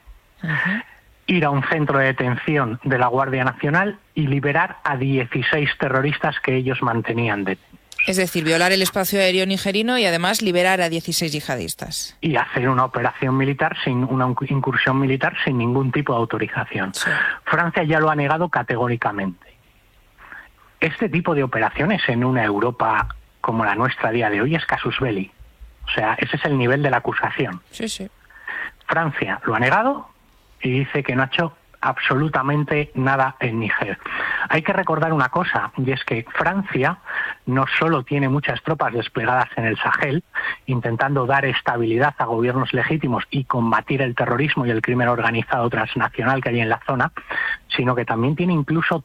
[1.26, 6.36] ir a un centro de detención de la Guardia Nacional y liberar a 16 terroristas
[6.40, 7.74] que ellos mantenían detenidos.
[8.06, 12.16] Es decir, violar el espacio aéreo nigerino y además liberar a 16 yihadistas.
[12.20, 16.92] Y hacer una operación militar, sin una incursión militar sin ningún tipo de autorización.
[17.44, 19.54] Francia ya lo ha negado categóricamente.
[20.80, 23.08] Este tipo de operaciones en una Europa
[23.40, 25.30] como la nuestra a día de hoy es casus belli.
[25.86, 27.62] O sea, ese es el nivel de la acusación.
[27.70, 28.08] Sí, sí.
[28.86, 30.08] Francia lo ha negado
[30.64, 33.98] y dice que no ha hecho absolutamente nada en Níger.
[34.48, 36.98] Hay que recordar una cosa, y es que Francia
[37.46, 40.24] no solo tiene muchas tropas desplegadas en el Sahel,
[40.66, 46.42] intentando dar estabilidad a gobiernos legítimos y combatir el terrorismo y el crimen organizado transnacional
[46.42, 47.12] que hay en la zona,
[47.68, 49.04] sino que también tiene incluso...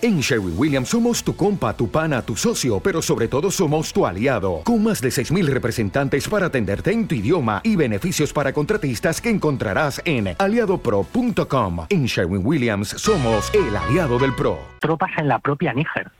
[0.00, 4.06] En Sherwin Williams somos tu compa, tu pana, tu socio, pero sobre todo somos tu
[4.06, 9.20] aliado, con más de 6.000 representantes para atenderte en tu idioma y beneficios para contratistas
[9.20, 11.86] que encontrarás en aliadopro.com.
[11.88, 14.60] En Sherwin Williams somos el aliado del PRO.
[14.78, 16.12] Tropas en la propia Níger,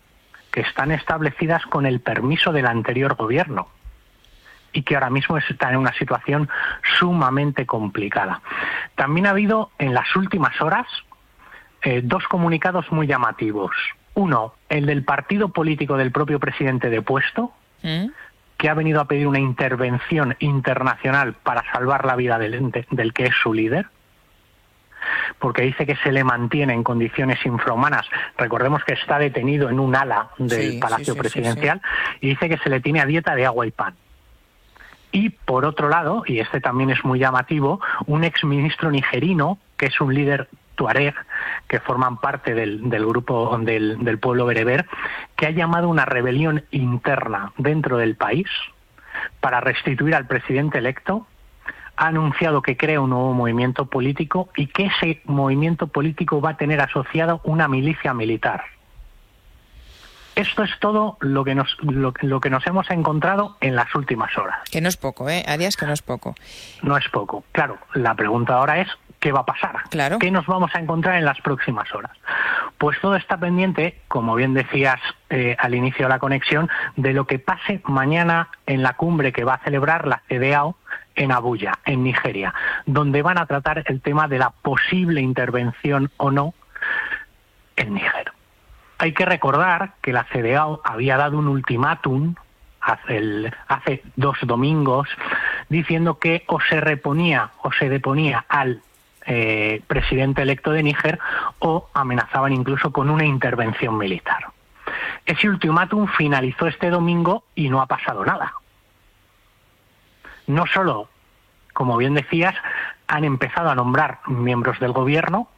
[0.51, 3.69] que están establecidas con el permiso del anterior gobierno
[4.73, 6.49] y que ahora mismo están en una situación
[6.99, 8.43] sumamente complicada.
[8.97, 10.89] También ha habido en las últimas horas
[11.83, 13.73] eh, dos comunicados muy llamativos.
[14.15, 17.53] Uno, el del partido político del propio presidente de puesto,
[17.83, 18.07] ¿Mm?
[18.57, 23.27] que ha venido a pedir una intervención internacional para salvar la vida del, del que
[23.27, 23.87] es su líder
[25.39, 28.07] porque dice que se le mantiene en condiciones infrahumanas.
[28.37, 31.81] Recordemos que está detenido en un ala del Palacio Presidencial
[32.21, 33.95] y dice que se le tiene a dieta de agua y pan.
[35.11, 40.01] Y por otro lado, y este también es muy llamativo, un exministro nigerino, que es
[40.01, 40.49] un líder
[40.79, 41.15] tuareg,
[41.67, 44.87] que forman parte del, grupo del, del pueblo bereber,
[45.37, 48.49] que ha llamado una rebelión interna dentro del país
[49.41, 51.27] para restituir al presidente electo
[51.99, 56.57] ha anunciado que crea un nuevo movimiento político y que ese movimiento político va a
[56.57, 58.63] tener asociado una milicia militar.
[60.37, 64.61] Esto es todo lo que nos lo, que nos hemos encontrado en las últimas horas.
[64.71, 65.43] Que no es poco, ¿eh?
[65.49, 66.37] Arias, que no es poco.
[66.83, 67.43] No es poco.
[67.51, 68.89] Claro, la pregunta ahora es
[69.21, 70.19] qué va a pasar, claro.
[70.19, 72.13] qué nos vamos a encontrar en las próximas horas.
[72.79, 75.01] Pues todo está pendiente, como bien decías
[75.31, 79.45] eh, al inicio de la conexión, de lo que pase mañana en la cumbre que
[79.45, 80.77] va a celebrar la CDAO
[81.17, 82.55] en Abuya, en Nigeria,
[82.87, 86.55] donde van a tratar el tema de la posible intervención o no
[87.77, 88.33] en Níger.
[88.99, 92.35] Hay que recordar que la CDAO había dado un ultimátum
[92.81, 95.09] hace, hace dos domingos
[95.69, 98.83] diciendo que o se reponía o se deponía al
[99.31, 101.19] eh, presidente electo de Níger
[101.59, 104.47] o amenazaban incluso con una intervención militar.
[105.27, 108.55] Ese ultimátum finalizó este domingo y no ha pasado nada.
[110.47, 111.11] No solo,
[111.75, 112.55] como bien decías,
[113.07, 115.49] han empezado a nombrar miembros del gobierno,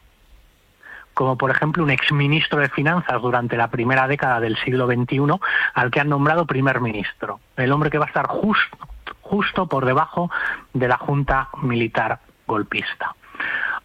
[1.15, 5.39] como por ejemplo un exministro de Finanzas durante la primera década del siglo XXI,
[5.75, 8.79] al que han nombrado primer ministro, el hombre que va a estar justo,
[9.21, 10.29] justo por debajo
[10.73, 12.19] de la Junta Militar
[12.49, 13.15] golpista.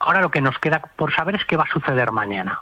[0.05, 2.61] Ahora lo que nos queda por saber es qué va a suceder mañana.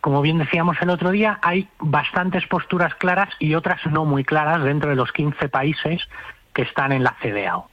[0.00, 4.64] Como bien decíamos el otro día, hay bastantes posturas claras y otras no muy claras
[4.64, 6.08] dentro de los 15 países
[6.54, 7.68] que están en la CDAO.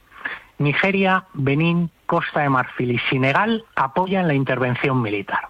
[0.58, 5.48] Nigeria, Benín, Costa de Marfil y Senegal apoyan la intervención militar.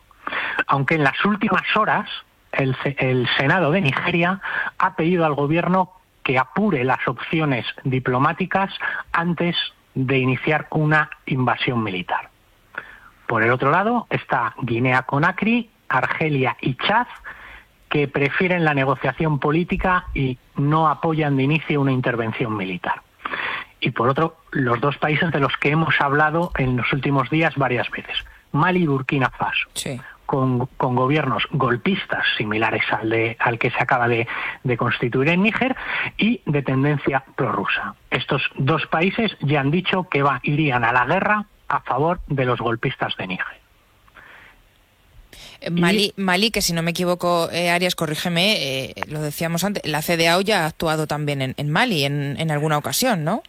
[0.68, 2.08] Aunque en las últimas horas
[2.52, 4.40] el, el Senado de Nigeria
[4.78, 8.72] ha pedido al gobierno que apure las opciones diplomáticas
[9.10, 9.56] antes
[9.96, 12.30] de iniciar una invasión militar.
[13.28, 17.06] Por el otro lado está Guinea-Conakry, Argelia y Chad,
[17.90, 23.02] que prefieren la negociación política y no apoyan de inicio una intervención militar.
[23.80, 27.54] Y por otro, los dos países de los que hemos hablado en los últimos días
[27.56, 28.16] varias veces,
[28.52, 29.68] Mali y Burkina Faso.
[30.28, 34.26] con, con gobiernos golpistas similares al, de, al que se acaba de,
[34.62, 35.74] de constituir en Níger
[36.18, 37.94] y de tendencia prorrusa.
[38.10, 42.44] Estos dos países ya han dicho que va, irían a la guerra a favor de
[42.44, 43.46] los golpistas de Níger.
[45.60, 49.84] Eh, Mali, Mali, que si no me equivoco, eh, Arias, corrígeme, eh, lo decíamos antes,
[49.84, 53.42] la CDAO ya ha actuado también en, en Mali en, en alguna ocasión, ¿no?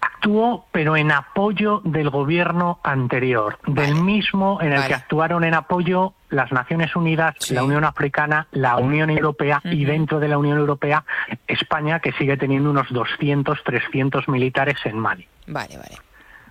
[0.00, 4.88] actuó, pero en apoyo del gobierno anterior, del mismo en el Vale.
[4.88, 7.54] que actuaron en apoyo las Naciones Unidas, Sí.
[7.54, 11.04] la Unión Africana, la Unión Europea y dentro de la Unión Europea
[11.46, 15.26] España, que sigue teniendo unos 200, 300 militares en Mali.
[15.46, 15.96] Vale, vale.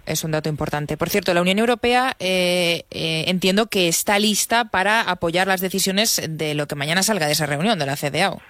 [0.06, 0.98] Es un dato importante.
[0.98, 6.22] Por cierto, la Unión Europea eh, eh, entiendo que está lista para apoyar las decisiones
[6.28, 8.42] de lo que mañana salga de esa reunión de la CDAO.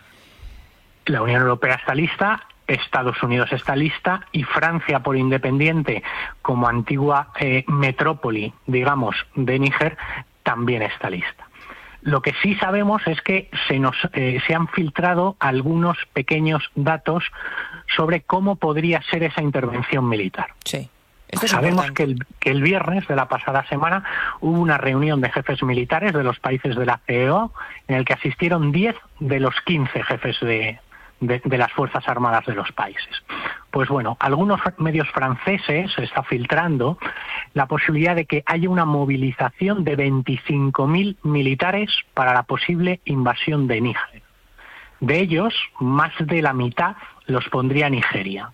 [1.06, 6.04] La Unión Europea está lista, Estados Unidos está lista y Francia, por independiente,
[6.42, 9.98] como antigua eh, metrópoli, digamos, de Níger,
[10.44, 11.48] también está lista.
[12.02, 17.24] Lo que sí sabemos es que se, nos, eh, se han filtrado algunos pequeños datos
[17.96, 20.48] sobre cómo podría ser esa intervención militar.
[20.66, 20.90] Sí.
[21.48, 24.04] Sabemos que el, que el viernes de la pasada semana
[24.42, 27.52] hubo una reunión de jefes militares de los países de la CEO
[27.88, 30.80] en el que asistieron 10 de los 15 jefes de,
[31.20, 33.24] de- de las Fuerzas Armadas de los países.
[33.72, 36.98] Pues bueno, algunos medios franceses se está filtrando
[37.54, 43.82] la posibilidad de que haya una movilización de 25.000 militares para la posible invasión de
[43.82, 44.22] Níger.
[45.00, 46.96] De ellos, más de la mitad
[47.26, 48.52] los pondría Nigeria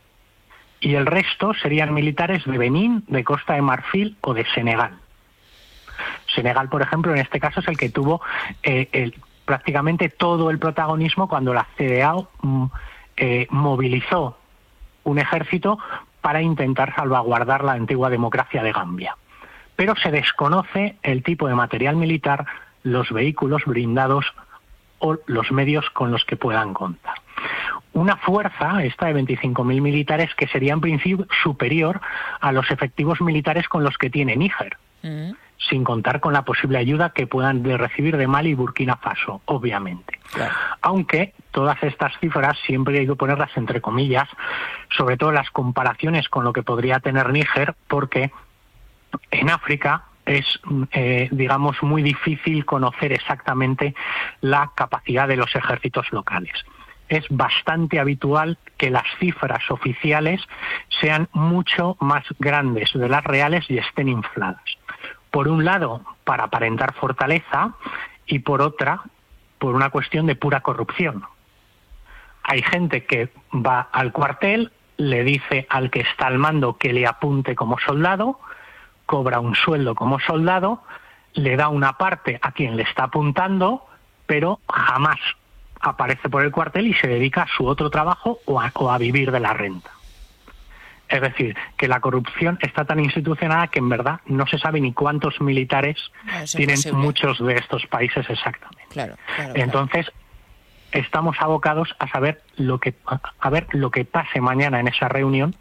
[0.79, 4.97] y el resto serían militares de Benín, de Costa de Marfil o de Senegal.
[6.33, 8.21] Senegal, por ejemplo, en este caso es el que tuvo
[8.63, 9.11] eh,
[9.45, 12.65] prácticamente todo el protagonismo cuando la CDAO mm,
[13.17, 14.37] eh, movilizó
[15.03, 15.79] un ejército
[16.21, 19.17] para intentar salvaguardar la antigua democracia de Gambia.
[19.75, 22.45] Pero se desconoce el tipo de material militar,
[22.83, 24.25] los vehículos blindados
[24.99, 27.15] o los medios con los que puedan contar
[27.99, 32.01] una fuerza, esta de 25.000 militares, que sería en principio superior
[32.39, 35.31] a los efectivos militares con los que tiene Níger, Mm.
[35.69, 40.19] sin contar con la posible ayuda que puedan recibir de Mali y Burkina Faso, obviamente.
[40.81, 44.27] Aunque todas estas cifras siempre hay que ponerlas entre comillas,
[44.89, 48.31] sobre todo las comparaciones con lo que podría tener Níger, porque
[49.31, 53.95] en África es, mm, eh, digamos, muy difícil conocer exactamente
[54.41, 56.53] la capacidad de los ejércitos locales.
[57.09, 60.41] Es bastante habitual que las cifras oficiales
[61.01, 64.61] sean mucho más grandes de las reales y estén infladas.
[65.31, 67.73] Por un lado, para aparentar fortaleza
[68.25, 69.01] y por otra,
[69.57, 71.23] por una cuestión de pura corrupción.
[72.43, 77.05] Hay gente que va al cuartel, le dice al que está al mando que le
[77.05, 78.39] apunte como soldado,
[79.05, 80.83] cobra un sueldo como soldado,
[81.33, 83.85] le da una parte a quien le está apuntando,
[84.25, 85.19] pero jamás
[85.79, 88.97] aparece por el cuartel y se dedica a su otro trabajo o a, o a
[88.97, 89.91] vivir de la renta.
[91.07, 94.93] Es decir, que la corrupción está tan institucionada que en verdad no se sabe ni
[94.93, 96.93] cuántos militares No, tienen imposible.
[96.97, 98.83] muchos de estos países exactamente.
[98.89, 99.53] Claro, claro, claro.
[99.55, 100.11] Entonces,
[100.91, 102.93] estamos abocados a saber lo que
[103.39, 105.55] a ver lo que pase mañana en esa reunión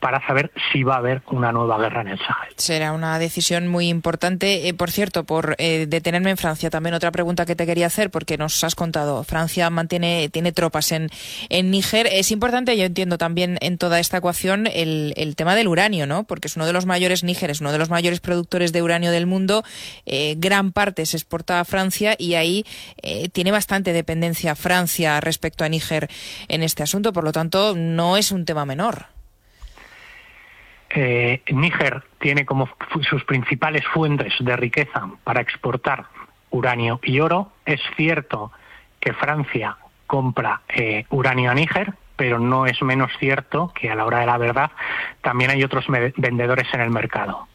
[0.00, 2.54] para saber si va a haber una nueva guerra en el Sahel.
[2.56, 4.68] Será una decisión muy importante.
[4.68, 8.10] Eh, por cierto, por eh, detenerme en Francia, también otra pregunta que te quería hacer,
[8.10, 11.10] porque nos has contado, Francia mantiene, tiene tropas en,
[11.50, 12.06] en Níger.
[12.06, 16.24] Es importante, yo entiendo también en toda esta ecuación, el, el tema del uranio, ¿no?
[16.24, 19.12] Porque es uno de los mayores, Níger es uno de los mayores productores de uranio
[19.12, 19.62] del mundo.
[20.06, 22.64] Eh, gran parte se exporta a Francia y ahí
[23.02, 26.08] eh, tiene bastante dependencia Francia respecto a Níger
[26.48, 27.12] en este asunto.
[27.12, 29.19] Por lo tanto, no es un tema menor.
[30.90, 32.68] Eh, Níger tiene como
[33.08, 36.06] sus principales fuentes de riqueza para exportar
[36.50, 37.52] uranio y oro.
[37.64, 38.52] Es cierto
[38.98, 39.76] que Francia
[40.06, 44.26] compra eh, uranio a Níger, pero no es menos cierto que a la hora de
[44.26, 44.70] la verdad
[45.22, 45.86] también hay otros
[46.16, 47.46] vendedores en el mercado.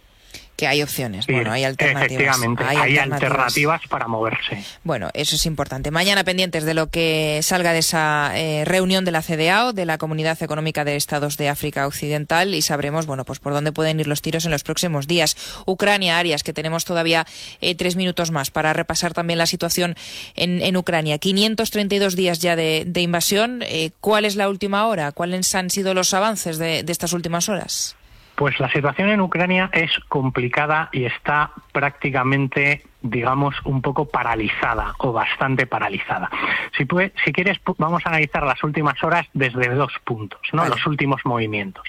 [0.56, 2.11] Que hay opciones, bueno, hay alternativas.
[2.11, 4.64] Efectivamente, hay, alternativas para moverse.
[4.84, 5.91] Bueno, eso es importante.
[5.91, 9.98] Mañana pendientes de lo que salga de esa eh, reunión de la CDAO, de la
[9.98, 14.07] Comunidad Económica de Estados de África Occidental, y sabremos, bueno, pues por dónde pueden ir
[14.07, 15.36] los tiros en los próximos días.
[15.65, 17.26] Ucrania, Arias, que tenemos todavía
[17.60, 19.95] eh, tres minutos más para repasar también la situación
[20.36, 21.18] en, en Ucrania.
[21.18, 23.61] 532 días ya de, de invasión.
[23.64, 25.11] Eh, ¿Cuál es la última hora?
[25.11, 27.95] ¿Cuáles han sido los avances de, de estas últimas horas?
[28.36, 35.14] Pues la situación en Ucrania es complicada y está prácticamente, digamos, un poco paralizada o
[35.14, 36.30] bastante paralizada.
[36.78, 40.66] Si, puede, si quieres, vamos a analizar las últimas horas desde dos puntos, ¿no?
[40.66, 41.86] Los últimos movimientos.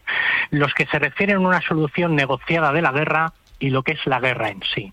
[0.51, 4.07] Los que se refieren a una solución negociada de la guerra y lo que es
[4.07, 4.93] la guerra en sí.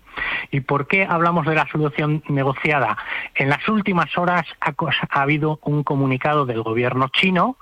[0.50, 2.96] ¿Y por qué hablamos de la solución negociada?
[3.34, 4.74] En las últimas horas ha,
[5.10, 7.56] ha habido un comunicado del gobierno chino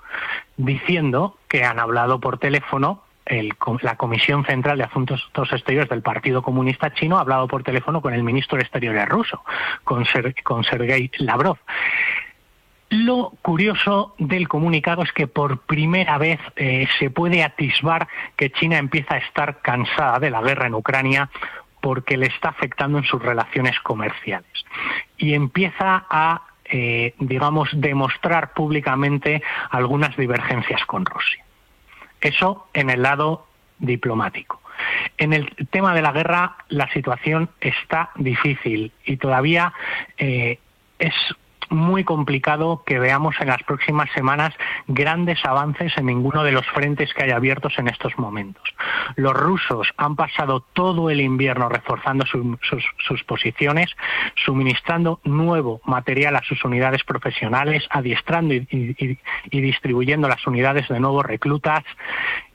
[0.57, 5.21] diciendo que han hablado por teléfono la Comisión Central de Asuntos
[5.51, 9.43] Exteriores del Partido Comunista Chino ha hablado por teléfono con el ministro de Exteriores ruso,
[9.83, 11.57] con Sergei Lavrov.
[12.89, 18.77] Lo curioso del comunicado es que por primera vez eh, se puede atisbar que China
[18.77, 21.29] empieza a estar cansada de la guerra en Ucrania
[21.81, 24.65] porque le está afectando en sus relaciones comerciales
[25.17, 29.41] y empieza a, eh, digamos, demostrar públicamente
[29.71, 31.43] algunas divergencias con Rusia.
[32.23, 33.45] Eso en el lado
[33.79, 34.61] diplomático.
[35.17, 39.73] En el tema de la guerra la situación está difícil y todavía
[40.17, 40.57] eh,
[40.99, 41.13] es
[41.73, 44.53] muy complicado que veamos en las próximas semanas
[44.87, 48.63] grandes avances en ninguno de los frentes que hay abiertos en estos momentos.
[49.15, 53.89] Los rusos han pasado todo el invierno reforzando su, sus, posiciones,
[54.45, 59.17] suministrando nuevo material a sus unidades profesionales, adiestrando y
[59.49, 61.83] distribuyendo las unidades de nuevos reclutas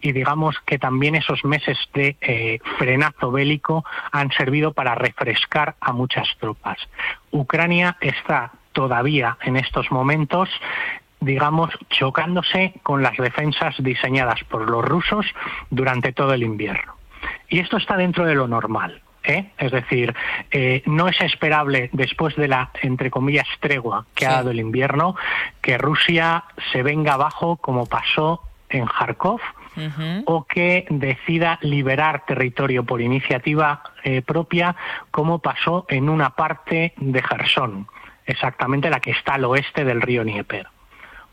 [0.00, 5.92] y digamos que también esos meses de eh, frenazo bélico han servido para refrescar a
[5.92, 6.78] muchas tropas.
[7.30, 10.48] Ucrania está todavía en estos momentos
[11.20, 15.26] digamos, chocándose con las defensas diseñadas por los rusos
[15.68, 16.94] durante todo el invierno.
[17.48, 19.02] Y esto está dentro de lo normal.
[19.24, 19.50] ¿eh?
[19.58, 20.14] Es decir,
[20.52, 24.30] eh, no es esperable, después de la, entre comillas, tregua que sí.
[24.30, 25.16] ha dado el invierno,
[25.60, 29.40] que Rusia se venga abajo como pasó en Kharkov,
[29.76, 30.22] Uh -huh.
[30.26, 34.74] o que decida liberar territorio por iniciativa eh, propia,
[35.12, 37.86] como pasó en una parte de Gerson,
[38.28, 40.68] exactamente la que está al oeste del río Dnieper.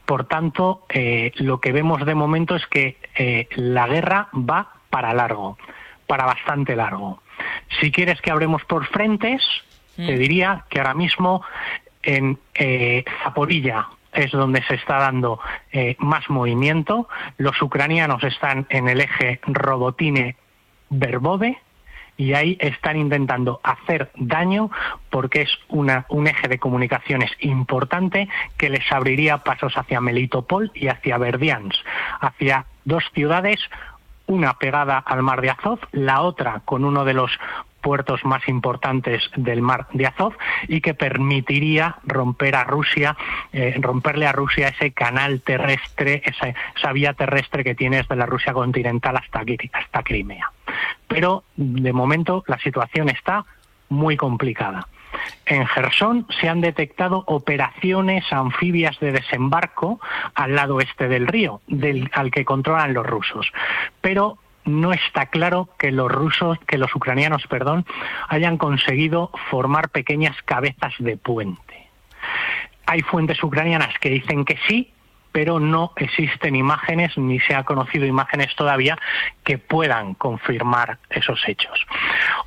[0.06, 5.14] Por tanto, eh, lo que vemos de momento es que eh, la guerra va para
[5.14, 5.58] largo,
[6.08, 7.22] para bastante largo.
[7.80, 9.44] Si quieres que hablemos por frentes,
[9.98, 10.08] mm.
[10.08, 11.44] te diría que ahora mismo
[12.04, 12.38] en
[13.24, 15.40] Zaporilla, es donde se está dando
[15.72, 17.08] eh, más movimiento.
[17.38, 21.58] Los ucranianos están en el eje Robotine-Verbode
[22.18, 24.72] y ahí están intentando hacer daño
[25.10, 30.88] porque es una, un eje de comunicaciones importante que les abriría pasos hacia Melitopol y
[30.88, 31.78] hacia Verdiansk,
[32.22, 33.60] hacia dos ciudades
[34.28, 37.32] una pegada al mar de Azov, la otra con uno de los
[37.82, 40.34] puertos más importantes del mar de Azov
[40.68, 43.16] y que permitiría romper a Rusia,
[43.54, 48.26] eh, romperle a Rusia ese canal terrestre, esa, esa, vía terrestre que tiene desde la
[48.26, 49.44] Rusia continental hasta,
[49.74, 50.52] hasta Crimea.
[51.08, 53.46] Pero de momento la situación está
[53.90, 54.88] muy complicada.
[55.46, 60.00] En Gerson se han detectado operaciones anfibias de desembarco
[60.34, 63.52] al lado este del río, del, al que controlan los rusos.
[64.02, 67.86] Pero no está claro que los rusos, que los ucranianos, perdón,
[68.28, 71.88] hayan conseguido formar pequeñas cabezas de puente.
[72.88, 74.92] Hay fuentes ucranianas que dicen que sí,
[75.36, 78.98] pero no existen imágenes ni se ha conocido imágenes todavía
[79.44, 81.78] que puedan confirmar esos hechos.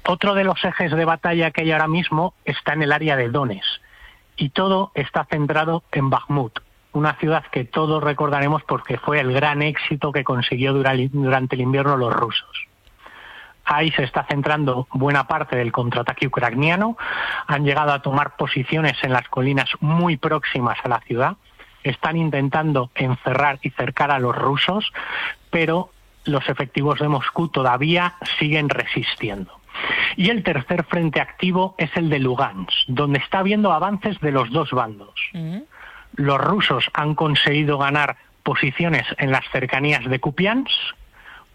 [0.06, 3.28] Otro de los ejes de batalla que hay ahora mismo está en el área de
[3.28, 3.82] Donetsk
[4.38, 6.60] y todo está centrado en Bakhmut,
[6.92, 11.98] una ciudad que todos recordaremos porque fue el gran éxito que consiguió durante el invierno
[11.98, 12.68] los rusos.
[13.66, 16.96] Ahí se está centrando buena parte del contraataque ucraniano.
[17.48, 21.36] Han llegado a tomar posiciones en las colinas muy próximas a la ciudad.
[21.84, 24.92] Están intentando encerrar y cercar a los rusos,
[25.50, 25.90] pero
[26.24, 29.58] los efectivos de Moscú todavía siguen resistiendo.
[30.16, 34.50] Y el tercer frente activo es el de Lugansk, donde está habiendo avances de los
[34.50, 35.14] dos bandos.
[36.14, 40.72] Los rusos han conseguido ganar posiciones en las cercanías de Kupiansk.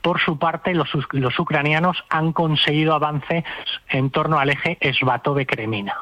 [0.01, 3.43] Por su parte, los, los ucranianos han conseguido avances
[3.89, 5.95] en torno al eje Svatove-Kremina.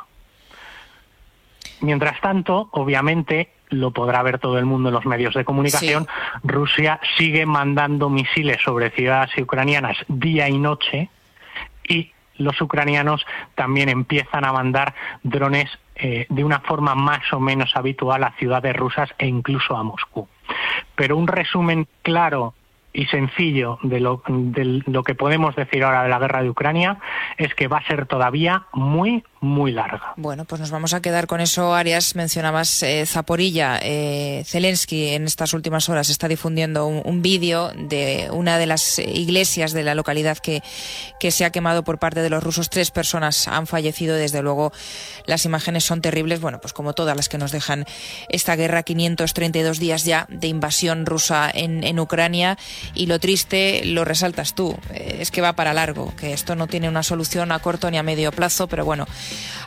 [1.81, 6.39] Mientras tanto, obviamente, lo podrá ver todo el mundo en los medios de comunicación, sí.
[6.43, 11.09] Rusia sigue mandando misiles sobre ciudades ucranianas día y noche
[11.87, 13.25] y los ucranianos
[13.55, 14.93] también empiezan a mandar
[15.23, 19.83] drones eh, de una forma más o menos habitual a ciudades rusas e incluso a
[19.83, 20.27] Moscú.
[20.95, 22.53] Pero un resumen claro
[22.93, 26.97] y sencillo de lo, de lo que podemos decir ahora de la guerra de Ucrania
[27.37, 30.13] es que va a ser todavía muy, muy larga.
[30.17, 32.15] Bueno, pues nos vamos a quedar con eso, Arias.
[32.15, 33.79] Mencionabas eh, Zaporilla.
[33.81, 39.73] Eh, Zelensky en estas últimas horas está difundiendo un, vídeo de una de las iglesias
[39.73, 40.61] de la localidad que,
[41.19, 42.69] que se ha quemado por parte de los rusos.
[42.69, 44.15] Tres personas han fallecido.
[44.15, 44.71] Desde luego,
[45.25, 46.39] las imágenes son terribles.
[46.39, 47.85] Bueno, pues como todas las que nos dejan
[48.29, 52.59] esta guerra, 532 días ya de invasión rusa en, en Ucrania.
[52.93, 56.67] Y lo triste, lo resaltas tú, eh, es que va para largo, que esto no
[56.67, 59.07] tiene una solución a corto ni a medio plazo, pero bueno.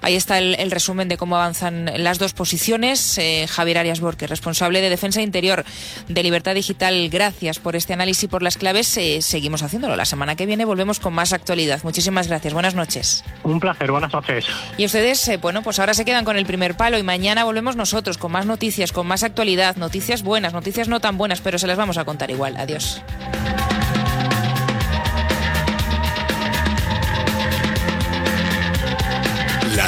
[0.03, 3.19] Ahí está el, resumen de cómo avanzan las dos posiciones.
[3.19, 5.65] Eh, Javier Arias Borque, responsable de Defensa Interior
[6.09, 8.97] de Libertad Digital, gracias por este análisis y por las claves.
[8.97, 9.97] Eh, seguimos haciéndolo.
[9.97, 11.81] La semana que viene volvemos con más actualidad.
[11.85, 12.53] Muchísimas gracias.
[12.53, 13.25] Buenas noches.
[13.43, 13.91] Un placer.
[13.91, 14.47] Buenas noches.
[14.77, 17.77] Y ustedes, eh, bueno, pues ahora se quedan con el primer palo y mañana volvemos
[17.77, 21.67] nosotros con más noticias, con más actualidad, noticias buenas, noticias no tan buenas, pero se
[21.67, 22.57] las vamos a contar igual.
[22.57, 23.03] Adiós.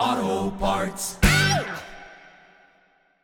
[0.00, 1.17] Auto Parts.